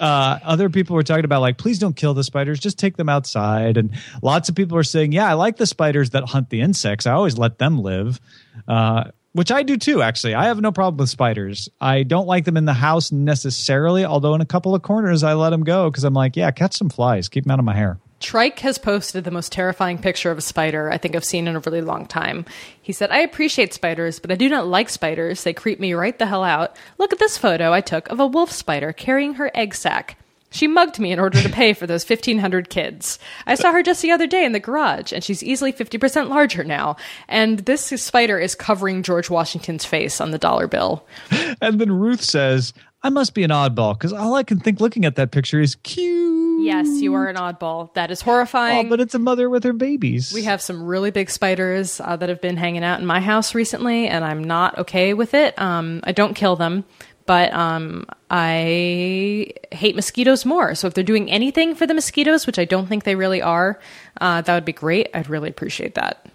Uh, 0.00 0.38
other 0.44 0.68
people 0.68 0.94
were 0.94 1.02
talking 1.02 1.24
about 1.24 1.40
like, 1.40 1.58
please 1.58 1.78
don't 1.78 1.96
kill 1.96 2.14
the 2.14 2.24
spiders, 2.24 2.60
just 2.60 2.78
take 2.78 2.96
them 2.96 3.08
outside. 3.08 3.76
And 3.76 3.90
lots 4.22 4.48
of 4.48 4.54
people 4.54 4.76
are 4.76 4.82
saying, 4.82 5.12
yeah, 5.12 5.28
I 5.28 5.34
like 5.34 5.56
the 5.56 5.66
spiders 5.66 6.10
that 6.10 6.24
hunt 6.28 6.50
the 6.50 6.60
insects. 6.60 7.06
I 7.06 7.12
always 7.12 7.38
let 7.38 7.58
them 7.58 7.78
live. 7.78 8.20
Uh, 8.66 9.04
which 9.38 9.52
I 9.52 9.62
do 9.62 9.76
too, 9.76 10.02
actually. 10.02 10.34
I 10.34 10.46
have 10.46 10.60
no 10.60 10.72
problem 10.72 10.96
with 10.96 11.08
spiders. 11.08 11.68
I 11.80 12.02
don't 12.02 12.26
like 12.26 12.44
them 12.44 12.56
in 12.56 12.64
the 12.64 12.74
house 12.74 13.12
necessarily, 13.12 14.04
although 14.04 14.34
in 14.34 14.40
a 14.40 14.46
couple 14.46 14.74
of 14.74 14.82
corners 14.82 15.22
I 15.22 15.34
let 15.34 15.50
them 15.50 15.62
go 15.62 15.88
because 15.88 16.02
I'm 16.02 16.12
like, 16.12 16.34
yeah, 16.34 16.50
catch 16.50 16.76
some 16.76 16.88
flies, 16.88 17.28
keep 17.28 17.44
them 17.44 17.52
out 17.52 17.60
of 17.60 17.64
my 17.64 17.76
hair. 17.76 18.00
Trike 18.18 18.58
has 18.58 18.78
posted 18.78 19.22
the 19.22 19.30
most 19.30 19.52
terrifying 19.52 19.98
picture 19.98 20.32
of 20.32 20.38
a 20.38 20.40
spider 20.40 20.90
I 20.90 20.98
think 20.98 21.14
I've 21.14 21.24
seen 21.24 21.46
in 21.46 21.54
a 21.54 21.60
really 21.60 21.82
long 21.82 22.04
time. 22.04 22.46
He 22.82 22.92
said, 22.92 23.12
I 23.12 23.20
appreciate 23.20 23.72
spiders, 23.72 24.18
but 24.18 24.32
I 24.32 24.34
do 24.34 24.48
not 24.48 24.66
like 24.66 24.88
spiders. 24.88 25.44
They 25.44 25.52
creep 25.52 25.78
me 25.78 25.94
right 25.94 26.18
the 26.18 26.26
hell 26.26 26.42
out. 26.42 26.74
Look 26.98 27.12
at 27.12 27.20
this 27.20 27.38
photo 27.38 27.72
I 27.72 27.80
took 27.80 28.08
of 28.08 28.18
a 28.18 28.26
wolf 28.26 28.50
spider 28.50 28.92
carrying 28.92 29.34
her 29.34 29.52
egg 29.54 29.72
sac. 29.76 30.16
She 30.50 30.66
mugged 30.66 30.98
me 30.98 31.12
in 31.12 31.18
order 31.18 31.40
to 31.42 31.48
pay 31.48 31.72
for 31.74 31.86
those 31.86 32.08
1,500 32.08 32.70
kids. 32.70 33.18
I 33.46 33.54
saw 33.54 33.72
her 33.72 33.82
just 33.82 34.00
the 34.02 34.10
other 34.10 34.26
day 34.26 34.44
in 34.44 34.52
the 34.52 34.60
garage, 34.60 35.12
and 35.12 35.22
she's 35.22 35.42
easily 35.42 35.72
50% 35.72 36.28
larger 36.30 36.64
now. 36.64 36.96
And 37.28 37.60
this 37.60 37.82
spider 37.82 38.38
is 38.38 38.54
covering 38.54 39.02
George 39.02 39.28
Washington's 39.28 39.84
face 39.84 40.20
on 40.20 40.30
the 40.30 40.38
dollar 40.38 40.66
bill. 40.66 41.06
And 41.60 41.80
then 41.80 41.90
Ruth 41.90 42.22
says, 42.22 42.72
I 43.02 43.10
must 43.10 43.34
be 43.34 43.42
an 43.42 43.50
oddball 43.50 43.94
because 43.94 44.12
all 44.12 44.34
I 44.34 44.42
can 44.42 44.58
think 44.60 44.80
looking 44.80 45.04
at 45.04 45.16
that 45.16 45.30
picture 45.30 45.60
is 45.60 45.76
cute. 45.76 46.64
Yes, 46.64 46.88
you 47.00 47.14
are 47.14 47.26
an 47.28 47.36
oddball. 47.36 47.94
That 47.94 48.10
is 48.10 48.20
horrifying. 48.20 48.86
Oh, 48.86 48.90
but 48.90 49.00
it's 49.00 49.14
a 49.14 49.18
mother 49.18 49.48
with 49.48 49.62
her 49.64 49.72
babies. 49.72 50.32
We 50.32 50.42
have 50.44 50.60
some 50.60 50.82
really 50.82 51.12
big 51.12 51.30
spiders 51.30 52.00
uh, 52.00 52.16
that 52.16 52.28
have 52.28 52.40
been 52.40 52.56
hanging 52.56 52.82
out 52.82 52.98
in 53.00 53.06
my 53.06 53.20
house 53.20 53.54
recently, 53.54 54.08
and 54.08 54.24
I'm 54.24 54.42
not 54.42 54.78
okay 54.78 55.14
with 55.14 55.34
it. 55.34 55.58
Um, 55.58 56.00
I 56.02 56.12
don't 56.12 56.34
kill 56.34 56.56
them, 56.56 56.84
but 57.28 57.52
um, 57.52 58.06
I 58.30 59.52
hate 59.70 59.94
mosquitoes 59.94 60.46
more. 60.46 60.74
So 60.74 60.86
if 60.86 60.94
they're 60.94 61.04
doing 61.04 61.30
anything 61.30 61.74
for 61.74 61.86
the 61.86 61.92
mosquitoes, 61.92 62.46
which 62.46 62.58
I 62.58 62.64
don't 62.64 62.86
think 62.86 63.04
they 63.04 63.16
really 63.16 63.42
are, 63.42 63.78
uh, 64.18 64.40
that 64.40 64.54
would 64.54 64.64
be 64.64 64.72
great. 64.72 65.10
I'd 65.12 65.28
really 65.28 65.50
appreciate 65.50 65.94
that. 65.96 66.26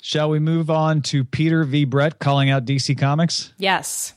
Shall 0.00 0.30
we 0.30 0.38
move 0.38 0.70
on 0.70 1.02
to 1.02 1.22
Peter 1.22 1.64
V. 1.64 1.84
Brett 1.84 2.18
calling 2.18 2.48
out 2.48 2.64
DC 2.64 2.96
Comics? 2.98 3.52
Yes, 3.58 4.14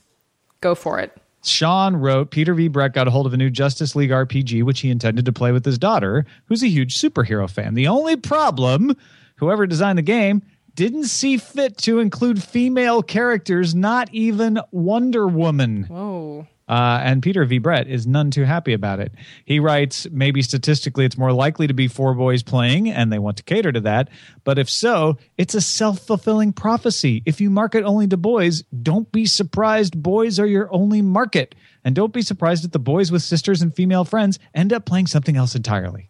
go 0.62 0.74
for 0.74 1.00
it. 1.00 1.12
Sean 1.44 1.98
wrote 1.98 2.32
Peter 2.32 2.54
V. 2.54 2.70
Brett 2.70 2.94
got 2.94 3.10
a 3.10 3.12
hold 3.12 3.26
of 3.26 3.34
a 3.34 3.38
new 3.38 3.50
Justice 3.50 3.94
League 3.94 4.12
RPG, 4.12 4.64
which 4.64 4.80
he 4.80 4.90
intended 4.90 5.26
to 5.26 5.34
play 5.34 5.52
with 5.52 5.66
his 5.66 5.78
daughter, 5.78 6.26
who's 6.46 6.64
a 6.64 6.70
huge 6.70 6.98
superhero 6.98 7.50
fan. 7.50 7.74
The 7.74 7.90
only 7.90 8.16
problem, 8.16 8.96
whoever 9.36 9.68
designed 9.68 9.98
the 9.98 10.02
game 10.04 10.44
didn't 10.76 11.06
see 11.06 11.38
fit 11.38 11.78
to 11.80 12.00
include 12.00 12.44
female 12.44 13.02
characters, 13.02 13.74
not 13.74 14.14
even 14.14 14.60
Wonder 14.72 15.28
Woman. 15.28 15.84
Whoa. 15.84 16.48
Uh, 16.68 17.00
and 17.04 17.22
Peter 17.22 17.46
V. 17.46 17.60
Brett 17.60 17.88
is 17.88 18.08
none 18.08 18.32
too 18.32 18.44
happy 18.44 18.74
about 18.74 19.00
it. 19.00 19.12
He 19.46 19.60
writes, 19.60 20.08
maybe 20.12 20.42
statistically 20.42 21.06
it's 21.06 21.18
more 21.18 21.32
likely 21.32 21.68
to 21.68 21.74
be 21.74 21.88
four 21.88 22.16
boys 22.16 22.42
playing, 22.42 22.90
and 22.90 23.14
they 23.14 23.20
want 23.20 23.38
to 23.38 23.44
cater 23.44 23.72
to 23.72 23.82
that. 23.82 24.10
But 24.44 24.58
if 24.58 24.70
so, 24.70 25.18
it's 25.38 25.54
a 25.54 25.62
self 25.62 26.00
fulfilling 26.00 26.54
prophecy. 26.54 27.22
If 27.26 27.40
you 27.40 27.50
market 27.52 27.84
only 27.84 28.08
to 28.08 28.18
boys, 28.18 28.64
don't 28.82 29.12
be 29.12 29.28
surprised 29.28 30.02
boys 30.02 30.40
are 30.40 30.48
your 30.48 30.74
only 30.74 31.02
market. 31.02 31.54
And 31.84 31.94
don't 31.94 32.14
be 32.14 32.24
surprised 32.24 32.66
if 32.66 32.72
the 32.72 32.80
boys 32.80 33.12
with 33.12 33.22
sisters 33.22 33.62
and 33.62 33.74
female 33.74 34.04
friends 34.04 34.40
end 34.56 34.74
up 34.74 34.86
playing 34.86 35.06
something 35.06 35.38
else 35.38 35.56
entirely. 35.56 36.10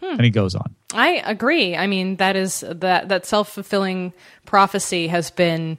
And 0.00 0.22
he 0.22 0.30
goes 0.30 0.54
on. 0.54 0.74
I 0.94 1.22
agree. 1.24 1.76
I 1.76 1.86
mean, 1.86 2.16
that 2.16 2.36
is 2.36 2.64
that 2.66 3.08
that 3.08 3.26
self 3.26 3.50
fulfilling 3.50 4.12
prophecy 4.46 5.08
has 5.08 5.30
been 5.30 5.78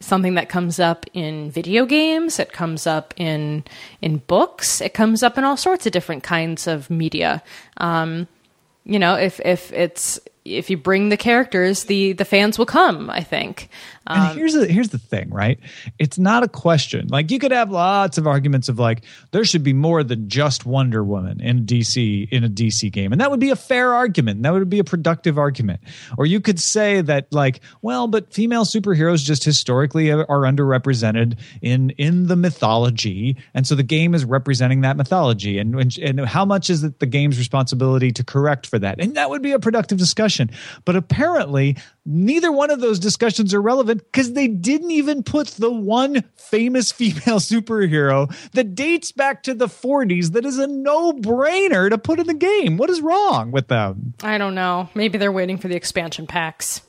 something 0.00 0.34
that 0.34 0.48
comes 0.48 0.78
up 0.78 1.06
in 1.12 1.50
video 1.50 1.84
games. 1.84 2.38
It 2.38 2.52
comes 2.52 2.86
up 2.86 3.14
in 3.16 3.64
in 4.00 4.18
books. 4.18 4.80
It 4.80 4.94
comes 4.94 5.22
up 5.22 5.38
in 5.38 5.44
all 5.44 5.56
sorts 5.56 5.86
of 5.86 5.92
different 5.92 6.22
kinds 6.22 6.66
of 6.66 6.90
media. 6.90 7.42
Um, 7.76 8.26
you 8.84 8.98
know, 8.98 9.14
if 9.14 9.40
if 9.44 9.72
it's 9.72 10.18
if 10.44 10.70
you 10.70 10.76
bring 10.76 11.10
the 11.10 11.16
characters, 11.16 11.84
the 11.84 12.12
the 12.12 12.24
fans 12.24 12.58
will 12.58 12.66
come. 12.66 13.10
I 13.10 13.22
think. 13.22 13.68
Um, 14.08 14.20
And 14.20 14.38
here's 14.38 14.54
the 14.54 14.66
here's 14.66 14.88
the 14.88 14.98
thing, 14.98 15.28
right? 15.30 15.60
It's 15.98 16.18
not 16.18 16.42
a 16.42 16.48
question. 16.48 17.08
Like 17.08 17.30
you 17.30 17.38
could 17.38 17.52
have 17.52 17.70
lots 17.70 18.16
of 18.16 18.26
arguments 18.26 18.68
of 18.68 18.78
like 18.78 19.04
there 19.32 19.44
should 19.44 19.62
be 19.62 19.74
more 19.74 20.02
than 20.02 20.28
just 20.28 20.64
Wonder 20.64 21.04
Woman 21.04 21.40
in 21.40 21.66
DC 21.66 22.28
in 22.30 22.42
a 22.42 22.48
DC 22.48 22.90
game, 22.90 23.12
and 23.12 23.20
that 23.20 23.30
would 23.30 23.40
be 23.40 23.50
a 23.50 23.56
fair 23.56 23.92
argument. 23.94 24.42
That 24.42 24.54
would 24.54 24.70
be 24.70 24.78
a 24.78 24.84
productive 24.84 25.38
argument. 25.38 25.80
Or 26.16 26.24
you 26.24 26.40
could 26.40 26.58
say 26.58 27.02
that 27.02 27.32
like, 27.32 27.60
well, 27.82 28.06
but 28.08 28.32
female 28.32 28.64
superheroes 28.64 29.22
just 29.22 29.44
historically 29.44 30.10
are 30.10 30.24
underrepresented 30.26 31.38
in 31.60 31.90
in 31.90 32.28
the 32.28 32.36
mythology, 32.36 33.36
and 33.52 33.66
so 33.66 33.74
the 33.74 33.82
game 33.82 34.14
is 34.14 34.24
representing 34.24 34.80
that 34.80 34.96
mythology. 34.96 35.58
And 35.58 35.74
and, 35.78 35.98
and 35.98 36.20
how 36.20 36.46
much 36.46 36.70
is 36.70 36.82
it 36.82 36.98
the 36.98 37.06
game's 37.06 37.38
responsibility 37.38 38.10
to 38.12 38.24
correct 38.24 38.66
for 38.66 38.78
that? 38.78 39.00
And 39.00 39.16
that 39.16 39.28
would 39.28 39.42
be 39.42 39.52
a 39.52 39.58
productive 39.58 39.98
discussion. 39.98 40.50
But 40.86 40.96
apparently, 40.96 41.76
neither 42.06 42.50
one 42.50 42.70
of 42.70 42.80
those 42.80 42.98
discussions 42.98 43.52
are 43.52 43.60
relevant 43.60 43.97
because 43.98 44.32
they 44.32 44.48
didn't 44.48 44.90
even 44.90 45.22
put 45.22 45.48
the 45.48 45.70
one 45.70 46.24
famous 46.36 46.92
female 46.98 47.40
superhero 47.40 48.34
that 48.52 48.74
dates 48.74 49.12
back 49.12 49.42
to 49.44 49.54
the 49.54 49.66
40s 49.66 50.32
that 50.32 50.44
is 50.44 50.58
a 50.58 50.66
no-brainer 50.66 51.90
to 51.90 51.98
put 51.98 52.18
in 52.18 52.26
the 52.26 52.34
game. 52.34 52.76
What 52.76 52.90
is 52.90 53.00
wrong 53.00 53.50
with 53.50 53.68
them? 53.68 54.14
I 54.22 54.38
don't 54.38 54.54
know. 54.54 54.88
Maybe 54.94 55.18
they're 55.18 55.32
waiting 55.32 55.58
for 55.58 55.68
the 55.68 55.76
expansion 55.76 56.26
packs. 56.26 56.82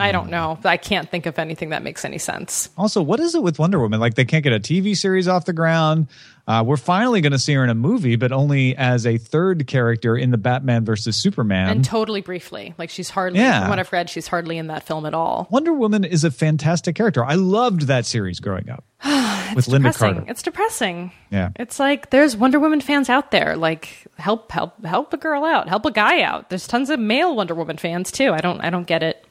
I 0.00 0.12
don't 0.12 0.30
know. 0.30 0.58
I 0.64 0.76
can't 0.76 1.10
think 1.10 1.26
of 1.26 1.38
anything 1.38 1.70
that 1.70 1.82
makes 1.82 2.04
any 2.04 2.18
sense. 2.18 2.70
Also, 2.78 3.02
what 3.02 3.20
is 3.20 3.34
it 3.34 3.42
with 3.42 3.58
Wonder 3.58 3.78
Woman? 3.80 4.00
Like 4.00 4.14
they 4.14 4.24
can't 4.24 4.42
get 4.44 4.52
a 4.52 4.60
TV 4.60 4.96
series 4.96 5.28
off 5.28 5.44
the 5.44 5.52
ground. 5.52 6.08
Uh, 6.46 6.64
we're 6.66 6.76
finally 6.76 7.20
going 7.20 7.30
to 7.32 7.38
see 7.38 7.52
her 7.54 7.62
in 7.62 7.70
a 7.70 7.74
movie, 7.74 8.16
but 8.16 8.32
only 8.32 8.74
as 8.76 9.06
a 9.06 9.18
third 9.18 9.68
character 9.68 10.16
in 10.16 10.30
the 10.32 10.38
Batman 10.38 10.84
versus 10.84 11.16
Superman. 11.16 11.68
And 11.68 11.84
totally 11.84 12.22
briefly. 12.22 12.74
Like 12.76 12.90
she's 12.90 13.08
hardly, 13.08 13.38
Yeah. 13.38 13.60
from 13.60 13.70
what 13.70 13.78
I've 13.78 13.92
read, 13.92 14.10
she's 14.10 14.26
hardly 14.26 14.58
in 14.58 14.66
that 14.66 14.82
film 14.84 15.06
at 15.06 15.14
all. 15.14 15.46
Wonder 15.50 15.72
Woman 15.72 16.02
is 16.02 16.24
a 16.24 16.30
fantastic 16.30 16.96
character. 16.96 17.24
I 17.24 17.34
loved 17.34 17.82
that 17.82 18.04
series 18.04 18.40
growing 18.40 18.68
up 18.68 18.82
with 19.54 19.68
Linda 19.68 19.90
depressing. 19.92 20.14
Carter. 20.16 20.30
It's 20.30 20.42
depressing. 20.42 21.12
Yeah. 21.30 21.50
It's 21.56 21.78
like 21.78 22.10
there's 22.10 22.36
Wonder 22.36 22.58
Woman 22.58 22.80
fans 22.80 23.08
out 23.08 23.30
there. 23.30 23.54
Like 23.56 24.08
help 24.18 24.50
help 24.50 24.84
help 24.84 25.12
a 25.12 25.18
girl 25.18 25.44
out. 25.44 25.68
Help 25.68 25.84
a 25.86 25.92
guy 25.92 26.22
out. 26.22 26.48
There's 26.48 26.66
tons 26.66 26.90
of 26.90 26.98
male 26.98 27.36
Wonder 27.36 27.54
Woman 27.54 27.76
fans 27.76 28.10
too. 28.10 28.32
I 28.32 28.38
don't 28.38 28.60
I 28.60 28.70
don't 28.70 28.86
get 28.88 29.04
it. 29.04 29.24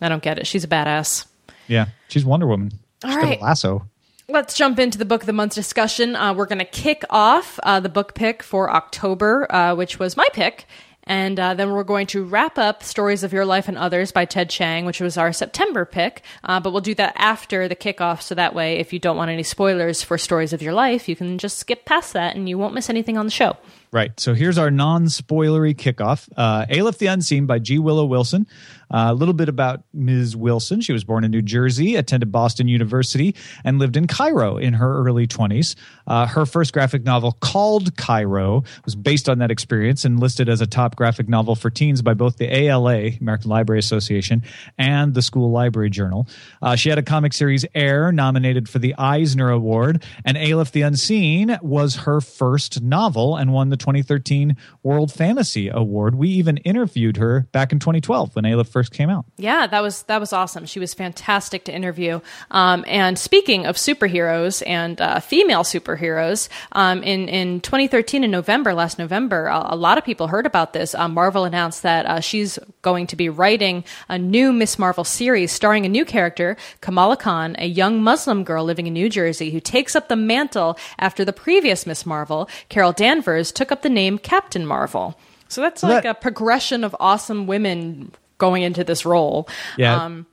I 0.00 0.08
don't 0.08 0.22
get 0.22 0.38
it. 0.38 0.46
She's 0.46 0.64
a 0.64 0.68
badass. 0.68 1.26
Yeah, 1.66 1.86
she's 2.08 2.24
Wonder 2.24 2.46
Woman. 2.46 2.72
All 3.04 3.10
She's 3.10 3.16
right. 3.16 3.40
lasso. 3.40 3.86
Let's 4.28 4.54
jump 4.54 4.78
into 4.78 4.98
the 4.98 5.04
book 5.04 5.22
of 5.22 5.26
the 5.26 5.32
month 5.32 5.54
discussion. 5.54 6.14
Uh, 6.14 6.34
we're 6.34 6.46
going 6.46 6.58
to 6.58 6.64
kick 6.64 7.02
off 7.08 7.58
uh, 7.62 7.80
the 7.80 7.88
book 7.88 8.14
pick 8.14 8.42
for 8.42 8.70
October, 8.70 9.50
uh, 9.50 9.74
which 9.74 9.98
was 9.98 10.16
my 10.16 10.26
pick. 10.32 10.66
And 11.04 11.40
uh, 11.40 11.54
then 11.54 11.72
we're 11.72 11.84
going 11.84 12.06
to 12.08 12.22
wrap 12.22 12.58
up 12.58 12.82
Stories 12.82 13.22
of 13.24 13.32
Your 13.32 13.46
Life 13.46 13.68
and 13.68 13.78
Others 13.78 14.12
by 14.12 14.26
Ted 14.26 14.50
Chiang, 14.50 14.84
which 14.84 15.00
was 15.00 15.16
our 15.16 15.32
September 15.32 15.86
pick. 15.86 16.22
Uh, 16.44 16.60
but 16.60 16.72
we'll 16.72 16.82
do 16.82 16.94
that 16.96 17.14
after 17.16 17.66
the 17.66 17.76
kickoff. 17.76 18.20
So 18.20 18.34
that 18.34 18.54
way, 18.54 18.76
if 18.76 18.92
you 18.92 18.98
don't 18.98 19.16
want 19.16 19.30
any 19.30 19.42
spoilers 19.42 20.02
for 20.02 20.18
Stories 20.18 20.52
of 20.52 20.60
Your 20.60 20.74
Life, 20.74 21.08
you 21.08 21.16
can 21.16 21.38
just 21.38 21.56
skip 21.58 21.86
past 21.86 22.12
that 22.12 22.36
and 22.36 22.46
you 22.46 22.58
won't 22.58 22.74
miss 22.74 22.90
anything 22.90 23.16
on 23.16 23.24
the 23.24 23.32
show. 23.32 23.56
Right. 23.90 24.18
So 24.20 24.34
here's 24.34 24.58
our 24.58 24.70
non-spoilery 24.70 25.74
kickoff. 25.74 26.28
Uh, 26.36 26.66
Alif 26.68 26.98
the 26.98 27.06
Unseen 27.06 27.46
by 27.46 27.58
G. 27.58 27.78
Willow 27.78 28.04
Wilson. 28.04 28.46
Uh, 28.90 29.08
a 29.10 29.14
little 29.14 29.34
bit 29.34 29.48
about 29.48 29.82
Ms. 29.92 30.36
Wilson. 30.36 30.80
She 30.80 30.92
was 30.92 31.04
born 31.04 31.24
in 31.24 31.30
New 31.30 31.42
Jersey, 31.42 31.96
attended 31.96 32.32
Boston 32.32 32.68
University, 32.68 33.34
and 33.64 33.78
lived 33.78 33.96
in 33.96 34.06
Cairo 34.06 34.56
in 34.56 34.74
her 34.74 35.04
early 35.04 35.26
20s. 35.26 35.74
Uh, 36.06 36.26
her 36.26 36.46
first 36.46 36.72
graphic 36.72 37.04
novel, 37.04 37.32
called 37.40 37.96
Cairo, 37.96 38.64
was 38.84 38.94
based 38.94 39.28
on 39.28 39.38
that 39.38 39.50
experience 39.50 40.04
and 40.04 40.20
listed 40.20 40.48
as 40.48 40.60
a 40.60 40.66
top 40.66 40.96
graphic 40.96 41.28
novel 41.28 41.54
for 41.54 41.70
teens 41.70 42.00
by 42.02 42.14
both 42.14 42.38
the 42.38 42.54
ALA, 42.54 43.10
American 43.20 43.50
Library 43.50 43.78
Association, 43.78 44.42
and 44.78 45.14
the 45.14 45.22
School 45.22 45.50
Library 45.50 45.90
Journal. 45.90 46.26
Uh, 46.62 46.76
she 46.76 46.88
had 46.88 46.98
a 46.98 47.02
comic 47.02 47.32
series, 47.32 47.66
Air, 47.74 48.10
nominated 48.10 48.68
for 48.68 48.78
the 48.78 48.94
Eisner 48.96 49.50
Award, 49.50 50.02
and 50.24 50.38
Alif 50.38 50.72
the 50.72 50.82
Unseen 50.82 51.58
was 51.62 51.96
her 51.96 52.20
first 52.20 52.80
novel 52.80 53.36
and 53.36 53.52
won 53.52 53.68
the 53.68 53.76
2013 53.78 54.56
World 54.82 55.12
Fantasy 55.12 55.68
Award. 55.68 56.14
We 56.14 56.28
even 56.30 56.58
interviewed 56.58 57.16
her 57.16 57.46
back 57.52 57.72
in 57.72 57.78
2012 57.78 58.34
when 58.34 58.44
Ayla 58.44 58.66
first 58.66 58.92
came 58.92 59.10
out. 59.10 59.24
Yeah, 59.36 59.66
that 59.66 59.82
was 59.82 60.02
that 60.04 60.20
was 60.20 60.32
awesome. 60.32 60.66
She 60.66 60.80
was 60.80 60.94
fantastic 60.94 61.64
to 61.64 61.74
interview. 61.74 62.20
Um, 62.50 62.84
and 62.86 63.18
speaking 63.18 63.66
of 63.66 63.76
superheroes 63.76 64.62
and 64.66 65.00
uh, 65.00 65.20
female 65.20 65.62
superheroes, 65.62 66.48
um, 66.72 67.02
in 67.02 67.28
in 67.28 67.60
2013 67.60 68.24
in 68.24 68.30
November, 68.30 68.74
last 68.74 68.98
November, 68.98 69.46
a, 69.46 69.76
lot 69.76 69.98
of 69.98 70.04
people 70.04 70.26
heard 70.26 70.46
about 70.46 70.72
this. 70.72 70.94
Um, 70.94 71.14
Marvel 71.14 71.44
announced 71.44 71.82
that 71.82 72.06
uh, 72.06 72.20
she's 72.20 72.58
going 72.82 73.06
to 73.06 73.16
be 73.16 73.28
writing 73.28 73.84
a 74.08 74.18
new 74.18 74.52
Miss 74.52 74.78
Marvel 74.78 75.04
series 75.04 75.52
starring 75.52 75.86
a 75.86 75.88
new 75.88 76.04
character, 76.04 76.56
Kamala 76.80 77.16
Khan, 77.16 77.56
a 77.58 77.66
young 77.66 78.02
Muslim 78.02 78.44
girl 78.44 78.64
living 78.64 78.86
in 78.86 78.92
New 78.92 79.08
Jersey 79.08 79.50
who 79.50 79.60
takes 79.60 79.94
up 79.94 80.08
the 80.08 80.16
mantle 80.16 80.78
after 80.98 81.24
the 81.24 81.32
previous 81.32 81.86
Miss 81.86 82.04
Marvel, 82.04 82.48
Carol 82.68 82.92
Danvers, 82.92 83.52
took 83.52 83.67
up 83.72 83.82
the 83.82 83.88
name 83.88 84.18
Captain 84.18 84.66
Marvel. 84.66 85.18
So 85.48 85.60
that's 85.60 85.82
like 85.82 86.02
that- 86.02 86.16
a 86.16 86.20
progression 86.20 86.84
of 86.84 86.94
awesome 87.00 87.46
women 87.46 88.12
going 88.38 88.62
into 88.62 88.84
this 88.84 89.04
role. 89.04 89.48
Yeah. 89.76 90.04
Um, 90.04 90.26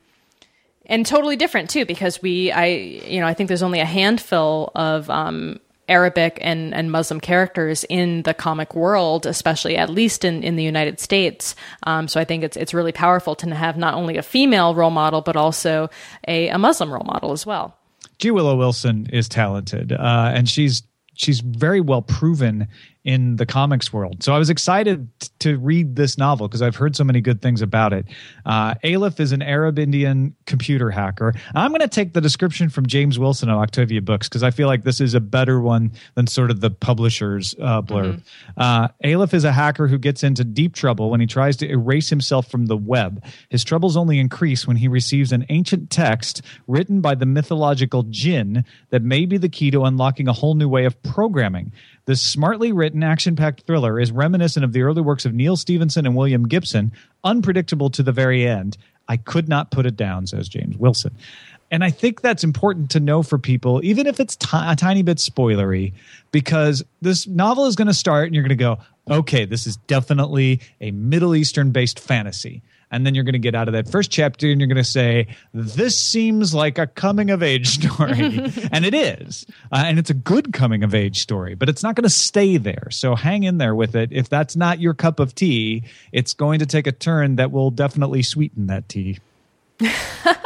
and 0.85 1.05
totally 1.05 1.35
different 1.35 1.69
too, 1.69 1.85
because 1.85 2.21
we, 2.21 2.51
I, 2.51 2.65
you 2.65 3.19
know, 3.19 3.25
I 3.25 3.33
think 3.33 3.47
there's 3.47 3.63
only 3.63 3.79
a 3.79 3.85
handful 3.85 4.71
of 4.75 5.09
um, 5.09 5.59
Arabic 5.89 6.37
and, 6.41 6.75
and 6.75 6.91
Muslim 6.91 7.19
characters 7.19 7.83
in 7.85 8.21
the 8.23 8.33
comic 8.35 8.75
world, 8.75 9.25
especially 9.25 9.77
at 9.77 9.89
least 9.89 10.23
in, 10.23 10.43
in 10.43 10.55
the 10.55 10.63
United 10.63 10.99
States. 10.99 11.55
Um, 11.83 12.07
so 12.07 12.19
I 12.19 12.23
think 12.25 12.43
it's 12.43 12.57
it's 12.57 12.73
really 12.73 12.91
powerful 12.91 13.35
to 13.37 13.55
have 13.55 13.77
not 13.77 13.95
only 13.95 14.17
a 14.17 14.21
female 14.21 14.75
role 14.75 14.91
model 14.91 15.21
but 15.21 15.35
also 15.35 15.89
a, 16.27 16.49
a 16.49 16.57
Muslim 16.59 16.91
role 16.91 17.03
model 17.05 17.31
as 17.31 17.45
well. 17.45 17.75
G. 18.19 18.31
Willow 18.31 18.55
Wilson 18.55 19.07
is 19.11 19.27
talented, 19.27 19.91
uh, 19.91 20.31
and 20.33 20.47
she's 20.47 20.83
she's 21.15 21.39
very 21.39 21.81
well 21.81 22.01
proven 22.01 22.67
in 23.05 23.35
the 23.35 23.45
comics 23.45 23.93
world. 23.93 24.23
So 24.23 24.33
I 24.33 24.39
was 24.39 24.49
excited 24.49 25.07
t- 25.19 25.29
to 25.39 25.57
read 25.59 25.95
this 25.95 26.17
novel 26.17 26.47
because 26.47 26.63
I've 26.63 26.75
heard 26.75 26.95
so 26.95 27.03
many 27.03 27.21
good 27.21 27.39
things 27.39 27.61
about 27.61 27.93
it. 27.93 28.07
Uh, 28.45 28.73
Alif 28.83 29.19
is 29.19 29.31
an 29.31 29.43
Arab 29.43 29.77
Indian 29.77 30.35
computer 30.47 30.89
hacker. 30.89 31.33
I'm 31.53 31.69
going 31.69 31.81
to 31.81 31.87
take 31.87 32.13
the 32.13 32.21
description 32.21 32.67
from 32.67 32.87
James 32.87 33.19
Wilson 33.19 33.47
of 33.49 33.59
Octavia 33.59 34.01
Books 34.01 34.27
because 34.27 34.41
I 34.41 34.49
feel 34.49 34.67
like 34.67 34.83
this 34.83 34.99
is 34.99 35.13
a 35.13 35.19
better 35.19 35.61
one 35.61 35.91
than 36.15 36.25
sort 36.25 36.49
of 36.49 36.61
the 36.61 36.71
publisher's 36.71 37.53
uh, 37.61 37.83
blurb. 37.83 38.15
Mm-hmm. 38.15 38.61
Uh, 38.61 38.87
Alif 39.03 39.35
is 39.35 39.43
a 39.43 39.51
hacker 39.51 39.87
who 39.87 39.99
gets 39.99 40.23
into 40.23 40.43
deep 40.43 40.73
trouble 40.73 41.11
when 41.11 41.19
he 41.19 41.27
tries 41.27 41.55
to 41.57 41.69
erase 41.69 42.09
himself 42.09 42.49
from 42.49 42.65
the 42.65 42.77
web. 42.77 43.23
His 43.49 43.63
troubles 43.63 43.95
only 43.95 44.17
increase 44.17 44.65
when 44.65 44.77
he 44.77 44.87
receives 44.87 45.31
an 45.31 45.45
ancient 45.49 45.91
text 45.91 46.41
written 46.65 47.01
by 47.01 47.13
the 47.13 47.27
mythological 47.27 48.01
jinn 48.09 48.65
that 48.89 49.03
may 49.03 49.27
be 49.27 49.37
the 49.37 49.49
key 49.49 49.69
to 49.69 49.83
unlocking 49.83 50.27
a 50.27 50.33
whole 50.33 50.55
new 50.55 50.67
way 50.67 50.85
of 50.85 51.01
programming. 51.03 51.71
This 52.05 52.21
smartly 52.21 52.71
written, 52.71 53.03
action 53.03 53.35
packed 53.35 53.61
thriller 53.61 53.99
is 53.99 54.11
reminiscent 54.11 54.63
of 54.63 54.73
the 54.73 54.83
early 54.83 55.01
works 55.01 55.25
of 55.25 55.33
Neal 55.33 55.57
Stephenson 55.57 56.05
and 56.05 56.15
William 56.15 56.47
Gibson, 56.47 56.91
unpredictable 57.23 57.89
to 57.91 58.03
the 58.03 58.11
very 58.11 58.47
end. 58.47 58.77
I 59.07 59.17
could 59.17 59.49
not 59.49 59.71
put 59.71 59.85
it 59.85 59.95
down, 59.95 60.27
says 60.27 60.47
James 60.47 60.77
Wilson. 60.77 61.15
And 61.71 61.83
I 61.83 61.89
think 61.89 62.21
that's 62.21 62.43
important 62.43 62.91
to 62.91 62.99
know 62.99 63.23
for 63.23 63.39
people, 63.39 63.81
even 63.83 64.05
if 64.05 64.19
it's 64.19 64.35
t- 64.35 64.47
a 64.53 64.75
tiny 64.75 65.01
bit 65.01 65.17
spoilery, 65.17 65.93
because 66.31 66.83
this 67.01 67.25
novel 67.25 67.65
is 67.65 67.75
going 67.75 67.87
to 67.87 67.93
start 67.93 68.27
and 68.27 68.35
you're 68.35 68.43
going 68.43 68.49
to 68.49 68.55
go, 68.55 68.77
okay, 69.09 69.45
this 69.45 69.65
is 69.65 69.77
definitely 69.77 70.61
a 70.79 70.91
Middle 70.91 71.35
Eastern 71.35 71.71
based 71.71 71.99
fantasy 71.99 72.61
and 72.91 73.05
then 73.05 73.15
you're 73.15 73.23
going 73.23 73.33
to 73.33 73.39
get 73.39 73.55
out 73.55 73.67
of 73.67 73.73
that 73.73 73.89
first 73.89 74.11
chapter 74.11 74.49
and 74.49 74.59
you're 74.59 74.67
going 74.67 74.77
to 74.77 74.83
say 74.83 75.27
this 75.53 75.97
seems 75.97 76.53
like 76.53 76.77
a 76.77 76.87
coming 76.87 77.29
of 77.29 77.43
age 77.43 77.67
story. 77.83 78.41
And 78.71 78.85
it 78.85 78.93
is 78.93 79.45
uh, 79.71 79.83
and 79.85 79.99
it's 79.99 80.09
a 80.09 80.13
good 80.13 80.51
coming 80.51 80.83
of 80.83 80.93
age 80.93 81.21
story 81.21 81.55
but 81.55 81.69
it's 81.69 81.83
not 81.83 81.95
going 81.95 82.03
to 82.03 82.09
stay 82.09 82.57
there. 82.57 82.87
So 82.91 83.15
hang 83.15 83.43
in 83.43 83.57
there 83.57 83.75
with 83.75 83.95
it. 83.95 84.09
If 84.11 84.29
that's 84.29 84.55
not 84.55 84.79
your 84.79 84.93
cup 84.93 85.19
of 85.19 85.35
tea 85.35 85.83
it's 86.11 86.33
going 86.33 86.59
to 86.59 86.65
take 86.65 86.87
a 86.87 86.91
turn 86.91 87.35
that 87.37 87.51
will 87.51 87.71
definitely 87.71 88.23
sweeten 88.23 88.67
that 88.67 88.89
tea 88.89 89.19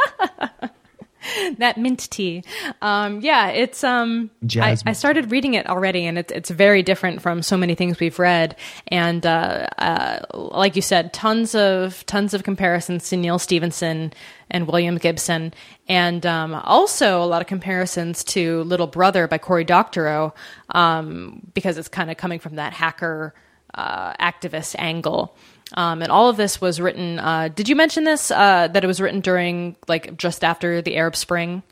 that 1.58 1.76
mint 1.76 2.10
tea. 2.10 2.42
Um, 2.82 3.20
yeah, 3.20 3.48
it's 3.48 3.84
um, 3.84 4.30
I, 4.56 4.76
I, 4.86 4.92
started 4.92 5.30
reading 5.30 5.54
it 5.54 5.66
already, 5.66 6.06
and 6.06 6.18
it's 6.18 6.32
it's 6.32 6.50
very 6.50 6.82
different 6.82 7.22
from 7.22 7.42
so 7.42 7.56
many 7.56 7.74
things 7.74 8.00
we've 8.00 8.18
read. 8.18 8.56
And 8.88 9.24
uh, 9.26 9.68
uh, 9.78 10.20
like 10.34 10.76
you 10.76 10.82
said, 10.82 11.12
tons 11.12 11.54
of 11.54 12.04
tons 12.06 12.34
of 12.34 12.42
comparisons 12.42 13.08
to 13.10 13.16
Neal 13.16 13.38
Stephenson 13.38 14.12
and 14.50 14.66
William 14.66 14.98
Gibson, 14.98 15.54
and 15.88 16.24
um, 16.26 16.54
also 16.54 17.22
a 17.22 17.26
lot 17.26 17.40
of 17.40 17.46
comparisons 17.46 18.24
to 18.24 18.62
Little 18.64 18.86
Brother 18.86 19.28
by 19.28 19.38
Cory 19.38 19.64
Doctorow, 19.64 20.34
um, 20.70 21.42
because 21.54 21.78
it's 21.78 21.88
kind 21.88 22.10
of 22.10 22.16
coming 22.16 22.38
from 22.38 22.56
that 22.56 22.72
hacker 22.72 23.34
uh, 23.74 24.12
activist 24.14 24.74
angle. 24.78 25.36
Um, 25.74 26.02
and 26.02 26.10
all 26.10 26.28
of 26.28 26.36
this 26.36 26.60
was 26.60 26.80
written. 26.80 27.18
Uh, 27.18 27.48
did 27.48 27.68
you 27.68 27.76
mention 27.76 28.04
this? 28.04 28.30
Uh, 28.30 28.68
that 28.68 28.82
it 28.82 28.86
was 28.86 29.00
written 29.00 29.20
during, 29.20 29.76
like, 29.88 30.16
just 30.16 30.42
after 30.44 30.82
the 30.82 30.96
Arab 30.96 31.16
Spring? 31.16 31.62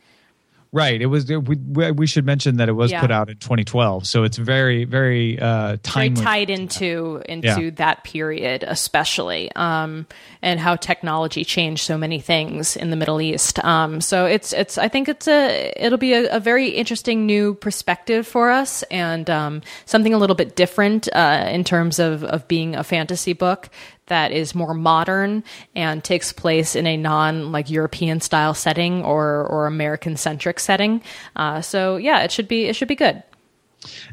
Right. 0.71 1.01
It 1.01 1.07
was. 1.07 1.27
We 1.27 1.57
we 1.93 2.07
should 2.07 2.27
mention 2.27 2.59
that 2.59 2.69
it 2.69 2.73
was 2.73 2.91
yeah. 2.91 3.01
put 3.01 3.11
out 3.11 3.31
in 3.31 3.39
2012, 3.39 4.07
so 4.07 4.25
it's 4.25 4.37
very 4.37 4.85
very 4.85 5.39
uh, 5.41 5.79
timely. 5.83 6.17
Very 6.17 6.25
tied 6.25 6.51
into 6.51 7.23
into 7.27 7.63
yeah. 7.63 7.71
that 7.77 8.05
period, 8.05 8.65
especially, 8.67 9.51
um, 9.57 10.07
and 10.43 10.61
how 10.61 10.77
technology 10.77 11.43
changed 11.43 11.85
so 11.85 11.97
many 11.97 12.21
things 12.21 12.77
in 12.77 12.91
the 12.91 12.97
Middle 12.97 13.23
East. 13.23 13.65
Um, 13.65 14.03
so 14.03 14.27
it's 14.27 14.53
it's. 14.53 14.77
I 14.77 14.89
think 14.89 15.09
it's 15.09 15.27
a 15.27 15.73
it'll 15.75 15.97
be 15.97 16.13
a, 16.13 16.37
a 16.37 16.41
very 16.41 16.69
interesting 16.69 17.25
new 17.25 17.55
perspective 17.55 18.27
for 18.27 18.51
us, 18.51 18.83
and 18.85 19.31
um, 19.31 19.63
something 19.87 20.13
a 20.13 20.19
little 20.19 20.37
bit 20.37 20.55
different 20.55 21.09
uh, 21.15 21.49
in 21.51 21.65
terms 21.65 21.99
of 21.99 22.25
of 22.25 22.47
being 22.47 22.77
a 22.77 22.85
fantasy 22.85 23.33
book 23.33 23.71
that 24.09 24.33
is 24.33 24.55
more 24.55 24.75
modern 24.75 25.45
and 25.75 26.03
takes 26.03 26.33
place 26.33 26.77
in 26.77 26.87
a 26.87 26.97
non 26.97 27.53
like 27.53 27.71
European 27.71 28.21
style 28.21 28.55
setting 28.55 29.05
or 29.05 29.47
or 29.47 29.67
American 29.67 30.17
centric 30.17 30.61
setting. 30.61 31.03
Uh, 31.37 31.61
so 31.61 31.97
yeah, 31.97 32.23
it 32.23 32.33
should 32.33 32.49
be 32.49 32.65
it 32.67 32.77
should 32.77 32.89
be 32.89 32.97
good. 32.97 33.23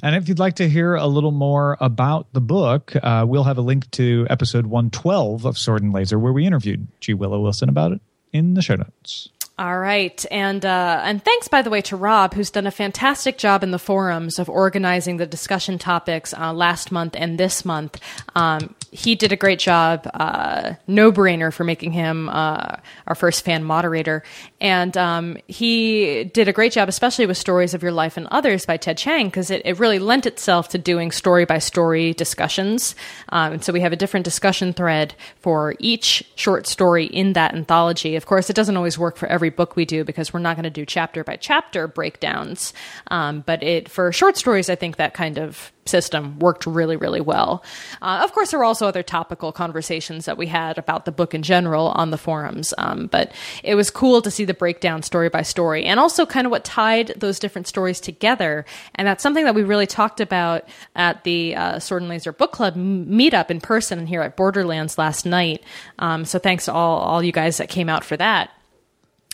And 0.03 0.15
if 0.15 0.29
you'd 0.29 0.39
like 0.39 0.55
to 0.55 0.69
hear 0.69 0.95
a 0.95 1.07
little 1.07 1.31
more 1.31 1.77
about 1.79 2.31
the 2.33 2.41
book, 2.41 2.93
uh, 3.01 3.25
we'll 3.27 3.43
have 3.43 3.57
a 3.57 3.61
link 3.61 3.89
to 3.91 4.27
episode 4.29 4.67
112 4.67 5.45
of 5.45 5.57
Sword 5.57 5.81
and 5.81 5.91
Laser, 5.91 6.19
where 6.19 6.33
we 6.33 6.45
interviewed 6.45 6.87
G. 6.99 7.13
Willow 7.13 7.41
Wilson 7.41 7.67
about 7.67 7.91
it 7.91 8.01
in 8.31 8.53
the 8.53 8.61
show 8.61 8.75
notes. 8.75 9.29
All 9.57 9.79
right, 9.79 10.25
and 10.31 10.65
uh, 10.65 10.99
and 11.05 11.23
thanks 11.23 11.47
by 11.47 11.61
the 11.61 11.69
way 11.69 11.81
to 11.83 11.95
Rob, 11.95 12.33
who's 12.33 12.51
done 12.51 12.67
a 12.67 12.71
fantastic 12.71 13.37
job 13.37 13.63
in 13.63 13.71
the 13.71 13.79
forums 13.79 14.37
of 14.37 14.49
organizing 14.49 15.15
the 15.15 15.25
discussion 15.25 15.77
topics 15.77 16.33
uh, 16.33 16.51
last 16.51 16.91
month 16.91 17.15
and 17.17 17.37
this 17.37 17.63
month. 17.63 17.97
Um, 18.35 18.75
he 18.95 19.13
did 19.15 19.31
a 19.31 19.35
great 19.35 19.59
job. 19.59 20.09
Uh, 20.13 20.73
no 20.87 21.11
brainer 21.11 21.53
for 21.53 21.63
making 21.63 21.91
him 21.91 22.29
uh, 22.29 22.77
our 23.07 23.15
first 23.15 23.43
fan 23.43 23.63
moderator, 23.63 24.23
and 24.61 24.95
um, 24.95 25.37
he 25.47 26.23
did 26.33 26.47
a 26.47 26.53
great 26.53 26.71
job, 26.71 26.87
especially 26.87 27.25
with 27.25 27.37
stories 27.37 27.73
of 27.73 27.83
your 27.83 27.91
life 27.91 28.15
and 28.15 28.27
others 28.27 28.65
by 28.65 28.77
Ted 28.77 28.97
Chiang, 28.97 29.27
because 29.27 29.51
it, 29.51 29.61
it 29.65 29.79
really 29.79 29.99
lent 29.99 30.25
itself 30.25 30.69
to 30.69 30.77
doing 30.77 31.11
story 31.11 31.45
by 31.45 31.59
story 31.59 32.13
discussions. 32.13 32.95
Um, 33.29 33.53
and 33.53 33.63
so 33.63 33.73
we 33.73 33.81
have 33.81 33.91
a 33.91 33.97
different 33.97 34.23
discussion 34.23 34.71
thread 34.71 35.13
for 35.41 35.75
each 35.79 36.23
short 36.35 36.65
story 36.65 37.05
in 37.05 37.33
that 37.33 37.53
anthology. 37.53 38.15
Of 38.15 38.25
course, 38.25 38.49
it 38.49 38.55
doesn't 38.55 38.77
always 38.77 38.97
work 38.97 39.17
for 39.17 39.27
every 39.27 39.49
book 39.49 39.75
we 39.75 39.85
do 39.85 40.03
because 40.03 40.33
we're 40.33 40.39
not 40.39 40.55
going 40.55 40.63
to 40.63 40.69
do 40.69 40.85
chapter 40.85 41.23
by 41.23 41.35
chapter 41.35 41.87
breakdowns. 41.87 42.73
Um, 43.11 43.43
but 43.45 43.61
it 43.61 43.89
for 43.89 44.11
short 44.13 44.37
stories, 44.37 44.69
I 44.69 44.75
think 44.75 44.95
that 44.95 45.13
kind 45.13 45.37
of 45.37 45.71
system 45.87 46.39
worked 46.39 46.65
really, 46.65 46.95
really 46.95 47.21
well. 47.21 47.63
Uh, 48.01 48.21
of 48.23 48.33
course, 48.33 48.49
there 48.49 48.59
were 48.59 48.65
also 48.65 48.87
other 48.87 49.03
topical 49.03 49.51
conversations 49.51 50.25
that 50.25 50.35
we 50.35 50.47
had 50.47 50.79
about 50.79 51.05
the 51.05 51.11
book 51.11 51.35
in 51.35 51.43
general 51.43 51.89
on 51.89 52.09
the 52.09 52.17
forums, 52.17 52.73
um, 52.79 53.05
but 53.05 53.31
it 53.63 53.75
was 53.75 53.91
cool 53.91 54.19
to 54.21 54.31
see 54.31 54.45
the 54.45 54.53
breakdown 54.53 55.03
story 55.03 55.29
by 55.29 55.43
story 55.43 55.85
and 55.85 55.99
also 55.99 56.25
kind 56.25 56.47
of 56.47 56.51
what 56.51 56.63
tied 56.63 57.13
those 57.17 57.37
different 57.37 57.67
stories 57.67 57.99
together. 57.99 58.65
And 58.95 59.07
that's 59.07 59.21
something 59.21 59.45
that 59.45 59.53
we 59.53 59.61
really 59.61 59.85
talked 59.85 60.19
about 60.19 60.67
at 60.95 61.23
the 61.23 61.55
uh, 61.55 61.77
Sword 61.77 62.01
and 62.01 62.09
Laser 62.09 62.31
Book 62.31 62.51
Club 62.51 62.75
meetup 62.75 63.51
in 63.51 63.61
person 63.61 64.07
here 64.07 64.21
at 64.23 64.35
Borderlands 64.35 64.97
last 64.97 65.23
night. 65.23 65.63
Um, 65.99 66.25
so 66.25 66.39
thanks 66.39 66.65
to 66.65 66.73
all, 66.73 66.97
all 66.97 67.21
you 67.21 67.31
guys 67.31 67.57
that 67.57 67.69
came 67.69 67.89
out 67.89 68.03
for 68.03 68.17
that. 68.17 68.49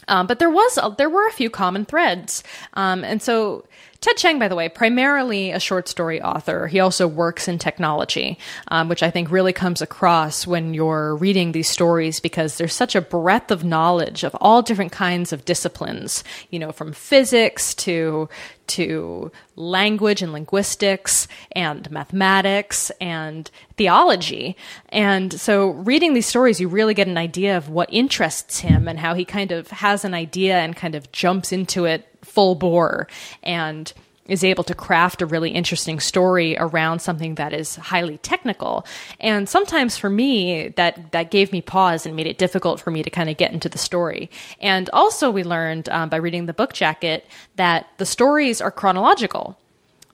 Um, 0.10 0.28
but 0.28 0.40
there 0.40 0.50
was 0.50 0.78
a, 0.78 0.94
there 0.98 1.10
were 1.10 1.28
a 1.28 1.32
few 1.32 1.50
common 1.50 1.86
threads, 1.86 2.44
um, 2.74 3.04
and 3.04 3.22
so 3.22 3.66
Ted 4.02 4.18
Chiang, 4.18 4.40
by 4.40 4.48
the 4.48 4.56
way, 4.56 4.68
primarily 4.68 5.52
a 5.52 5.60
short 5.60 5.88
story 5.88 6.20
author. 6.20 6.66
He 6.66 6.80
also 6.80 7.08
works 7.08 7.48
in 7.48 7.60
technology, 7.60 8.40
um, 8.70 8.90
which 8.90 9.04
I 9.04 9.12
think 9.12 9.30
really 9.30 9.54
comes 9.54 9.80
across 9.80 10.48
when 10.48 10.74
you're 10.74 11.16
reading 11.18 11.52
these 11.52 11.70
stories 11.70 12.20
because 12.20 12.58
there's 12.58 12.74
such 12.74 12.96
a 12.96 13.02
breadth 13.02 13.52
of 13.52 13.64
knowledge 13.64 14.24
of 14.24 14.36
all 14.42 14.64
different 14.64 14.92
kinds 14.92 15.32
of 15.32 15.46
disciplines, 15.46 16.24
you 16.50 16.58
know, 16.58 16.72
from 16.72 16.94
physics 16.94 17.76
to 17.76 18.28
to 18.68 19.32
language 19.56 20.24
and 20.24 20.34
linguistics 20.34 21.28
and 21.52 21.92
mathematics 21.92 22.90
and 23.02 23.52
theology. 23.78 24.56
And 24.90 25.40
so 25.40 25.72
reading 25.72 26.16
these 26.16 26.26
stories, 26.26 26.60
you 26.60 26.70
really 26.70 26.96
get 26.96 27.08
an 27.08 27.18
idea 27.18 27.56
of 27.56 27.70
what 27.70 27.94
interests 27.94 28.60
him 28.60 28.88
and 28.88 28.98
how 28.98 29.14
he 29.14 29.26
kind 29.26 29.52
of 29.52 29.68
has 29.68 30.06
an 30.06 30.16
idea 30.16 30.58
and 30.58 30.76
kind 30.76 30.96
of 30.96 31.12
jumps 31.12 31.52
into 31.52 31.86
it 31.86 32.11
full 32.24 32.56
bore 32.56 33.08
and 33.44 33.94
is 34.28 34.44
able 34.44 34.64
to 34.64 34.76
craft 34.76 35.22
a 35.22 35.26
really 35.26 35.50
interesting 35.50 36.00
story 36.00 36.56
around 36.58 37.00
something 37.00 37.36
that 37.36 37.54
is 37.54 37.76
highly 37.76 38.18
technical. 38.20 38.86
And 39.20 39.50
sometimes 39.50 39.98
for 39.98 40.10
me, 40.10 40.70
that, 40.70 41.12
that 41.12 41.32
gave 41.32 41.52
me 41.52 41.62
pause 41.62 42.06
and 42.06 42.16
made 42.16 42.28
it 42.28 42.38
difficult 42.38 42.80
for 42.80 42.92
me 42.92 43.04
to 43.04 43.10
kind 43.10 43.30
of 43.30 43.38
get 43.38 43.52
into 43.52 43.68
the 43.68 43.78
story. 43.78 44.30
And 44.62 44.90
also, 44.94 45.30
we 45.32 45.44
learned 45.44 45.90
um, 45.90 46.08
by 46.10 46.18
reading 46.18 46.46
the 46.46 46.54
book 46.54 46.74
jacket 46.74 47.26
that 47.56 47.88
the 47.98 48.06
stories 48.06 48.62
are 48.62 48.72
chronological. 48.72 49.58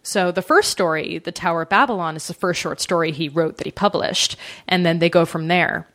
So 0.01 0.31
the 0.31 0.41
first 0.41 0.71
story, 0.71 1.17
The 1.17 1.33
Tower 1.33 1.63
of 1.63 1.69
Babylon, 1.69 2.15
is 2.15 2.27
the 2.27 2.33
first 2.33 2.61
short 2.61 2.79
story 2.79 3.11
he 3.11 3.27
wrote 3.27 3.57
that 3.57 3.67
he 3.67 3.71
published. 3.71 4.37
And 4.67 4.85
then 4.85 4.99
they 4.99 5.09
go 5.09 5.25
from 5.25 5.47
there. 5.47 5.85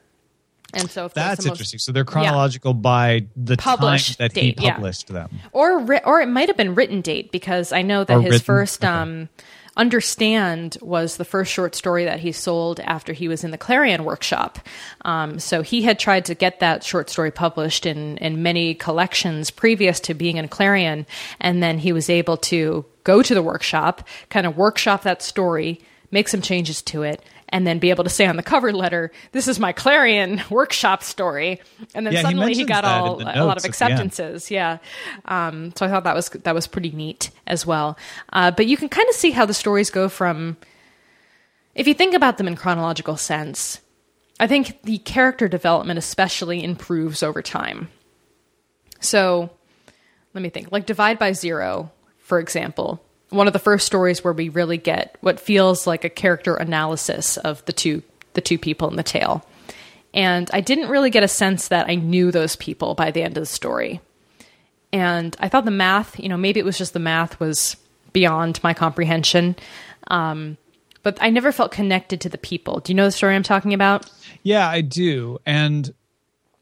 And 0.74 0.90
so 0.90 1.06
if 1.06 1.14
that's 1.14 1.44
interesting. 1.44 1.78
so 1.78 1.92
they're 1.92 2.04
chronological 2.04 2.72
yeah. 2.72 2.80
by 2.80 3.26
the 3.37 3.56
Published 3.56 4.18
time 4.18 4.28
that 4.28 4.35
date, 4.35 4.58
he 4.58 4.70
published 4.70 5.11
yeah. 5.11 5.14
them, 5.14 5.40
or 5.52 5.80
or 6.06 6.20
it 6.20 6.28
might 6.28 6.48
have 6.48 6.56
been 6.56 6.74
written 6.74 7.00
date 7.00 7.30
because 7.30 7.72
I 7.72 7.82
know 7.82 8.04
that 8.04 8.16
or 8.16 8.22
his 8.22 8.32
written, 8.32 8.44
first 8.44 8.85
okay. 8.85 8.92
um, 8.92 9.28
Understand 9.74 10.76
was 10.82 11.16
the 11.16 11.24
first 11.24 11.50
short 11.50 11.74
story 11.74 12.04
that 12.04 12.20
he 12.20 12.30
sold 12.30 12.79
after 12.81 13.14
he 13.14 13.27
was 13.27 13.42
in 13.42 13.52
the 13.52 13.58
Clarion 13.58 14.04
workshop. 14.04 14.58
Um, 15.06 15.38
so 15.38 15.62
he 15.62 15.81
had 15.81 15.98
tried 15.98 16.27
to 16.27 16.35
get 16.35 16.60
that 16.60 16.85
short 16.85 17.08
story 17.08 17.31
published 17.31 17.87
in, 17.87 18.18
in 18.18 18.42
many 18.42 18.75
collections 18.75 19.50
previous 19.50 19.98
to 20.00 20.14
being 20.14 20.37
in 20.37 20.48
Clarion. 20.48 21.06
And 21.40 21.62
then 21.62 21.79
he 21.79 21.94
was 21.94 22.10
able 22.10 22.37
to 22.38 22.85
go 23.04 23.23
to 23.23 23.35
the 23.35 23.42
workshop, 23.42 24.06
kind 24.29 24.46
of 24.46 24.58
workshop 24.58 25.04
that 25.04 25.23
story, 25.23 25.81
make 26.10 26.29
some 26.29 26.42
changes 26.42 26.83
to 26.83 27.02
it, 27.02 27.25
and 27.53 27.67
then 27.67 27.79
be 27.79 27.90
able 27.90 28.03
to 28.03 28.11
say 28.11 28.27
on 28.27 28.37
the 28.37 28.42
cover 28.42 28.73
letter, 28.73 29.13
"This 29.31 29.46
is 29.46 29.61
my 29.61 29.73
Clarion 29.73 30.42
workshop 30.50 31.05
story," 31.05 31.61
and 31.94 32.05
then 32.05 32.15
yeah, 32.15 32.23
suddenly 32.23 32.55
he, 32.55 32.61
he 32.61 32.65
got 32.65 32.85
all 32.85 33.21
a 33.23 33.44
lot 33.44 33.59
of 33.59 33.65
acceptances. 33.65 34.50
Yeah, 34.50 34.79
um, 35.27 35.73
so 35.77 35.87
I 35.87 35.88
thought 35.88 36.05
that 36.05 36.17
was 36.17 36.29
that 36.31 36.55
was 36.55 36.67
pretty 36.67 36.90
neat 36.90 37.31
as 37.46 37.65
well. 37.65 37.96
Uh, 38.33 38.50
but 38.50 38.67
you 38.67 38.77
can 38.77 38.88
kind 38.88 39.09
of 39.09 39.15
see 39.15 39.31
how 39.31 39.46
the 39.46 39.55
stories 39.55 39.90
go 39.90 40.09
from 40.09 40.57
if 41.75 41.87
you 41.87 41.94
think 41.94 42.15
about 42.15 42.38
them 42.38 42.46
in 42.46 42.57
chronological 42.57 43.17
sense, 43.17 43.81
I 44.38 44.46
think 44.46 44.83
the 44.83 44.98
character 44.98 45.48
development 45.48 45.98
especially 45.98 46.63
improves 46.63 47.23
over 47.23 47.42
time. 47.42 47.88
So, 49.00 49.50
let 50.35 50.42
me 50.42 50.50
think. 50.50 50.71
Like 50.71 50.87
Divide 50.87 51.19
by 51.19 51.33
Zero, 51.33 51.90
for 52.19 52.38
example, 52.38 53.03
one 53.33 53.46
of 53.46 53.52
the 53.52 53.58
first 53.58 53.87
stories 53.87 54.22
where 54.22 54.33
we 54.33 54.48
really 54.48 54.76
get 54.76 55.16
what 55.20 55.40
feels 55.40 55.87
like 55.87 56.04
a 56.04 56.10
character 56.10 56.54
analysis 56.54 57.37
of 57.38 57.64
the 57.64 57.72
two 57.72 58.02
the 58.35 58.40
two 58.40 58.58
people 58.58 58.88
in 58.88 58.96
the 58.96 59.02
tale. 59.02 59.44
And 60.14 60.50
I 60.52 60.60
didn't 60.60 60.88
really 60.88 61.10
get 61.10 61.22
a 61.22 61.28
sense 61.28 61.68
that 61.68 61.88
I 61.88 61.94
knew 61.94 62.30
those 62.30 62.56
people 62.56 62.94
by 62.94 63.10
the 63.10 63.22
end 63.22 63.37
of 63.37 63.42
the 63.42 63.46
story. 63.46 64.00
And 64.92 65.35
I 65.40 65.48
thought 65.48 65.64
the 65.64 65.70
math, 65.70 66.18
you 66.18 66.28
know, 66.28 66.37
maybe 66.37 66.60
it 66.60 66.66
was 66.66 66.78
just 66.78 66.92
the 66.92 66.98
math 66.98 67.40
was 67.40 67.76
beyond 68.12 68.62
my 68.62 68.74
comprehension. 68.74 69.56
Um, 70.08 70.58
but 71.02 71.18
I 71.20 71.30
never 71.30 71.50
felt 71.50 71.72
connected 71.72 72.20
to 72.22 72.28
the 72.28 72.38
people. 72.38 72.80
Do 72.80 72.92
you 72.92 72.96
know 72.96 73.04
the 73.04 73.12
story 73.12 73.35
I'm 73.35 73.42
talking 73.42 73.74
about? 73.74 74.10
Yeah, 74.42 74.68
I 74.68 74.83
do. 74.83 75.38
And 75.46 75.92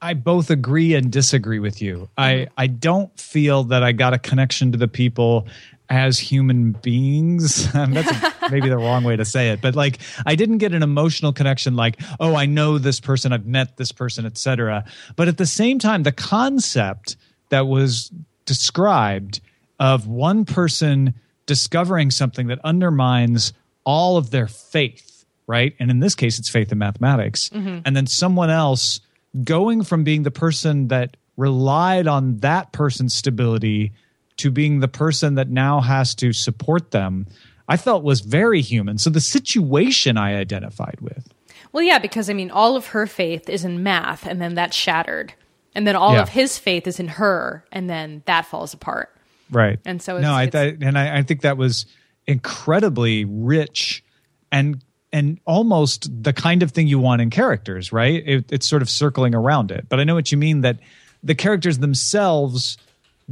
I 0.00 0.14
both 0.14 0.50
agree 0.50 0.94
and 0.94 1.10
disagree 1.10 1.58
with 1.58 1.82
you. 1.82 2.08
I, 2.16 2.48
I 2.56 2.68
don't 2.68 3.18
feel 3.18 3.64
that 3.64 3.82
I 3.82 3.92
got 3.92 4.14
a 4.14 4.18
connection 4.18 4.72
to 4.72 4.78
the 4.78 4.88
people 4.88 5.46
as 5.90 6.18
human 6.18 6.72
beings. 6.72 7.70
That's 7.72 8.50
maybe 8.50 8.68
the 8.68 8.78
wrong 8.78 9.02
way 9.02 9.16
to 9.16 9.24
say 9.24 9.50
it, 9.50 9.60
but 9.60 9.74
like 9.74 9.98
I 10.24 10.36
didn't 10.36 10.58
get 10.58 10.72
an 10.72 10.82
emotional 10.82 11.32
connection 11.32 11.74
like, 11.74 12.00
oh, 12.20 12.36
I 12.36 12.46
know 12.46 12.78
this 12.78 13.00
person, 13.00 13.32
I've 13.32 13.46
met 13.46 13.76
this 13.76 13.90
person, 13.90 14.24
etc. 14.24 14.84
But 15.16 15.28
at 15.28 15.36
the 15.36 15.46
same 15.46 15.80
time, 15.80 16.04
the 16.04 16.12
concept 16.12 17.16
that 17.48 17.66
was 17.66 18.12
described 18.46 19.40
of 19.80 20.06
one 20.06 20.44
person 20.44 21.14
discovering 21.46 22.10
something 22.10 22.46
that 22.46 22.60
undermines 22.62 23.52
all 23.84 24.16
of 24.16 24.30
their 24.30 24.46
faith, 24.46 25.24
right? 25.48 25.74
And 25.80 25.90
in 25.90 25.98
this 25.98 26.14
case, 26.14 26.38
it's 26.38 26.48
faith 26.48 26.70
in 26.70 26.78
mathematics. 26.78 27.48
Mm-hmm. 27.48 27.80
And 27.84 27.96
then 27.96 28.06
someone 28.06 28.50
else 28.50 29.00
going 29.42 29.82
from 29.82 30.04
being 30.04 30.22
the 30.22 30.30
person 30.30 30.88
that 30.88 31.16
relied 31.36 32.06
on 32.06 32.36
that 32.38 32.72
person's 32.72 33.14
stability 33.14 33.92
to 34.40 34.50
being 34.50 34.80
the 34.80 34.88
person 34.88 35.36
that 35.36 35.48
now 35.48 35.80
has 35.80 36.14
to 36.16 36.32
support 36.32 36.90
them, 36.90 37.26
I 37.68 37.76
felt 37.76 38.02
was 38.02 38.20
very 38.20 38.60
human. 38.60 38.98
So 38.98 39.10
the 39.10 39.20
situation 39.20 40.16
I 40.16 40.36
identified 40.36 40.98
with. 41.00 41.32
Well, 41.72 41.82
yeah, 41.82 41.98
because 41.98 42.28
I 42.28 42.32
mean, 42.32 42.50
all 42.50 42.74
of 42.74 42.88
her 42.88 43.06
faith 43.06 43.48
is 43.48 43.64
in 43.64 43.82
math, 43.82 44.26
and 44.26 44.42
then 44.42 44.54
that's 44.54 44.76
shattered. 44.76 45.34
And 45.74 45.86
then 45.86 45.94
all 45.94 46.14
yeah. 46.14 46.22
of 46.22 46.28
his 46.28 46.58
faith 46.58 46.88
is 46.88 46.98
in 46.98 47.06
her, 47.06 47.64
and 47.70 47.88
then 47.88 48.22
that 48.26 48.46
falls 48.46 48.74
apart. 48.74 49.14
Right. 49.52 49.78
And 49.84 50.02
so, 50.02 50.16
it's 50.16 50.22
no, 50.22 50.34
I, 50.34 50.46
th- 50.46 50.78
and 50.80 50.98
I, 50.98 51.18
I 51.18 51.22
think 51.22 51.42
that 51.42 51.56
was 51.56 51.86
incredibly 52.26 53.24
rich 53.24 54.04
and 54.52 54.82
and 55.12 55.40
almost 55.44 56.08
the 56.22 56.32
kind 56.32 56.62
of 56.62 56.70
thing 56.70 56.86
you 56.86 56.98
want 56.98 57.20
in 57.20 57.30
characters, 57.30 57.92
right? 57.92 58.22
It, 58.24 58.52
it's 58.52 58.66
sort 58.66 58.80
of 58.80 58.88
circling 58.88 59.34
around 59.34 59.72
it. 59.72 59.86
But 59.88 59.98
I 59.98 60.04
know 60.04 60.14
what 60.14 60.30
you 60.30 60.38
mean 60.38 60.60
that 60.60 60.78
the 61.22 61.34
characters 61.34 61.78
themselves 61.78 62.78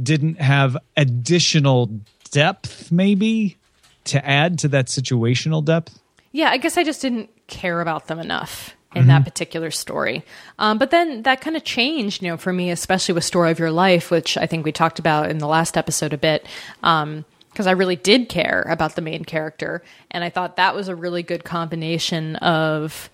didn't 0.01 0.39
have 0.39 0.77
additional 0.97 1.89
depth, 2.31 2.91
maybe 2.91 3.57
to 4.05 4.25
add 4.25 4.59
to 4.59 4.67
that 4.69 4.87
situational 4.87 5.63
depth. 5.63 5.99
Yeah, 6.31 6.49
I 6.49 6.57
guess 6.57 6.77
I 6.77 6.83
just 6.83 7.01
didn't 7.01 7.29
care 7.47 7.81
about 7.81 8.07
them 8.07 8.19
enough 8.19 8.75
in 8.95 9.01
mm-hmm. 9.01 9.09
that 9.09 9.25
particular 9.25 9.71
story. 9.71 10.23
Um, 10.57 10.77
but 10.77 10.91
then 10.91 11.23
that 11.23 11.41
kind 11.41 11.55
of 11.55 11.63
changed, 11.63 12.21
you 12.21 12.29
know, 12.29 12.37
for 12.37 12.53
me, 12.53 12.71
especially 12.71 13.13
with 13.13 13.23
Story 13.23 13.51
of 13.51 13.59
Your 13.59 13.71
Life, 13.71 14.09
which 14.09 14.37
I 14.37 14.45
think 14.45 14.65
we 14.65 14.71
talked 14.71 14.99
about 14.99 15.29
in 15.29 15.37
the 15.37 15.47
last 15.47 15.77
episode 15.77 16.13
a 16.13 16.17
bit. 16.17 16.45
Um, 16.83 17.25
because 17.49 17.67
I 17.67 17.71
really 17.71 17.97
did 17.97 18.29
care 18.29 18.65
about 18.69 18.95
the 18.95 19.01
main 19.01 19.25
character. 19.25 19.83
And 20.11 20.23
I 20.23 20.29
thought 20.29 20.55
that 20.55 20.75
was 20.75 20.87
a 20.87 20.95
really 20.95 21.23
good 21.23 21.43
combination 21.43 22.37
of 22.37 23.09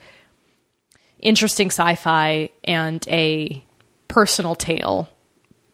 interesting 1.19 1.67
sci 1.67 1.95
fi 1.95 2.49
and 2.63 3.03
a 3.07 3.63
personal 4.07 4.53
tale 4.53 5.09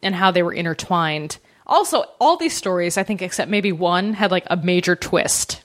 and 0.03 0.15
how 0.15 0.31
they 0.31 0.43
were 0.43 0.53
intertwined. 0.53 1.37
Also, 1.67 2.03
all 2.19 2.37
these 2.37 2.55
stories, 2.55 2.97
I 2.97 3.03
think, 3.03 3.21
except 3.21 3.49
maybe 3.49 3.71
one, 3.71 4.13
had 4.13 4.31
like 4.31 4.45
a 4.47 4.57
major 4.57 4.95
twist. 4.95 5.63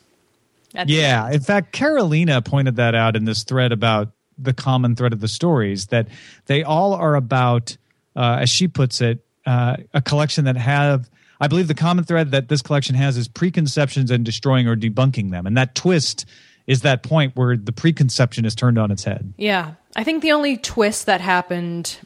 Yeah. 0.87 1.31
In 1.31 1.41
fact, 1.41 1.73
Carolina 1.73 2.43
pointed 2.43 2.77
that 2.77 2.95
out 2.95 3.17
in 3.17 3.25
this 3.25 3.45
thread 3.45 3.73
about 3.73 4.13
the 4.39 4.53
common 4.53 4.95
thread 4.95 5.13
of 5.13 5.21
the 5.21 5.29
stories 5.29 5.87
that 5.87 6.09
they 6.47 6.63
all 6.63 6.93
are 6.93 7.15
about, 7.15 7.77
uh, 8.15 8.39
as 8.41 8.51
she 8.51 8.69
puts 8.69 9.01
it, 9.01 9.25
uh, 9.47 9.77
a 9.95 10.03
collection 10.03 10.45
that 10.45 10.57
have. 10.57 11.09
I 11.41 11.49
believe 11.49 11.69
the 11.69 11.75
common 11.75 12.05
thread 12.05 12.31
that 12.33 12.49
this 12.49 12.63
collection 12.63 12.95
has 12.95 13.17
is 13.17 13.29
preconceptions 13.29 14.11
and 14.11 14.25
destroying 14.25 14.69
or 14.69 14.77
debunking 14.77 15.31
them. 15.31 15.47
And 15.47 15.57
that 15.57 15.75
twist 15.75 16.27
is 16.67 16.83
that 16.83 17.03
point 17.03 17.37
where 17.37 17.57
the 17.57 17.73
preconception 17.73 18.45
is 18.45 18.55
turned 18.55 18.79
on 18.79 18.91
its 18.91 19.05
head. 19.05 19.33
Yeah. 19.37 19.75
I 19.95 20.05
think 20.05 20.23
the 20.23 20.33
only 20.33 20.57
twist 20.57 21.07
that 21.07 21.21
happened 21.21 21.99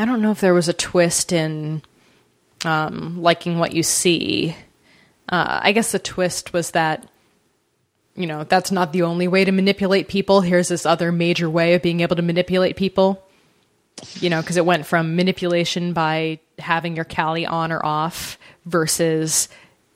I 0.00 0.04
don't 0.04 0.22
know 0.22 0.30
if 0.30 0.40
there 0.40 0.54
was 0.54 0.68
a 0.68 0.72
twist 0.72 1.32
in 1.32 1.82
um, 2.64 3.22
liking 3.22 3.58
what 3.58 3.72
you 3.72 3.82
see. 3.82 4.56
Uh, 5.28 5.60
I 5.62 5.72
guess 5.72 5.92
the 5.92 5.98
twist 5.98 6.52
was 6.52 6.72
that, 6.72 7.06
you 8.16 8.26
know, 8.26 8.44
that's 8.44 8.72
not 8.72 8.92
the 8.92 9.02
only 9.02 9.28
way 9.28 9.44
to 9.44 9.52
manipulate 9.52 10.08
people. 10.08 10.40
Here's 10.40 10.68
this 10.68 10.86
other 10.86 11.12
major 11.12 11.48
way 11.48 11.74
of 11.74 11.82
being 11.82 12.00
able 12.00 12.16
to 12.16 12.22
manipulate 12.22 12.76
people. 12.76 13.24
You 14.20 14.30
know, 14.30 14.40
because 14.40 14.56
it 14.56 14.64
went 14.64 14.86
from 14.86 15.16
manipulation 15.16 15.92
by 15.92 16.38
having 16.58 16.94
your 16.94 17.04
calli 17.04 17.48
on 17.48 17.72
or 17.72 17.84
off 17.84 18.38
versus 18.64 19.48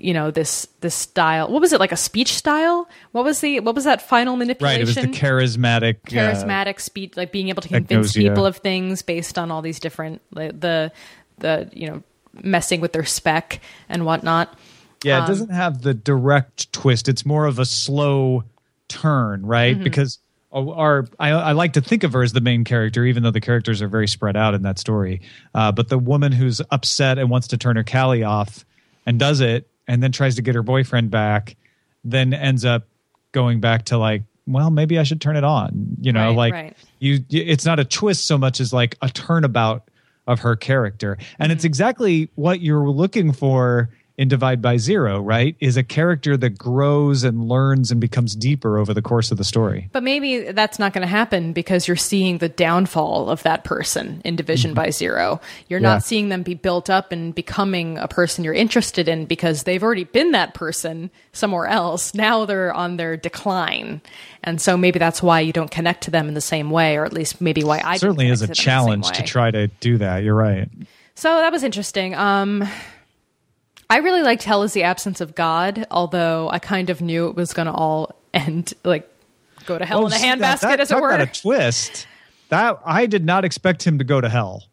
you 0.03 0.13
know 0.13 0.31
this 0.31 0.67
this 0.81 0.95
style 0.95 1.51
what 1.51 1.61
was 1.61 1.73
it 1.73 1.81
like 1.81 1.93
a 1.93 1.97
speech 1.97 2.35
style? 2.35 2.89
What 3.13 3.25
was 3.25 3.41
the 3.41 3.61
what 3.61 3.75
was 3.75 3.85
that 3.85 4.03
final 4.03 4.37
manipulation 4.37 4.81
right 4.81 4.83
it 4.83 4.87
was 4.87 4.95
the 4.97 5.09
charismatic 5.19 6.03
charismatic 6.03 6.77
uh, 6.77 6.79
speech 6.79 7.17
like 7.17 7.33
being 7.33 7.49
able 7.49 7.63
to 7.63 7.69
convince 7.69 8.13
people 8.13 8.45
of 8.47 8.57
things 8.59 9.03
based 9.03 9.39
on 9.39 9.51
all 9.51 9.63
these 9.63 9.79
different 9.79 10.21
like, 10.33 10.59
the 10.59 10.93
the 11.39 11.71
you 11.73 11.89
know 11.89 12.03
messing 12.43 12.81
with 12.81 12.93
their 12.93 13.05
spec 13.05 13.61
and 13.89 14.05
whatnot. 14.05 14.59
Yeah 15.05 15.19
um, 15.19 15.25
it 15.25 15.27
doesn't 15.29 15.51
have 15.51 15.83
the 15.83 15.95
direct 15.95 16.73
twist. 16.73 17.09
It's 17.09 17.25
more 17.25 17.47
of 17.47 17.59
a 17.59 17.65
slow 17.65 18.45
turn 18.89 19.47
right? 19.47 19.75
Mm-hmm. 19.75 19.85
because 19.85 20.19
our 20.53 21.07
I, 21.19 21.31
I, 21.31 21.53
like 21.53 21.73
to 21.75 21.81
think 21.81 22.05
of 22.05 22.13
her 22.13 22.23
as 22.23 22.35
the 22.35 22.43
main 22.43 22.65
character, 22.65 23.07
even 23.07 23.23
though 23.23 23.31
the 23.31 23.41
characters 23.41 23.81
are 23.81 23.89
very 23.89 24.07
spread 24.07 24.37
out 24.37 24.53
in 24.53 24.63
that 24.63 24.79
story. 24.79 25.23
Uh, 25.55 25.73
but 25.73 25.89
the 25.89 25.99
woman 25.99 26.31
who's 26.31 26.61
upset 26.71 27.19
and 27.19 27.31
wants 27.31 27.49
to 27.49 27.57
turn 27.57 27.77
her 27.77 27.85
calli 27.85 28.27
off 28.27 28.67
and 29.07 29.19
does 29.19 29.41
it 29.41 29.67
and 29.89 30.03
then 30.03 30.13
tries 30.13 30.37
to 30.37 30.43
get 30.43 30.55
her 30.55 30.63
boyfriend 30.63 31.11
back, 31.11 31.57
then 32.05 32.33
ends 32.33 32.65
up 32.65 32.87
going 33.33 33.61
back 33.61 33.85
to 33.87 33.99
like, 33.99 34.23
well, 34.47 34.71
maybe 34.71 34.99
I 34.99 35.03
should 35.03 35.21
turn 35.21 35.37
it 35.37 35.45
on. 35.45 35.97
You 36.01 36.13
know, 36.13 36.29
right, 36.29 36.37
like 36.37 36.53
right. 36.53 36.77
you, 36.99 37.25
it's 37.31 37.65
not 37.65 37.79
a 37.79 37.85
twist 37.85 38.27
so 38.27 38.37
much 38.39 38.61
as 38.61 38.73
like 38.73 38.97
a 39.03 39.09
turnabout 39.09 39.89
of 40.27 40.41
her 40.41 40.57
character. 40.57 41.19
And 41.39 41.47
mm-hmm. 41.47 41.53
it's 41.53 41.65
exactly 41.65 42.31
what 42.35 42.61
you're 42.61 42.89
looking 42.89 43.33
for 43.33 43.91
in 44.19 44.29
Divide 44.29 44.61
by 44.61 44.77
Zero, 44.77 45.21
right, 45.21 45.57
is 45.59 45.77
a 45.77 45.83
character 45.83 46.37
that 46.37 46.59
grows 46.59 47.25
and 47.25 47.49
learns 47.49 47.91
and 47.91 48.01
becomes 48.01 48.37
deeper 48.37 48.79
over 48.79 48.93
the 48.93 49.01
course 49.01 49.31
of 49.31 49.39
the 49.39 49.45
story. 49.45 49.89
But 49.93 50.03
maybe 50.03 50.53
that's 50.53 50.79
not 50.79 50.93
going 50.93 51.03
to 51.03 51.09
happen 51.09 51.53
because 51.53 51.89
you're 51.89 51.97
seeing 51.97 52.39
the 52.39 52.49
downfall 52.49 53.31
of 53.31 53.43
that 53.45 53.65
person 53.65 54.21
in 54.25 54.37
Division 54.37 54.71
mm-hmm. 54.71 54.77
by 54.77 54.91
Zero. 54.91 55.41
You're 55.69 55.81
yeah. 55.81 55.95
not 55.95 56.05
seeing 56.05 56.29
them 56.29 56.43
be 56.43 56.55
built 56.55 56.91
up 56.91 57.11
and 57.11 57.35
becoming 57.35 57.97
a 57.99 58.07
person 58.07 58.45
you're 58.45 58.55
interested 58.55 59.09
in 59.09 59.25
because 59.25 59.63
they've 59.63 59.83
already 59.83 60.05
been 60.05 60.33
that 60.33 60.53
person 60.53 61.11
somewhere 61.33 61.67
else. 61.67 62.15
Now 62.15 62.45
they're 62.45 62.73
on 62.73 62.99
their 62.99 63.17
decline. 63.17 64.03
And 64.45 64.61
so 64.61 64.77
maybe 64.77 64.99
that's 64.99 65.23
why 65.23 65.41
you 65.41 65.53
don't 65.53 65.71
connect 65.71 66.05
to 66.05 66.11
them 66.11 66.29
in 66.29 66.35
the 66.35 66.41
same 66.41 66.71
way, 66.71 66.97
or 66.97 67.05
at 67.05 67.13
least 67.13 67.41
maybe 67.41 67.65
why 67.65 67.81
I 67.83 67.97
certainly 67.97 68.29
is 68.29 68.43
a 68.43 68.49
challenge 68.49 69.11
to 69.13 69.23
try 69.23 69.51
to 69.51 69.69
do 69.69 69.99
that. 69.99 70.23
You're 70.23 70.35
right. 70.35 70.69
So 71.15 71.37
that 71.37 71.53
was 71.53 71.63
interesting. 71.63 72.15
Um, 72.15 72.69
I 73.93 73.99
really 73.99 74.23
liked 74.23 74.45
Hell 74.45 74.63
is 74.63 74.73
the 74.73 74.85
Absence 74.85 75.21
of 75.21 75.35
God, 75.35 75.87
although 75.91 76.49
I 76.49 76.59
kind 76.59 76.89
of 76.89 77.03
knew 77.03 77.29
it 77.29 77.35
was 77.35 77.53
going 77.53 77.67
to 77.67 77.73
all 77.73 78.17
end 78.33 78.73
like 78.85 79.07
go 79.67 79.77
to 79.77 79.85
hell 79.85 80.05
oh, 80.05 80.07
in 80.07 80.15
a 80.15 80.17
handbasket, 80.17 80.79
as 80.79 80.91
it 80.91 80.99
were. 80.99 81.11
a 81.11 81.27
twist. 81.27 82.07
That 82.49 82.81
I 82.87 83.05
did 83.05 83.27
not 83.27 83.45
expect 83.45 83.87
him 83.87 83.99
to 83.99 84.05
go 84.05 84.19
to 84.19 84.31
hell. 84.31 84.65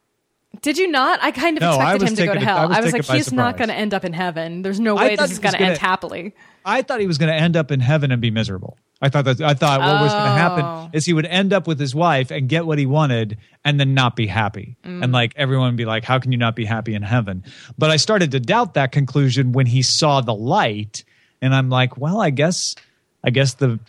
Did 0.62 0.78
you 0.78 0.88
not? 0.88 1.22
I 1.22 1.32
kind 1.32 1.58
of 1.58 1.62
no, 1.62 1.76
expected 1.76 2.08
him 2.08 2.16
to 2.16 2.26
go 2.28 2.34
to 2.36 2.40
hell. 2.40 2.60
I 2.60 2.66
was, 2.68 2.78
I 2.78 2.80
was 2.80 2.94
like, 2.94 3.06
he's 3.08 3.26
surprise. 3.26 3.34
not 3.34 3.58
going 3.58 3.68
to 3.68 3.76
end 3.76 3.94
up 3.94 4.06
in 4.06 4.14
heaven. 4.14 4.62
There's 4.62 4.80
no 4.80 4.96
way 4.96 5.18
this 5.18 5.32
is 5.32 5.40
going 5.40 5.54
to 5.54 5.62
end 5.62 5.78
happily. 5.80 6.34
I 6.66 6.82
thought 6.82 7.00
he 7.00 7.08
was 7.08 7.18
going 7.18 7.32
to 7.32 7.40
end 7.40 7.56
up 7.56 7.72
in 7.72 7.80
heaven 7.80 8.12
and 8.12 8.22
be 8.22 8.32
miserable. 8.32 8.78
I 9.02 9.10
thought 9.10 9.26
that 9.26 9.42
I 9.42 9.54
thought 9.54 9.80
what 9.80 10.02
oh. 10.02 10.04
was 10.04 10.12
going 10.12 10.26
to 10.26 10.32
happen 10.32 10.90
is 10.94 11.06
he 11.06 11.14
would 11.14 11.26
end 11.26 11.54
up 11.54 11.68
with 11.68 11.80
his 11.80 11.96
wife 11.96 12.32
and 12.32 12.50
get 12.50 12.66
what 12.66 12.78
he 12.78 12.86
wanted 12.86 13.38
and 13.64 13.80
then 13.80 13.94
not 13.94 14.16
be 14.16 14.28
happy. 14.28 14.76
Mm. 14.84 15.04
And 15.04 15.14
like 15.14 15.34
everyone 15.38 15.68
would 15.68 15.78
be 15.78 15.86
like, 15.86 16.04
How 16.04 16.20
can 16.20 16.32
you 16.32 16.38
not 16.38 16.56
be 16.56 16.66
happy 16.66 16.96
in 16.96 17.02
heaven? 17.02 17.46
But 17.78 17.92
I 17.92 17.96
started 17.96 18.32
to 18.32 18.40
doubt 18.40 18.74
that 18.74 18.92
conclusion 18.92 19.54
when 19.54 19.68
he 19.68 19.82
saw 19.82 20.22
the 20.22 20.34
light. 20.34 21.06
And 21.42 21.56
I'm 21.56 21.70
like, 21.70 21.98
well, 21.98 22.20
I 22.20 22.30
guess 22.30 22.76
I 23.24 23.30
guess 23.30 23.54
the 23.54 23.80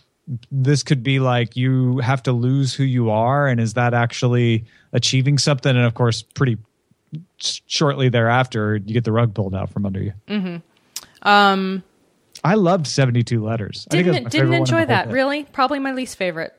this 0.53 0.85
could 0.85 1.03
be 1.03 1.19
like 1.19 1.57
you 1.57 1.99
have 1.99 2.23
to 2.23 2.33
lose 2.33 2.73
who 2.73 2.85
you 2.85 3.11
are 3.11 3.49
and 3.49 3.61
is 3.61 3.75
that 3.75 3.95
actually 3.95 4.65
achieving 4.93 5.39
something 5.39 5.77
and 5.77 5.85
of 5.85 5.95
course 5.95 6.23
pretty 6.23 6.57
shortly 7.39 8.09
thereafter 8.09 8.77
you 8.77 8.95
get 8.95 9.03
the 9.03 9.11
rug 9.11 9.35
pulled 9.35 9.57
out 9.57 9.71
from 9.71 9.85
under 9.85 10.01
you 10.01 10.13
mm-hmm. 10.29 11.29
um 11.29 11.83
I 12.45 12.55
loved 12.55 12.87
72 12.87 13.43
letters. 13.45 13.87
I 13.91 13.97
think 13.97 14.07
it 14.07 14.13
Didn't 14.13 14.31
didn't 14.31 14.33
favorite 14.33 14.49
one 14.49 14.55
in 14.55 14.65
the 14.65 14.79
enjoy 14.79 14.87
that. 14.87 15.11
Really, 15.11 15.45
probably 15.45 15.79
my 15.79 15.93
least 15.93 16.17
favorite. 16.17 16.55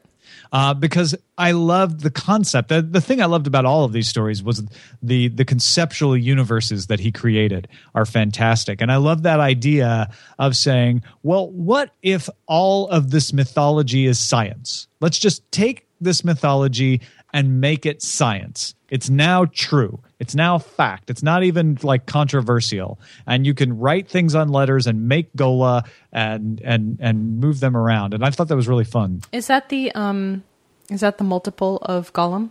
uh, 0.51 0.73
because 0.73 1.15
I 1.37 1.51
loved 1.51 2.01
the 2.01 2.11
concept. 2.11 2.69
The, 2.69 2.81
the 2.81 3.01
thing 3.01 3.21
I 3.21 3.25
loved 3.25 3.47
about 3.47 3.65
all 3.65 3.83
of 3.85 3.93
these 3.93 4.07
stories 4.07 4.43
was 4.43 4.63
the 5.01 5.29
the 5.29 5.45
conceptual 5.45 6.15
universes 6.15 6.87
that 6.87 6.99
he 6.99 7.11
created 7.11 7.67
are 7.95 8.05
fantastic, 8.05 8.81
and 8.81 8.91
I 8.91 8.97
love 8.97 9.23
that 9.23 9.39
idea 9.39 10.11
of 10.39 10.55
saying, 10.55 11.03
well, 11.23 11.49
what 11.51 11.93
if 12.01 12.29
all 12.47 12.87
of 12.89 13.11
this 13.11 13.33
mythology 13.33 14.05
is 14.05 14.19
science? 14.19 14.87
Let's 14.99 15.17
just 15.19 15.49
take 15.51 15.87
this 16.01 16.23
mythology 16.25 17.01
and 17.33 17.61
make 17.61 17.85
it 17.85 18.01
science. 18.01 18.75
It's 18.89 19.09
now 19.09 19.45
true. 19.45 20.01
It's 20.19 20.35
now 20.35 20.57
fact. 20.57 21.09
It's 21.09 21.23
not 21.23 21.43
even 21.43 21.77
like 21.81 22.05
controversial. 22.05 22.99
And 23.25 23.45
you 23.45 23.53
can 23.53 23.77
write 23.79 24.09
things 24.09 24.35
on 24.35 24.49
letters 24.49 24.85
and 24.87 25.07
make 25.07 25.33
Gola 25.35 25.83
and 26.11 26.59
and 26.61 26.97
and 26.99 27.39
move 27.39 27.61
them 27.61 27.77
around. 27.77 28.13
And 28.13 28.25
I 28.25 28.31
thought 28.31 28.49
that 28.49 28.55
was 28.57 28.67
really 28.67 28.83
fun. 28.83 29.21
Is 29.31 29.47
that 29.47 29.69
the 29.69 29.91
um? 29.93 30.43
Is 30.89 30.99
that 30.99 31.17
the 31.19 31.23
multiple 31.23 31.77
of 31.83 32.11
Gollum? 32.11 32.49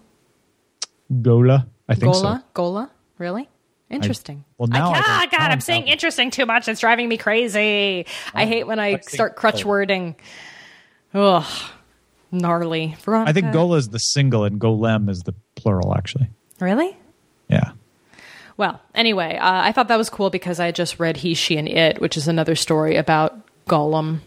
Gola, 1.22 1.66
I 1.88 1.94
think 1.94 2.12
Gola, 2.12 2.38
so. 2.42 2.48
Gola, 2.54 2.90
really? 3.18 3.48
Interesting. 3.90 4.44
well, 4.56 4.68
now 4.68 4.90
I 4.90 4.92
I, 4.92 4.94
don't- 4.94 5.02
ah, 5.04 5.28
now 5.32 5.38
God, 5.38 5.44
I'm 5.46 5.50
I'm 5.52 5.60
saying 5.60 5.80
doubting. 5.82 5.92
interesting 5.92 6.30
too 6.30 6.46
much. 6.46 6.68
It's 6.68 6.80
driving 6.80 7.08
me 7.08 7.16
crazy. 7.16 8.06
I 8.32 8.46
hate 8.46 8.66
when 8.66 8.78
I 8.78 8.92
think 8.92 9.10
start 9.10 9.36
crutch 9.36 9.62
Gola. 9.64 9.66
wording. 9.68 10.14
Ugh, 11.12 11.44
gnarly. 12.32 12.84
I 12.84 12.86
think 12.86 13.00
Veronica. 13.02 13.52
Gola 13.52 13.76
is 13.76 13.88
the 13.88 13.98
single 13.98 14.44
and 14.44 14.60
Golem 14.60 15.08
is 15.08 15.22
the 15.22 15.34
plural, 15.56 15.94
actually. 15.94 16.28
Really? 16.58 16.96
Yeah. 17.48 17.72
Well, 18.56 18.80
anyway, 18.94 19.36
uh, 19.36 19.62
I 19.62 19.72
thought 19.72 19.88
that 19.88 19.96
was 19.96 20.10
cool 20.10 20.28
because 20.30 20.60
I 20.60 20.70
just 20.70 21.00
read 21.00 21.16
He, 21.16 21.34
She, 21.34 21.56
and 21.56 21.66
It, 21.68 22.00
which 22.00 22.16
is 22.16 22.28
another 22.28 22.54
story 22.54 22.96
about 22.96 23.40
Gollum. 23.66 24.20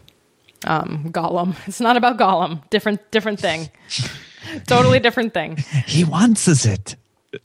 Um, 0.66 1.12
Gollum. 1.12 1.56
It's 1.68 1.80
not 1.80 1.98
about 1.98 2.18
Gollum. 2.18 2.68
Different, 2.70 3.12
different 3.12 3.40
thing. 3.40 3.70
totally 4.68 5.00
different 5.00 5.34
thing. 5.34 5.58
He 5.86 6.04
wants 6.04 6.48
it. 6.66 6.96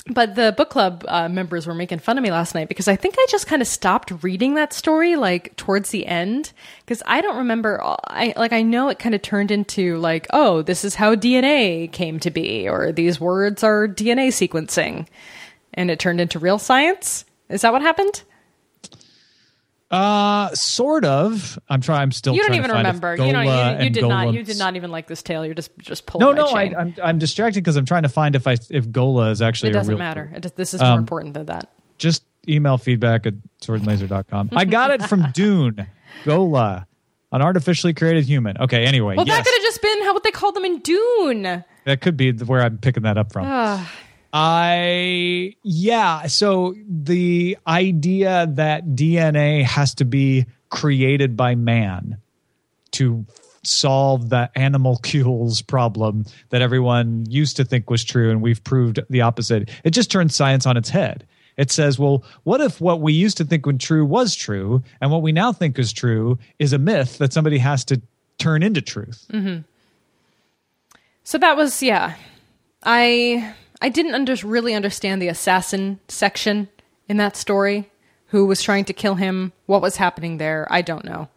But 0.06 0.34
the 0.34 0.52
book 0.56 0.70
club 0.70 1.04
uh, 1.08 1.28
members 1.28 1.66
were 1.66 1.74
making 1.74 2.00
fun 2.00 2.18
of 2.18 2.22
me 2.22 2.30
last 2.30 2.54
night 2.54 2.68
because 2.68 2.88
I 2.88 2.96
think 2.96 3.14
I 3.18 3.26
just 3.30 3.46
kind 3.46 3.62
of 3.62 3.68
stopped 3.68 4.22
reading 4.22 4.54
that 4.54 4.72
story 4.72 5.16
like 5.16 5.56
towards 5.56 5.90
the 5.90 6.06
end 6.06 6.52
because 6.80 7.02
I 7.06 7.20
don't 7.20 7.38
remember. 7.38 7.82
I 7.82 8.34
like 8.36 8.52
I 8.52 8.62
know 8.62 8.88
it 8.88 8.98
kind 8.98 9.14
of 9.14 9.22
turned 9.22 9.50
into 9.50 9.96
like 9.98 10.26
oh 10.30 10.62
this 10.62 10.84
is 10.84 10.94
how 10.94 11.14
DNA 11.14 11.90
came 11.90 12.20
to 12.20 12.30
be 12.30 12.68
or 12.68 12.92
these 12.92 13.18
words 13.20 13.62
are 13.62 13.88
DNA 13.88 14.28
sequencing, 14.28 15.06
and 15.72 15.90
it 15.90 15.98
turned 15.98 16.20
into 16.20 16.38
real 16.38 16.58
science. 16.58 17.24
Is 17.48 17.62
that 17.62 17.72
what 17.72 17.82
happened? 17.82 18.22
Uh, 19.90 20.54
sort 20.54 21.04
of. 21.06 21.58
I'm 21.68 21.80
trying. 21.80 22.02
I'm 22.02 22.12
still. 22.12 22.34
You 22.34 22.42
don't 22.42 22.54
even 22.54 22.70
remember. 22.70 23.16
You 23.16 23.32
know, 23.32 23.40
you, 23.40 23.84
you 23.84 23.90
did 23.90 24.04
not. 24.06 24.34
You 24.34 24.42
did 24.42 24.58
not 24.58 24.76
even 24.76 24.90
like 24.90 25.06
this 25.06 25.22
tale. 25.22 25.46
You're 25.46 25.54
just 25.54 25.70
just 25.78 26.04
pulling. 26.04 26.26
No, 26.26 26.32
no. 26.32 26.48
I, 26.48 26.66
chain. 26.68 26.76
I'm 26.76 26.94
I'm 27.02 27.18
distracted 27.18 27.60
because 27.64 27.76
I'm 27.76 27.86
trying 27.86 28.02
to 28.02 28.10
find 28.10 28.34
if 28.36 28.46
I 28.46 28.56
if 28.70 28.90
Gola 28.92 29.30
is 29.30 29.40
actually 29.40 29.70
it 29.70 29.72
doesn't 29.74 29.92
real 29.92 29.98
matter. 29.98 30.30
It, 30.34 30.54
this 30.56 30.74
is 30.74 30.80
more 30.80 30.90
Um, 30.90 30.98
important 30.98 31.34
than 31.34 31.46
that. 31.46 31.72
Just 31.96 32.24
email 32.46 32.76
feedback 32.76 33.26
at 33.26 33.34
swordandlaser.com. 33.62 34.50
I 34.52 34.64
got 34.66 34.90
it 34.90 35.02
from 35.04 35.30
Dune. 35.32 35.86
Gola, 36.24 36.86
an 37.32 37.42
artificially 37.42 37.94
created 37.94 38.24
human. 38.24 38.58
Okay. 38.58 38.84
Anyway, 38.84 39.16
Well, 39.16 39.26
yes, 39.26 39.36
that 39.38 39.44
could 39.44 39.54
have 39.54 39.62
just 39.62 39.80
been 39.82 40.02
how 40.04 40.12
what 40.12 40.22
they 40.22 40.30
called 40.30 40.54
them 40.54 40.64
in 40.66 40.80
Dune. 40.80 41.64
that 41.84 42.00
could 42.02 42.16
be 42.16 42.32
where 42.32 42.60
I'm 42.62 42.76
picking 42.78 43.04
that 43.04 43.16
up 43.16 43.32
from. 43.32 43.46
I 44.32 45.54
yeah. 45.62 46.26
So 46.26 46.74
the 46.86 47.56
idea 47.66 48.46
that 48.50 48.88
DNA 48.88 49.64
has 49.64 49.94
to 49.94 50.04
be 50.04 50.46
created 50.70 51.36
by 51.36 51.54
man 51.54 52.18
to 52.92 53.24
solve 53.62 54.28
the 54.28 54.50
animalcules 54.54 55.62
problem 55.62 56.24
that 56.50 56.62
everyone 56.62 57.26
used 57.28 57.56
to 57.56 57.64
think 57.64 57.90
was 57.90 58.04
true, 58.04 58.30
and 58.30 58.42
we've 58.42 58.62
proved 58.64 59.00
the 59.10 59.22
opposite. 59.22 59.70
It 59.84 59.90
just 59.90 60.10
turns 60.10 60.34
science 60.34 60.66
on 60.66 60.76
its 60.76 60.90
head. 60.90 61.26
It 61.56 61.72
says, 61.72 61.98
well, 61.98 62.22
what 62.44 62.60
if 62.60 62.80
what 62.80 63.00
we 63.00 63.12
used 63.12 63.36
to 63.38 63.44
think 63.44 63.66
was 63.66 63.78
true 63.78 64.04
was 64.04 64.34
true, 64.34 64.82
and 65.00 65.10
what 65.10 65.22
we 65.22 65.32
now 65.32 65.52
think 65.52 65.78
is 65.78 65.92
true 65.92 66.38
is 66.58 66.72
a 66.72 66.78
myth 66.78 67.18
that 67.18 67.32
somebody 67.32 67.58
has 67.58 67.84
to 67.86 68.00
turn 68.38 68.62
into 68.62 68.80
truth? 68.80 69.26
Mm-hmm. 69.32 69.62
So 71.24 71.38
that 71.38 71.56
was 71.56 71.82
yeah. 71.82 72.14
I 72.84 73.54
I 73.80 73.88
didn't 73.88 74.14
under, 74.14 74.34
really 74.46 74.74
understand 74.74 75.22
the 75.22 75.28
assassin 75.28 76.00
section 76.08 76.68
in 77.08 77.16
that 77.18 77.36
story. 77.36 77.90
Who 78.28 78.44
was 78.44 78.62
trying 78.62 78.84
to 78.86 78.92
kill 78.92 79.14
him? 79.14 79.52
What 79.66 79.80
was 79.80 79.96
happening 79.96 80.38
there? 80.38 80.66
I 80.70 80.82
don't 80.82 81.04
know. 81.04 81.28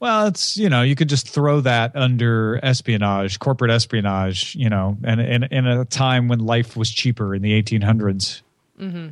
Well, 0.00 0.26
it's 0.26 0.56
you 0.56 0.70
know 0.70 0.82
you 0.82 0.96
could 0.96 1.10
just 1.10 1.28
throw 1.28 1.60
that 1.60 1.94
under 1.94 2.58
espionage, 2.62 3.38
corporate 3.38 3.70
espionage, 3.70 4.54
you 4.54 4.70
know, 4.70 4.96
and 5.04 5.20
in 5.20 5.44
in 5.44 5.66
a 5.66 5.84
time 5.84 6.26
when 6.28 6.40
life 6.40 6.74
was 6.74 6.90
cheaper 6.90 7.34
in 7.34 7.42
the 7.42 7.62
1800s. 7.62 8.40
Mm-hmm. 8.80 9.08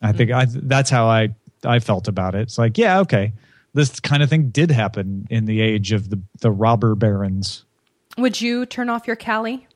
I 0.00 0.12
think 0.12 0.30
I 0.30 0.46
that's 0.48 0.88
how 0.88 1.06
I 1.06 1.34
I 1.62 1.78
felt 1.78 2.08
about 2.08 2.34
it. 2.34 2.40
It's 2.40 2.56
like 2.56 2.78
yeah, 2.78 3.00
okay, 3.00 3.34
this 3.74 4.00
kind 4.00 4.22
of 4.22 4.30
thing 4.30 4.48
did 4.48 4.70
happen 4.70 5.26
in 5.28 5.44
the 5.44 5.60
age 5.60 5.92
of 5.92 6.08
the 6.08 6.18
the 6.40 6.50
robber 6.50 6.94
barons. 6.94 7.66
Would 8.16 8.40
you 8.40 8.64
turn 8.64 8.88
off 8.88 9.06
your 9.06 9.16
calli? 9.16 9.66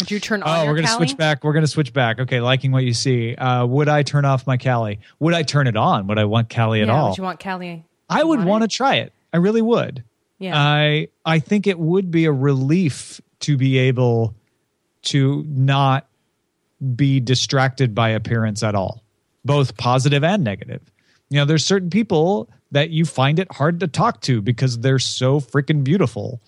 Would 0.00 0.10
you 0.10 0.18
turn 0.20 0.42
on 0.42 0.48
Oh, 0.48 0.66
we're 0.66 0.74
gonna 0.74 0.88
calli? 0.88 0.96
switch 0.96 1.16
back. 1.16 1.44
We're 1.44 1.52
gonna 1.52 1.66
switch 1.66 1.92
back. 1.92 2.18
Okay, 2.18 2.40
liking 2.40 2.72
what 2.72 2.84
you 2.84 2.92
see. 2.94 3.34
Uh, 3.34 3.66
would 3.66 3.88
I 3.88 4.02
turn 4.02 4.24
off 4.24 4.46
my 4.46 4.56
calli? 4.56 4.98
Would 5.20 5.34
I 5.34 5.42
turn 5.42 5.66
it 5.66 5.76
on? 5.76 6.06
Would 6.08 6.18
I 6.18 6.24
want 6.24 6.48
calli 6.48 6.80
at 6.82 6.88
yeah, 6.88 6.94
all? 6.94 7.10
would 7.10 7.18
you 7.18 7.24
want 7.24 7.40
calli? 7.40 7.84
I 8.08 8.24
would 8.24 8.38
want 8.40 8.48
want 8.48 8.62
to 8.62 8.68
try 8.68 8.96
it. 8.96 9.12
I 9.32 9.36
really 9.36 9.62
would. 9.62 10.02
Yeah. 10.38 10.58
I 10.60 11.08
I 11.24 11.38
think 11.38 11.66
it 11.66 11.78
would 11.78 12.10
be 12.10 12.24
a 12.24 12.32
relief 12.32 13.20
to 13.40 13.56
be 13.56 13.78
able 13.78 14.34
to 15.02 15.44
not 15.48 16.06
be 16.96 17.20
distracted 17.20 17.94
by 17.94 18.10
appearance 18.10 18.62
at 18.62 18.74
all, 18.74 19.02
both 19.44 19.76
positive 19.76 20.24
and 20.24 20.42
negative. 20.42 20.80
You 21.30 21.38
know, 21.38 21.44
there's 21.44 21.64
certain 21.64 21.90
people 21.90 22.48
that 22.72 22.90
you 22.90 23.04
find 23.04 23.38
it 23.38 23.50
hard 23.52 23.80
to 23.80 23.88
talk 23.88 24.20
to 24.22 24.42
because 24.42 24.78
they're 24.80 24.98
so 24.98 25.40
freaking 25.40 25.84
beautiful. 25.84 26.40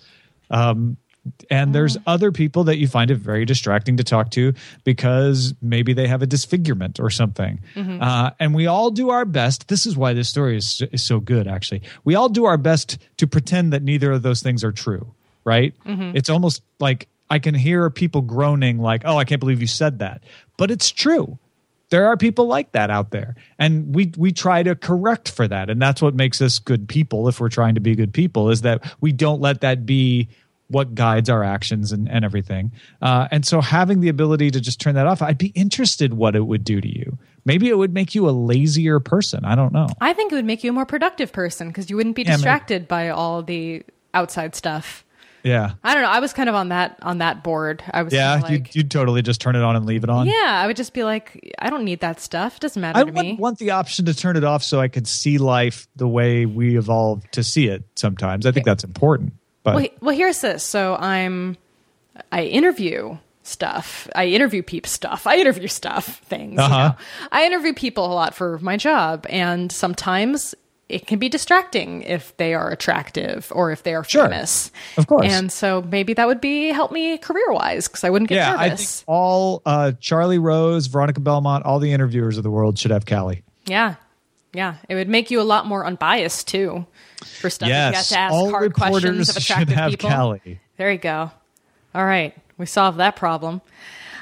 Um, 0.51 0.97
and 1.51 1.75
there's 1.75 1.97
mm. 1.97 2.03
other 2.07 2.33
people 2.33 2.65
that 2.65 2.79
you 2.79 2.87
find 2.87 3.11
it 3.11 3.17
very 3.17 3.45
distracting 3.45 3.97
to 3.97 4.05
talk 4.05 4.31
to 4.33 4.53
because 4.85 5.55
maybe 5.63 5.93
they 5.93 6.07
have 6.07 6.23
a 6.23 6.27
disfigurement 6.27 7.01
or 7.01 7.11
something. 7.11 7.61
Mm-hmm. 7.75 8.03
Uh, 8.03 8.31
and 8.39 8.55
we 8.55 8.67
all 8.67 8.91
do 8.91 9.11
our 9.11 9.25
best. 9.25 9.69
This 9.69 9.87
is 9.87 9.97
why 9.97 10.13
this 10.13 10.29
story 10.29 10.57
is, 10.57 10.83
is 10.93 11.03
so 11.03 11.21
good, 11.21 11.49
actually. 11.49 11.83
We 12.05 12.15
all 12.15 12.29
do 12.29 12.45
our 12.45 12.59
best 12.59 12.99
to 13.19 13.27
pretend 13.27 13.73
that 13.73 13.83
neither 13.83 14.13
of 14.13 14.23
those 14.23 14.43
things 14.43 14.63
are 14.65 14.73
true, 14.73 15.15
right? 15.45 15.75
Mm-hmm. 15.85 16.17
It's 16.17 16.29
almost 16.29 16.63
like 16.79 17.09
I 17.31 17.39
can 17.39 17.55
hear 17.55 17.89
people 17.91 18.21
groaning, 18.21 18.79
like, 18.79 19.03
oh, 19.05 19.17
I 19.17 19.25
can't 19.25 19.41
believe 19.41 19.61
you 19.61 19.67
said 19.67 20.01
that. 20.01 20.23
But 20.57 20.71
it's 20.71 20.91
true 20.91 21.39
there 21.91 22.07
are 22.07 22.17
people 22.17 22.47
like 22.47 22.73
that 22.73 22.91
out 22.91 23.11
there 23.11 23.37
and 23.59 23.95
we 23.95 24.13
we 24.17 24.33
try 24.33 24.63
to 24.63 24.75
correct 24.75 25.31
for 25.31 25.47
that 25.47 25.71
and 25.71 25.81
that's 25.81 26.03
what 26.03 26.15
makes 26.15 26.41
us 26.41 26.59
good 26.59 26.89
people 26.89 27.29
if 27.29 27.39
we're 27.39 27.49
trying 27.49 27.75
to 27.75 27.81
be 27.81 27.95
good 27.95 28.13
people 28.13 28.51
is 28.51 28.63
that 28.63 28.83
we 29.01 29.13
don't 29.13 29.41
let 29.41 29.61
that 29.61 29.87
be 29.87 30.29
what 30.75 30.95
guides 30.95 31.31
our 31.31 31.43
actions 31.43 31.93
and, 31.93 32.09
and 32.11 32.25
everything 32.25 32.73
uh, 33.01 33.27
and 33.31 33.47
so 33.47 33.63
having 33.63 34.01
the 34.01 34.09
ability 34.11 34.51
to 34.51 34.61
just 34.61 34.81
turn 34.81 34.95
that 34.97 35.07
off 35.07 35.23
i'd 35.23 35.39
be 35.39 35.53
interested 35.55 36.13
what 36.13 36.37
it 36.37 36.45
would 36.47 36.65
do 36.65 36.81
to 36.81 36.89
you 36.89 37.17
maybe 37.47 37.69
it 37.71 37.79
would 37.79 37.95
make 37.95 38.15
you 38.15 38.29
a 38.29 38.33
lazier 38.33 39.01
person 39.01 39.45
i 39.47 39.55
don't 39.55 39.73
know 39.73 39.87
I 40.01 40.13
think 40.13 40.33
it 40.33 40.35
would 40.35 40.45
make 40.45 40.63
you 40.65 40.71
a 40.71 40.75
more 40.75 40.85
productive 40.87 41.33
person 41.33 41.69
because 41.69 41.89
you 41.89 41.97
wouldn't 41.97 42.17
be 42.17 42.23
Yeah, 42.25 42.33
distracted 42.37 42.89
by 42.89 43.09
all 43.09 43.43
the 43.43 43.85
outside 44.13 44.55
stuff. 44.55 45.05
yeah 45.43 45.73
I 45.85 45.93
don't 45.95 46.03
know. 46.03 46.09
I 46.11 46.21
was 46.21 46.33
kind 46.33 46.49
of 46.49 46.55
on 46.55 46.69
that 46.71 46.99
on 47.03 47.19
that 47.19 47.45
board. 47.45 47.83
I 47.93 48.03
was 48.03 48.13
yeah 48.13 48.37
like, 48.37 48.51
you'd, 48.51 48.75
you'd 48.75 48.91
totally 48.91 49.21
just 49.23 49.41
turn 49.41 49.57
it 49.57 49.63
on 49.63 49.77
and 49.77 49.85
leave 49.87 50.05
it 50.05 50.11
on 50.11 50.27
yeah. 50.27 50.61
I 50.63 50.67
would 50.67 50.77
just 50.77 50.95
be 50.95 51.05
like, 51.05 51.55
I 51.59 51.69
don't 51.71 51.85
need 51.85 52.01
that 52.01 52.21
stuff. 52.21 52.57
It 52.57 52.61
doesn't 52.61 52.81
matter 52.81 52.99
I 52.99 53.05
to 53.05 53.13
would 53.13 53.15
me. 53.15 53.37
want 53.39 53.59
the 53.59 53.71
option 53.73 54.07
to 54.07 54.15
turn 54.15 54.37
it 54.37 54.45
off 54.45 54.63
so 54.63 54.81
I 54.81 54.89
could 54.89 55.07
see 55.07 55.37
life 55.39 55.87
the 55.97 56.09
way 56.09 56.47
we 56.47 56.79
evolved 56.79 57.31
to 57.33 57.43
see 57.45 57.69
it 57.69 57.85
sometimes. 57.97 58.47
I 58.47 58.53
think 58.53 58.65
that's 58.67 58.85
important. 58.85 59.35
But 59.65 59.75
Well, 59.75 59.87
well, 60.01 60.15
here's 60.17 60.41
this. 60.41 60.63
So 60.63 60.95
I'm, 60.97 61.57
I 62.31 62.45
interview 62.45 63.17
stuff. 63.43 64.09
I 64.15 64.27
interview 64.27 64.63
peep 64.63 64.87
stuff. 64.87 65.27
I 65.27 65.37
interview 65.39 65.69
stuff 65.69 66.19
things. 66.27 66.59
Uh-huh. 66.61 66.89
know. 66.91 66.95
I 67.33 67.45
interview 67.47 67.75
people 67.75 68.07
a 68.07 68.15
lot 68.15 68.35
for 68.35 68.59
my 68.61 68.77
job, 68.77 69.27
and 69.29 69.71
sometimes 69.73 70.55
it 70.89 71.07
can 71.07 71.19
be 71.19 71.29
distracting 71.31 72.03
if 72.03 72.37
they 72.37 72.53
are 72.53 72.71
attractive 72.71 73.51
or 73.55 73.73
if 73.73 73.83
they 73.83 73.95
are 73.95 74.05
Sure. 74.05 74.25
famous. 74.25 74.71
Of 74.99 75.07
course. 75.07 75.27
And 75.33 75.51
so 75.51 75.81
maybe 75.83 76.13
that 76.13 76.27
would 76.27 76.43
be 76.43 76.69
help 76.69 76.93
me 76.93 77.17
career 77.17 77.51
wise 77.53 77.89
because 77.89 78.05
I 78.05 78.11
wouldn't 78.11 78.29
get 78.29 78.37
yeah, 78.37 78.55
I 78.59 78.77
think 78.77 78.89
all 79.07 79.63
uh, 79.65 79.93
Charlie 79.99 80.39
Rose, 80.39 80.87
Veronica 80.89 81.21
Belmont, 81.21 81.65
all 81.65 81.79
the 81.79 81.91
interviewers 81.93 82.37
of 82.37 82.43
the 82.43 82.51
world 82.51 82.79
should 82.79 82.91
have 82.91 83.07
calli. 83.07 83.43
yeah. 83.67 83.95
Yeah. 84.53 84.77
It 84.89 84.95
would 84.95 85.09
make 85.09 85.33
you 85.33 85.41
a 85.41 85.43
lot 85.43 85.67
more 85.67 85.85
unbiased 85.85 86.47
too 86.47 86.87
for 87.45 87.51
stuff. 87.51 87.69
if 87.69 87.71
you 87.71 87.75
Yes, 87.77 88.09
have 88.11 88.17
to 88.17 88.19
ask 88.19 88.33
all 88.33 88.51
hard 88.51 88.73
questions 88.73 89.29
of 89.29 89.35
should 89.43 89.43
attractive 89.43 89.77
have 89.77 89.91
people. 89.91 90.09
calli. 90.11 90.59
There 90.79 90.91
you 90.91 90.99
go. 90.99 91.31
All 91.95 92.05
right. 92.05 92.35
We 92.57 92.65
solved 92.67 92.99
that 92.99 93.17
problem. 93.17 93.61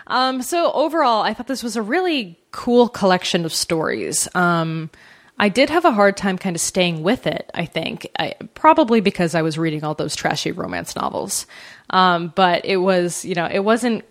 Um, 0.09 0.43
so 0.43 0.73
overall, 0.73 1.23
I 1.23 1.33
thought 1.35 1.47
this 1.47 1.63
was 1.63 1.77
a 1.77 1.83
really 1.83 2.37
cool 2.51 2.89
collection 2.89 3.45
of 3.45 3.55
stories. 3.55 4.29
Um, 4.35 4.91
I 5.39 5.49
did 5.49 5.71
have 5.71 5.85
a 5.85 5.93
hard 5.93 6.17
time 6.17 6.37
kind 6.39 6.57
of 6.57 6.61
staying 6.61 7.03
with 7.03 7.27
it. 7.27 7.49
I 7.55 7.65
think 7.67 8.09
I, 8.19 8.35
probably 8.55 9.01
because 9.01 9.35
I 9.35 9.43
was 9.43 9.57
reading 9.59 9.85
all 9.85 9.95
those 9.95 10.17
trashy 10.17 10.51
romance 10.53 10.97
novels, 10.97 11.47
um, 11.91 12.33
but 12.35 12.65
it 12.65 12.79
was 12.79 13.25
you 13.25 13.35
know 13.35 13.47
it 13.51 13.61
wasn't 13.61 14.05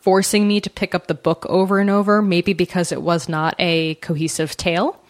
forcing 0.00 0.48
me 0.48 0.60
to 0.60 0.70
pick 0.70 0.94
up 0.94 1.06
the 1.08 1.14
book 1.14 1.44
over 1.48 1.78
and 1.78 1.90
over. 1.90 2.22
Maybe 2.22 2.52
because 2.52 2.90
it 2.92 3.02
was 3.02 3.28
not 3.28 3.54
a 3.58 3.96
cohesive 3.96 4.56
tale. 4.56 5.00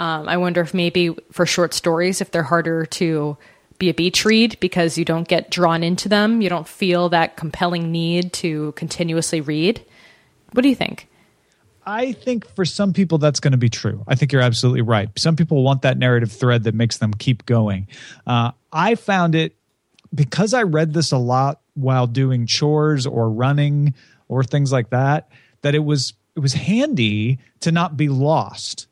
Um, 0.00 0.30
I 0.30 0.38
wonder 0.38 0.62
if 0.62 0.72
maybe 0.72 1.14
for 1.30 1.44
short 1.44 1.74
stories, 1.74 2.22
if 2.22 2.30
they're 2.30 2.42
harder 2.42 2.86
to 2.86 3.36
be 3.78 3.90
a 3.90 3.94
beach 3.94 4.24
read 4.24 4.58
because 4.58 4.96
you 4.96 5.04
don't 5.04 5.28
get 5.28 5.50
drawn 5.50 5.82
into 5.82 6.08
them, 6.08 6.40
you 6.40 6.48
don't 6.48 6.66
feel 6.66 7.10
that 7.10 7.36
compelling 7.36 7.92
need 7.92 8.32
to 8.32 8.72
continuously 8.72 9.42
read. 9.42 9.84
What 10.52 10.62
do 10.62 10.70
you 10.70 10.74
think? 10.74 11.06
I 11.84 12.12
think 12.12 12.48
for 12.56 12.64
some 12.64 12.94
people 12.94 13.18
that's 13.18 13.40
going 13.40 13.52
to 13.52 13.58
be 13.58 13.68
true. 13.68 14.02
I 14.08 14.14
think 14.14 14.32
you're 14.32 14.40
absolutely 14.40 14.80
right. 14.80 15.10
Some 15.18 15.36
people 15.36 15.62
want 15.62 15.82
that 15.82 15.98
narrative 15.98 16.32
thread 16.32 16.64
that 16.64 16.74
makes 16.74 16.96
them 16.96 17.12
keep 17.12 17.44
going. 17.44 17.86
Uh, 18.26 18.52
I 18.72 18.94
found 18.94 19.34
it 19.34 19.54
because 20.14 20.54
I 20.54 20.62
read 20.62 20.94
this 20.94 21.12
a 21.12 21.18
lot 21.18 21.60
while 21.74 22.06
doing 22.06 22.46
chores 22.46 23.06
or 23.06 23.28
running 23.28 23.92
or 24.28 24.44
things 24.44 24.72
like 24.72 24.90
that. 24.90 25.30
That 25.60 25.74
it 25.74 25.84
was 25.84 26.14
it 26.36 26.40
was 26.40 26.54
handy 26.54 27.38
to 27.60 27.70
not 27.70 27.98
be 27.98 28.08
lost 28.08 28.86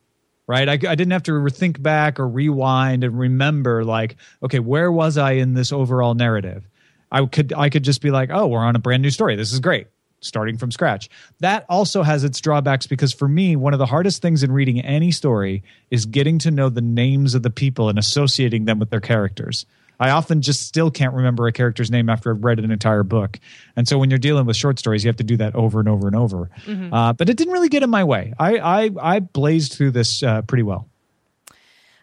right? 0.49 0.69
I, 0.69 0.73
I, 0.73 0.77
didn't 0.77 1.13
have 1.13 1.23
to 1.25 1.49
think 1.51 1.81
back 1.81 2.19
or 2.19 2.27
rewind 2.27 3.05
and 3.05 3.17
remember, 3.17 3.85
like, 3.85 4.17
okay, 4.43 4.59
where 4.59 4.91
was 4.91 5.17
I 5.17 5.33
in 5.33 5.55
this 5.55 5.71
overall 5.71 6.15
narrative? 6.15 6.67
I 7.13 7.25
could 7.27 7.53
I 7.53 7.71
could 7.71 7.85
just 7.85 8.03
be 8.03 8.11
like, 8.11 8.31
oh, 8.33 8.49
we're 8.49 8.65
on 8.65 8.75
a 8.75 8.81
brand 8.81 9.03
new 9.03 9.11
story. 9.11 9.37
This 9.37 9.53
is 9.53 9.61
great 9.61 9.87
starting 10.21 10.59
from 10.59 10.73
scratch. 10.73 11.09
That 11.41 11.65
also 11.69 12.03
has 12.03 12.25
its 12.25 12.41
drawbacks 12.41 12.87
because 12.87 13.13
for 13.13 13.29
me, 13.29 13.57
one 13.57 13.73
of 13.73 13.79
the 13.79 13.87
hardest 13.87 14.21
things 14.21 14.43
in 14.43 14.51
reading 14.51 14.81
any 14.81 15.13
story 15.13 15.63
is 15.91 16.07
getting 16.07 16.39
to 16.41 16.51
know 16.51 16.69
the 16.69 16.81
names 16.81 17.35
of 17.35 17.43
the 17.43 17.51
people 17.51 17.89
and 17.89 17.99
associating 17.99 18.65
them 18.65 18.79
with 18.79 18.91
their 18.91 19.01
characters. 19.01 19.65
I 20.01 20.11
often 20.11 20.43
just 20.43 20.67
still 20.67 20.91
can't 20.91 21.15
remember 21.15 21.47
a 21.47 21.53
character's 21.53 21.91
name 21.91 22.09
after 22.09 22.31
I've 22.31 22.45
read 22.45 22.59
an 22.59 22.71
entire 22.71 23.03
book. 23.03 23.39
And 23.77 23.89
so 23.89 23.99
when 23.99 24.11
you're 24.11 24.19
dealing 24.19 24.47
with 24.47 24.57
short 24.57 24.79
stories, 24.79 25.05
you 25.05 25.09
have 25.09 25.17
to 25.17 25.25
do 25.25 25.37
that 25.39 25.55
over 25.55 25.81
and 25.81 25.89
over 25.89 26.07
and 26.07 26.17
over. 26.17 26.51
Mm-hmm. 26.65 26.93
Uh, 26.93 27.13
but 27.13 27.29
it 27.29 27.37
didn't 27.37 27.53
really 27.53 27.69
get 27.69 27.83
in 27.83 27.91
my 27.91 28.05
way. 28.05 28.33
I, 28.39 28.59
I, 28.59 28.91
I 29.01 29.21
blazed 29.21 29.73
through 29.73 29.93
this 29.93 30.23
uh, 30.23 30.43
pretty 30.43 30.63
well. 30.63 30.89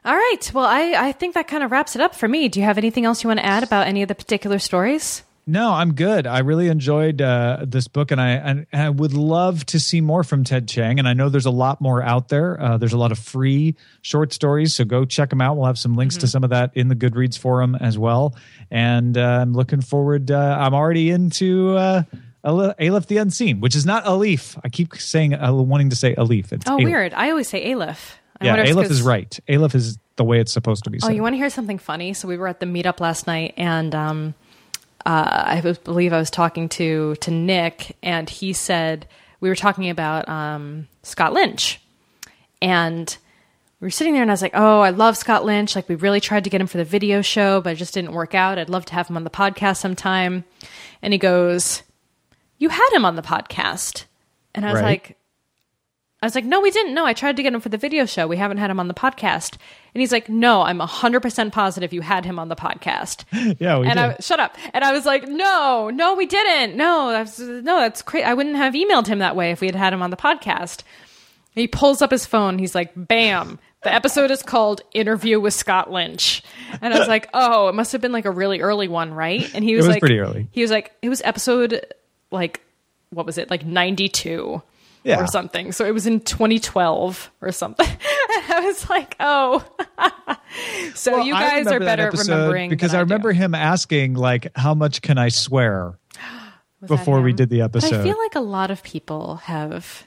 All 0.04 0.16
right. 0.16 0.52
Well, 0.54 0.66
I, 0.66 0.94
I 1.08 1.12
think 1.14 1.34
that 1.34 1.48
kind 1.48 1.64
of 1.64 1.72
wraps 1.72 1.96
it 1.96 2.02
up 2.02 2.14
for 2.14 2.28
me. 2.28 2.48
Do 2.48 2.60
you 2.60 2.66
have 2.66 2.78
anything 2.78 3.06
else 3.06 3.24
you 3.24 3.28
want 3.28 3.40
to 3.40 3.46
add 3.46 3.64
about 3.64 3.88
any 3.88 4.04
of 4.04 4.08
the 4.08 4.16
particular 4.16 4.60
stories? 4.60 5.24
No, 5.48 5.74
I'm 5.74 5.94
good. 5.94 6.26
I 6.26 6.40
really 6.40 6.70
enjoyed 6.70 7.22
uh, 7.22 7.66
this 7.68 7.88
book, 7.88 8.10
and 8.10 8.20
I 8.20 8.30
and 8.32 8.66
I 8.74 8.90
would 8.90 9.14
love 9.14 9.64
to 9.68 9.80
see 9.80 10.02
more 10.02 10.24
from 10.24 10.44
Ted 10.44 10.68
Chiang. 10.68 10.98
And 10.98 11.08
I 11.08 11.14
know 11.14 11.30
there's 11.30 11.46
a 11.46 11.52
lot 11.52 11.80
more 11.82 12.02
out 12.02 12.30
there. 12.30 12.60
Uh, 12.60 12.78
there's 12.78 12.94
a 12.94 12.98
lot 12.98 13.12
of 13.12 13.20
free 13.20 13.76
short 14.02 14.34
stories, 14.34 14.74
so 14.74 14.86
go 14.86 15.06
check 15.06 15.30
them 15.30 15.42
out. 15.42 15.56
We'll 15.56 15.68
have 15.68 15.78
some 15.78 15.94
links 15.94 16.16
mm-hmm. 16.16 16.22
to 16.22 16.28
some 16.28 16.44
of 16.44 16.50
that 16.50 16.72
in 16.74 16.88
the 16.88 16.96
Goodreads 16.96 17.38
forum 17.38 17.76
as 17.76 17.96
well. 17.96 18.36
And 18.72 19.20
uh, 19.20 19.22
I'm 19.42 19.54
looking 19.54 19.82
forward. 19.82 20.32
Uh, 20.32 20.58
I'm 20.60 20.74
already 20.74 21.12
into. 21.12 21.78
Uh, 21.78 22.04
Aleph 22.48 23.08
the 23.08 23.18
Unseen, 23.18 23.60
which 23.60 23.76
is 23.76 23.88
not 23.88 24.06
Alif. 24.06 24.56
I 24.64 24.70
keep 24.70 24.96
saying, 24.98 25.34
uh, 25.34 25.52
wanting 25.52 25.90
to 25.90 25.96
say 25.96 26.14
Alif. 26.14 26.54
It's 26.54 26.70
oh, 26.70 26.74
Aleph. 26.74 26.86
weird. 26.86 27.14
I 27.16 27.32
always 27.32 27.48
say 27.48 27.74
Aleph. 27.74 28.20
I 28.40 28.46
yeah, 28.46 28.72
Aleph 28.72 28.92
is 28.92 29.02
right. 29.02 29.40
Aleph 29.50 29.74
is 29.74 29.98
the 30.16 30.24
way 30.24 30.40
it's 30.40 30.52
supposed 30.52 30.84
to 30.84 30.92
be. 30.92 31.00
Said. 31.00 31.08
Oh, 31.08 31.12
you 31.12 31.24
want 31.24 31.34
to 31.34 31.38
hear 31.38 31.50
something 31.50 31.80
funny? 31.80 32.14
So 32.14 32.28
we 32.28 32.38
were 32.38 32.48
at 32.48 32.60
the 32.60 32.68
meetup 32.68 33.00
last 33.00 33.26
night, 33.26 33.56
and 33.58 33.96
um, 33.96 34.36
uh, 35.06 35.44
I 35.46 35.62
believe 35.84 36.14
I 36.14 36.18
was 36.18 36.32
talking 36.32 36.70
to 36.70 37.16
to 37.16 37.32
Nick, 37.32 37.96
and 38.02 38.30
he 38.30 38.54
said 38.54 39.08
we 39.40 39.50
were 39.50 39.56
talking 39.56 39.90
about 39.90 40.28
um, 40.28 40.88
Scott 41.04 41.34
Lynch, 41.34 41.80
and 42.62 43.16
we 43.80 43.86
were 43.86 43.92
sitting 43.92 44.14
there, 44.14 44.24
and 44.24 44.32
I 44.32 44.34
was 44.34 44.42
like, 44.42 44.56
"Oh, 44.56 44.80
I 44.82 44.90
love 44.90 45.18
Scott 45.18 45.46
Lynch. 45.46 45.76
Like, 45.76 45.88
we 45.88 45.96
really 45.96 46.20
tried 46.20 46.46
to 46.46 46.50
get 46.50 46.62
him 46.62 46.68
for 46.68 46.78
the 46.78 46.84
video 46.84 47.22
show, 47.22 47.62
but 47.62 47.74
it 47.74 47.76
just 47.76 47.94
didn't 47.94 48.14
work 48.14 48.34
out. 48.34 48.58
I'd 48.58 48.70
love 48.70 48.86
to 48.86 48.94
have 48.94 49.08
him 49.08 49.18
on 49.18 49.24
the 49.24 49.30
podcast 49.30 49.78
sometime." 49.78 50.44
And 51.02 51.14
he 51.14 51.20
goes, 51.20 51.84
"You 52.58 52.70
had 52.70 52.90
him 52.94 53.06
on 53.06 53.16
the 53.16 53.22
podcast," 53.22 54.06
and 54.56 54.66
I 54.66 54.72
was 54.72 54.82
right. 54.82 54.88
like, 54.88 55.18
I 56.22 56.26
was 56.26 56.34
like, 56.34 56.46
no, 56.46 56.62
we 56.62 56.72
didn't. 56.72 56.94
No, 56.94 57.06
I 57.06 57.14
tried 57.14 57.36
to 57.38 57.44
get 57.44 57.54
him 57.54 57.60
for 57.60 57.70
the 57.70 57.78
video 57.78 58.06
show. 58.06 58.26
We 58.26 58.38
haven't 58.38 58.58
had 58.58 58.72
him 58.72 58.80
on 58.80 58.88
the 58.88 58.94
podcast. 58.94 59.58
And 59.94 60.02
he's 60.02 60.12
like, 60.12 60.30
no, 60.30 60.62
I'm 60.62 60.80
100% 60.80 61.52
positive 61.52 61.94
you 61.94 62.02
had 62.02 62.26
him 62.26 62.40
on 62.40 62.50
the 62.50 62.56
podcast. 62.56 63.26
yeah, 63.60 63.78
we 63.78 63.88
and 63.88 64.00
did. 64.00 64.06
I, 64.06 64.16
shut 64.22 64.40
up. 64.40 64.58
And 64.74 64.84
I 64.84 64.92
was 64.92 65.06
like, 65.06 65.28
no, 65.28 65.90
no, 65.94 66.16
we 66.16 66.26
didn't. 66.26 66.78
No, 66.78 67.12
that's, 67.12 67.38
no, 67.40 67.62
that's 67.80 68.02
crazy. 68.02 68.24
I 68.24 68.34
wouldn't 68.34 68.56
have 68.56 68.74
emailed 68.74 69.08
him 69.08 69.20
that 69.20 69.36
way 69.36 69.52
if 69.52 69.62
we 69.62 69.68
had 69.68 69.76
had 69.76 69.94
him 69.94 70.02
on 70.02 70.10
the 70.10 70.18
podcast. 70.18 70.84
He 71.54 71.68
pulls 71.68 72.02
up 72.02 72.12
his 72.12 72.26
phone. 72.26 72.60
He's 72.60 72.74
like, 72.74 72.92
bam. 72.96 73.60
The 73.84 73.94
episode 73.94 74.32
is 74.32 74.42
called 74.42 74.82
Interview 74.94 75.40
with 75.40 75.54
Scott 75.54 75.92
Lynch. 75.92 76.42
And 76.82 76.94
I 76.94 76.98
was 76.98 77.08
like, 77.08 77.30
oh, 77.34 77.68
it 77.68 77.76
must 77.76 77.92
have 77.92 78.02
been 78.02 78.14
like 78.14 78.26
a 78.26 78.32
really 78.32 78.62
early 78.62 78.88
one, 78.88 79.14
right? 79.14 79.54
And 79.54 79.64
he 79.64 79.76
was, 79.76 79.86
was 79.86 79.94
like, 79.94 80.00
pretty 80.00 80.20
early. 80.20 80.48
He 80.52 80.62
was 80.62 80.72
like, 80.72 80.94
it 81.02 81.10
was 81.10 81.22
episode 81.24 81.86
like, 82.32 82.62
what 83.12 83.26
was 83.26 83.38
it? 83.38 83.52
Like 83.52 83.66
92 83.66 84.62
yeah. 85.06 85.22
or 85.22 85.28
something. 85.28 85.72
So 85.72 85.86
it 85.86 85.94
was 85.94 86.08
in 86.08 86.20
2012 86.20 87.32
or 87.42 87.52
something. 87.52 87.88
And 88.36 88.54
I 88.54 88.60
was 88.66 88.90
like, 88.90 89.16
oh. 89.22 89.64
so 90.94 91.14
well, 91.14 91.26
you 91.26 91.34
guys 91.34 91.68
are 91.68 91.80
better 91.80 92.08
at 92.08 92.14
remembering. 92.14 92.70
Because 92.70 92.94
I, 92.94 92.98
I 92.98 93.02
remember 93.02 93.32
him 93.32 93.56
asking, 93.56 94.16
like, 94.16 94.52
how 94.58 94.74
much 94.74 95.02
can 95.02 95.18
I 95.18 95.30
swear 95.30 95.98
before 96.86 97.22
we 97.22 97.32
did 97.32 97.50
the 97.50 97.62
episode? 97.62 97.92
But 97.92 98.00
I 98.02 98.04
feel 98.04 98.18
like 98.18 98.36
a 98.36 98.42
lot 98.42 98.72
of 98.72 98.84
people 98.84 99.38
have 99.38 100.06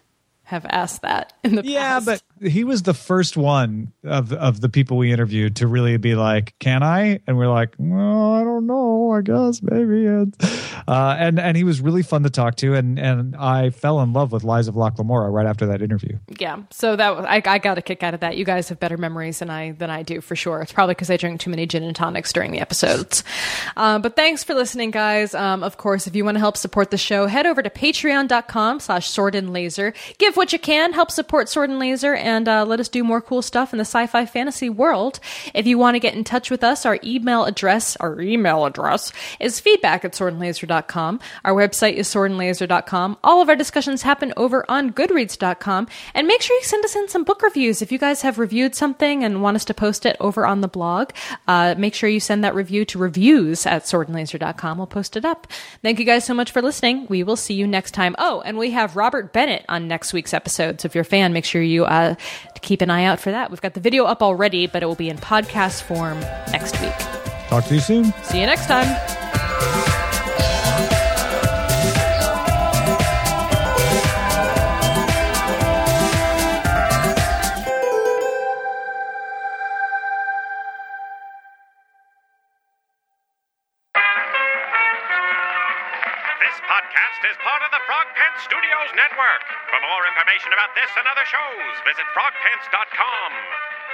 have 0.49 0.67
asked 0.69 1.03
that 1.03 1.35
in 1.45 1.55
the 1.55 1.63
yeah, 1.65 2.01
past. 2.01 2.07
Yeah, 2.07 2.19
but 2.41 2.51
he 2.51 2.65
was 2.65 2.83
the 2.83 2.95
first 2.95 3.37
one 3.37 3.93
of 4.05 4.33
of 4.33 4.61
the 4.61 4.69
people 4.69 4.97
we 4.97 5.13
interviewed 5.13 5.57
to 5.57 5.67
really 5.67 5.97
be 5.97 6.15
like, 6.15 6.55
"Can 6.59 6.83
I?" 6.83 7.21
And 7.27 7.39
we're 7.39 7.49
like, 7.49 7.75
"Well, 7.79 8.33
I 8.33 8.45
don't 8.45 8.67
know. 8.67 8.98
I 9.19 9.23
guess 9.23 9.63
maybe." 9.63 10.07
And 10.07 10.37
uh, 10.87 11.17
and, 11.19 11.39
and 11.39 11.57
he 11.57 11.65
was 11.65 11.81
really 11.81 12.03
fun 12.03 12.23
to 12.23 12.31
talk 12.31 12.57
to, 12.57 12.75
and 12.75 12.99
and 12.99 13.37
I 13.37 13.71
fell 13.71 14.01
in 14.01 14.13
love 14.13 14.33
with 14.33 14.45
Lies 14.45 14.69
of 14.69 14.77
Locke 14.77 14.99
Lamora 14.99 15.31
right 15.31 15.47
after 15.47 15.67
that 15.67 15.83
interview. 15.83 16.19
Yeah, 16.39 16.63
so 16.71 16.97
that 16.97 17.17
was, 17.17 17.25
I, 17.27 17.43
I 17.45 17.59
got 17.59 17.79
a 17.79 17.83
kick 17.83 18.03
out 18.03 18.15
of 18.15 18.21
that. 18.21 18.37
You 18.37 18.45
guys 18.45 18.69
have 18.69 18.81
better 18.81 18.97
memories 18.97 19.41
than 19.41 19.51
I 19.51 19.73
than 19.73 19.91
I 19.91 20.03
do 20.03 20.21
for 20.21 20.37
sure. 20.37 20.61
It's 20.63 20.73
probably 20.73 20.95
because 20.95 21.11
I 21.11 21.17
drink 21.17 21.41
too 21.41 21.51
many 21.51 21.67
gin 21.67 21.83
and 21.83 21.95
tonics 21.95 22.33
during 22.33 22.53
the 22.53 22.61
episodes. 22.61 23.25
Uh, 23.77 23.99
but 23.99 24.17
thanks 24.17 24.45
for 24.45 24.55
listening, 24.55 24.91
guys. 24.91 25.35
Um, 25.35 25.63
of 25.63 25.77
course, 25.77 26.07
if 26.07 26.17
you 26.17 26.25
want 26.25 26.37
to 26.37 26.41
help 26.41 26.57
support 26.57 26.91
the 26.91 26.99
show, 26.99 27.27
head 27.27 27.47
over 27.47 27.63
to 27.63 27.71
Patreon.com/slash 27.71 29.09
Sword 29.09 29.35
and 29.35 29.53
Laser. 29.53 29.93
Give 30.19 30.37
what 30.37 30.53
you 30.53 30.59
can, 30.59 30.93
help 30.93 31.11
support 31.11 31.49
Sword 31.49 31.71
and 31.71 31.79
Laser, 31.79 32.15
and 32.15 32.49
uh, 32.49 32.65
let 32.65 32.81
us 32.81 32.89
do 32.89 33.05
more 33.05 33.21
cool 33.21 33.43
stuff 33.43 33.73
in 33.73 33.79
the 33.79 33.85
sci-fi 33.85 34.27
fantasy 34.27 34.69
world. 34.69 35.21
If 35.55 35.67
you 35.67 35.79
want 35.79 35.95
to 35.97 36.01
get 36.01 36.15
in 36.15 36.25
touch 36.25 36.51
with 36.51 36.65
us, 36.65 36.87
our 36.87 36.99
email 37.03 37.45
address, 37.45 37.97
our 37.97 38.21
email 38.21 38.65
address 38.65 39.08
is 39.41 39.61
feedback 39.61 40.05
at 40.05 40.13
swordandlaser.com. 40.13 41.21
Our 41.45 41.55
website 41.55 41.95
is 41.95 42.09
swordandlaser.com. 42.09 43.19
All 43.25 43.43
of 43.43 43.49
our 43.49 43.57
discussions 43.57 44.03
happen 44.03 44.33
over 44.37 44.65
on 44.71 44.93
goodreads.com. 44.93 45.89
And 46.15 46.27
make 46.27 46.43
sure 46.43 46.57
you 46.57 46.65
send 46.65 46.85
us 46.85 46.97
in 46.97 47.09
some 47.09 47.25
book 47.25 47.43
reviews. 47.43 47.83
If 47.83 47.93
you 47.93 47.99
guys 47.99 48.23
have 48.23 48.39
reviewed 48.39 48.75
something 48.75 49.25
and 49.25 49.43
want 49.43 49.57
us 49.57 49.65
to 49.67 49.75
post 49.75 50.07
it 50.07 50.17
over 50.21 50.47
on 50.47 50.61
the 50.61 50.69
blog, 50.69 51.11
uh, 51.47 51.75
make 51.79 51.95
sure 51.95 52.09
you 52.09 52.21
send 52.21 52.45
that 52.45 52.55
review 52.55 52.85
to 52.87 52.99
reviews 52.99 53.67
at 53.67 53.85
swordandlaser.com. 53.85 54.79
We'll 54.79 54.87
post 54.87 55.17
it 55.17 55.25
up. 55.25 55.47
Thank 55.83 55.99
you 55.99 56.05
guys 56.05 56.25
so 56.25 56.35
much 56.35 56.51
for 56.51 56.63
listening. 56.63 57.07
We 57.09 57.23
will 57.23 57.37
see 57.37 57.55
you 57.55 57.67
next 57.67 57.93
time. 57.93 58.15
Oh, 58.19 58.43
and 58.45 58.59
we 58.59 58.71
have 58.73 58.97
Robert 58.97 59.33
Bennett 59.33 59.65
on 59.69 59.89
next 59.89 60.13
week's 60.13 60.35
episode. 60.35 60.81
So 60.81 60.87
if 60.87 60.95
you're 60.95 61.03
a 61.03 61.05
fan, 61.05 61.33
make 61.33 61.45
sure 61.45 61.63
you 61.63 61.85
uh, 61.85 62.15
keep 62.61 62.83
an 62.83 62.91
eye 62.91 63.05
out 63.05 63.21
for 63.21 63.31
that. 63.31 63.51
We've 63.51 63.61
got 63.61 63.75
the 63.75 63.81
video 63.81 64.05
up 64.05 64.23
already, 64.23 64.67
but 64.67 64.83
it 64.83 64.87
will 64.87 64.95
be 64.95 65.09
in 65.09 65.19
podcast 65.19 65.83
form 65.83 66.21
next 66.51 66.81
week. 66.81 67.28
Talk 67.49 67.65
to 67.65 67.75
you 67.75 67.81
soon. 67.81 68.13
See 68.25 68.41
you 68.41 68.47
next 68.47 68.67
time. 68.67 68.89
This 86.39 86.57
podcast 86.65 87.21
is 87.29 87.37
part 87.45 87.63
of 87.65 87.71
the 87.73 87.83
Frogpants 87.89 88.41
Studios 88.45 88.91
Network. 88.95 89.43
For 89.73 89.81
more 89.81 90.05
information 90.07 90.53
about 90.53 90.73
this 90.77 90.89
and 90.97 91.07
other 91.09 91.25
shows, 91.27 91.75
visit 91.85 92.07
frogpants.com. 92.13 93.68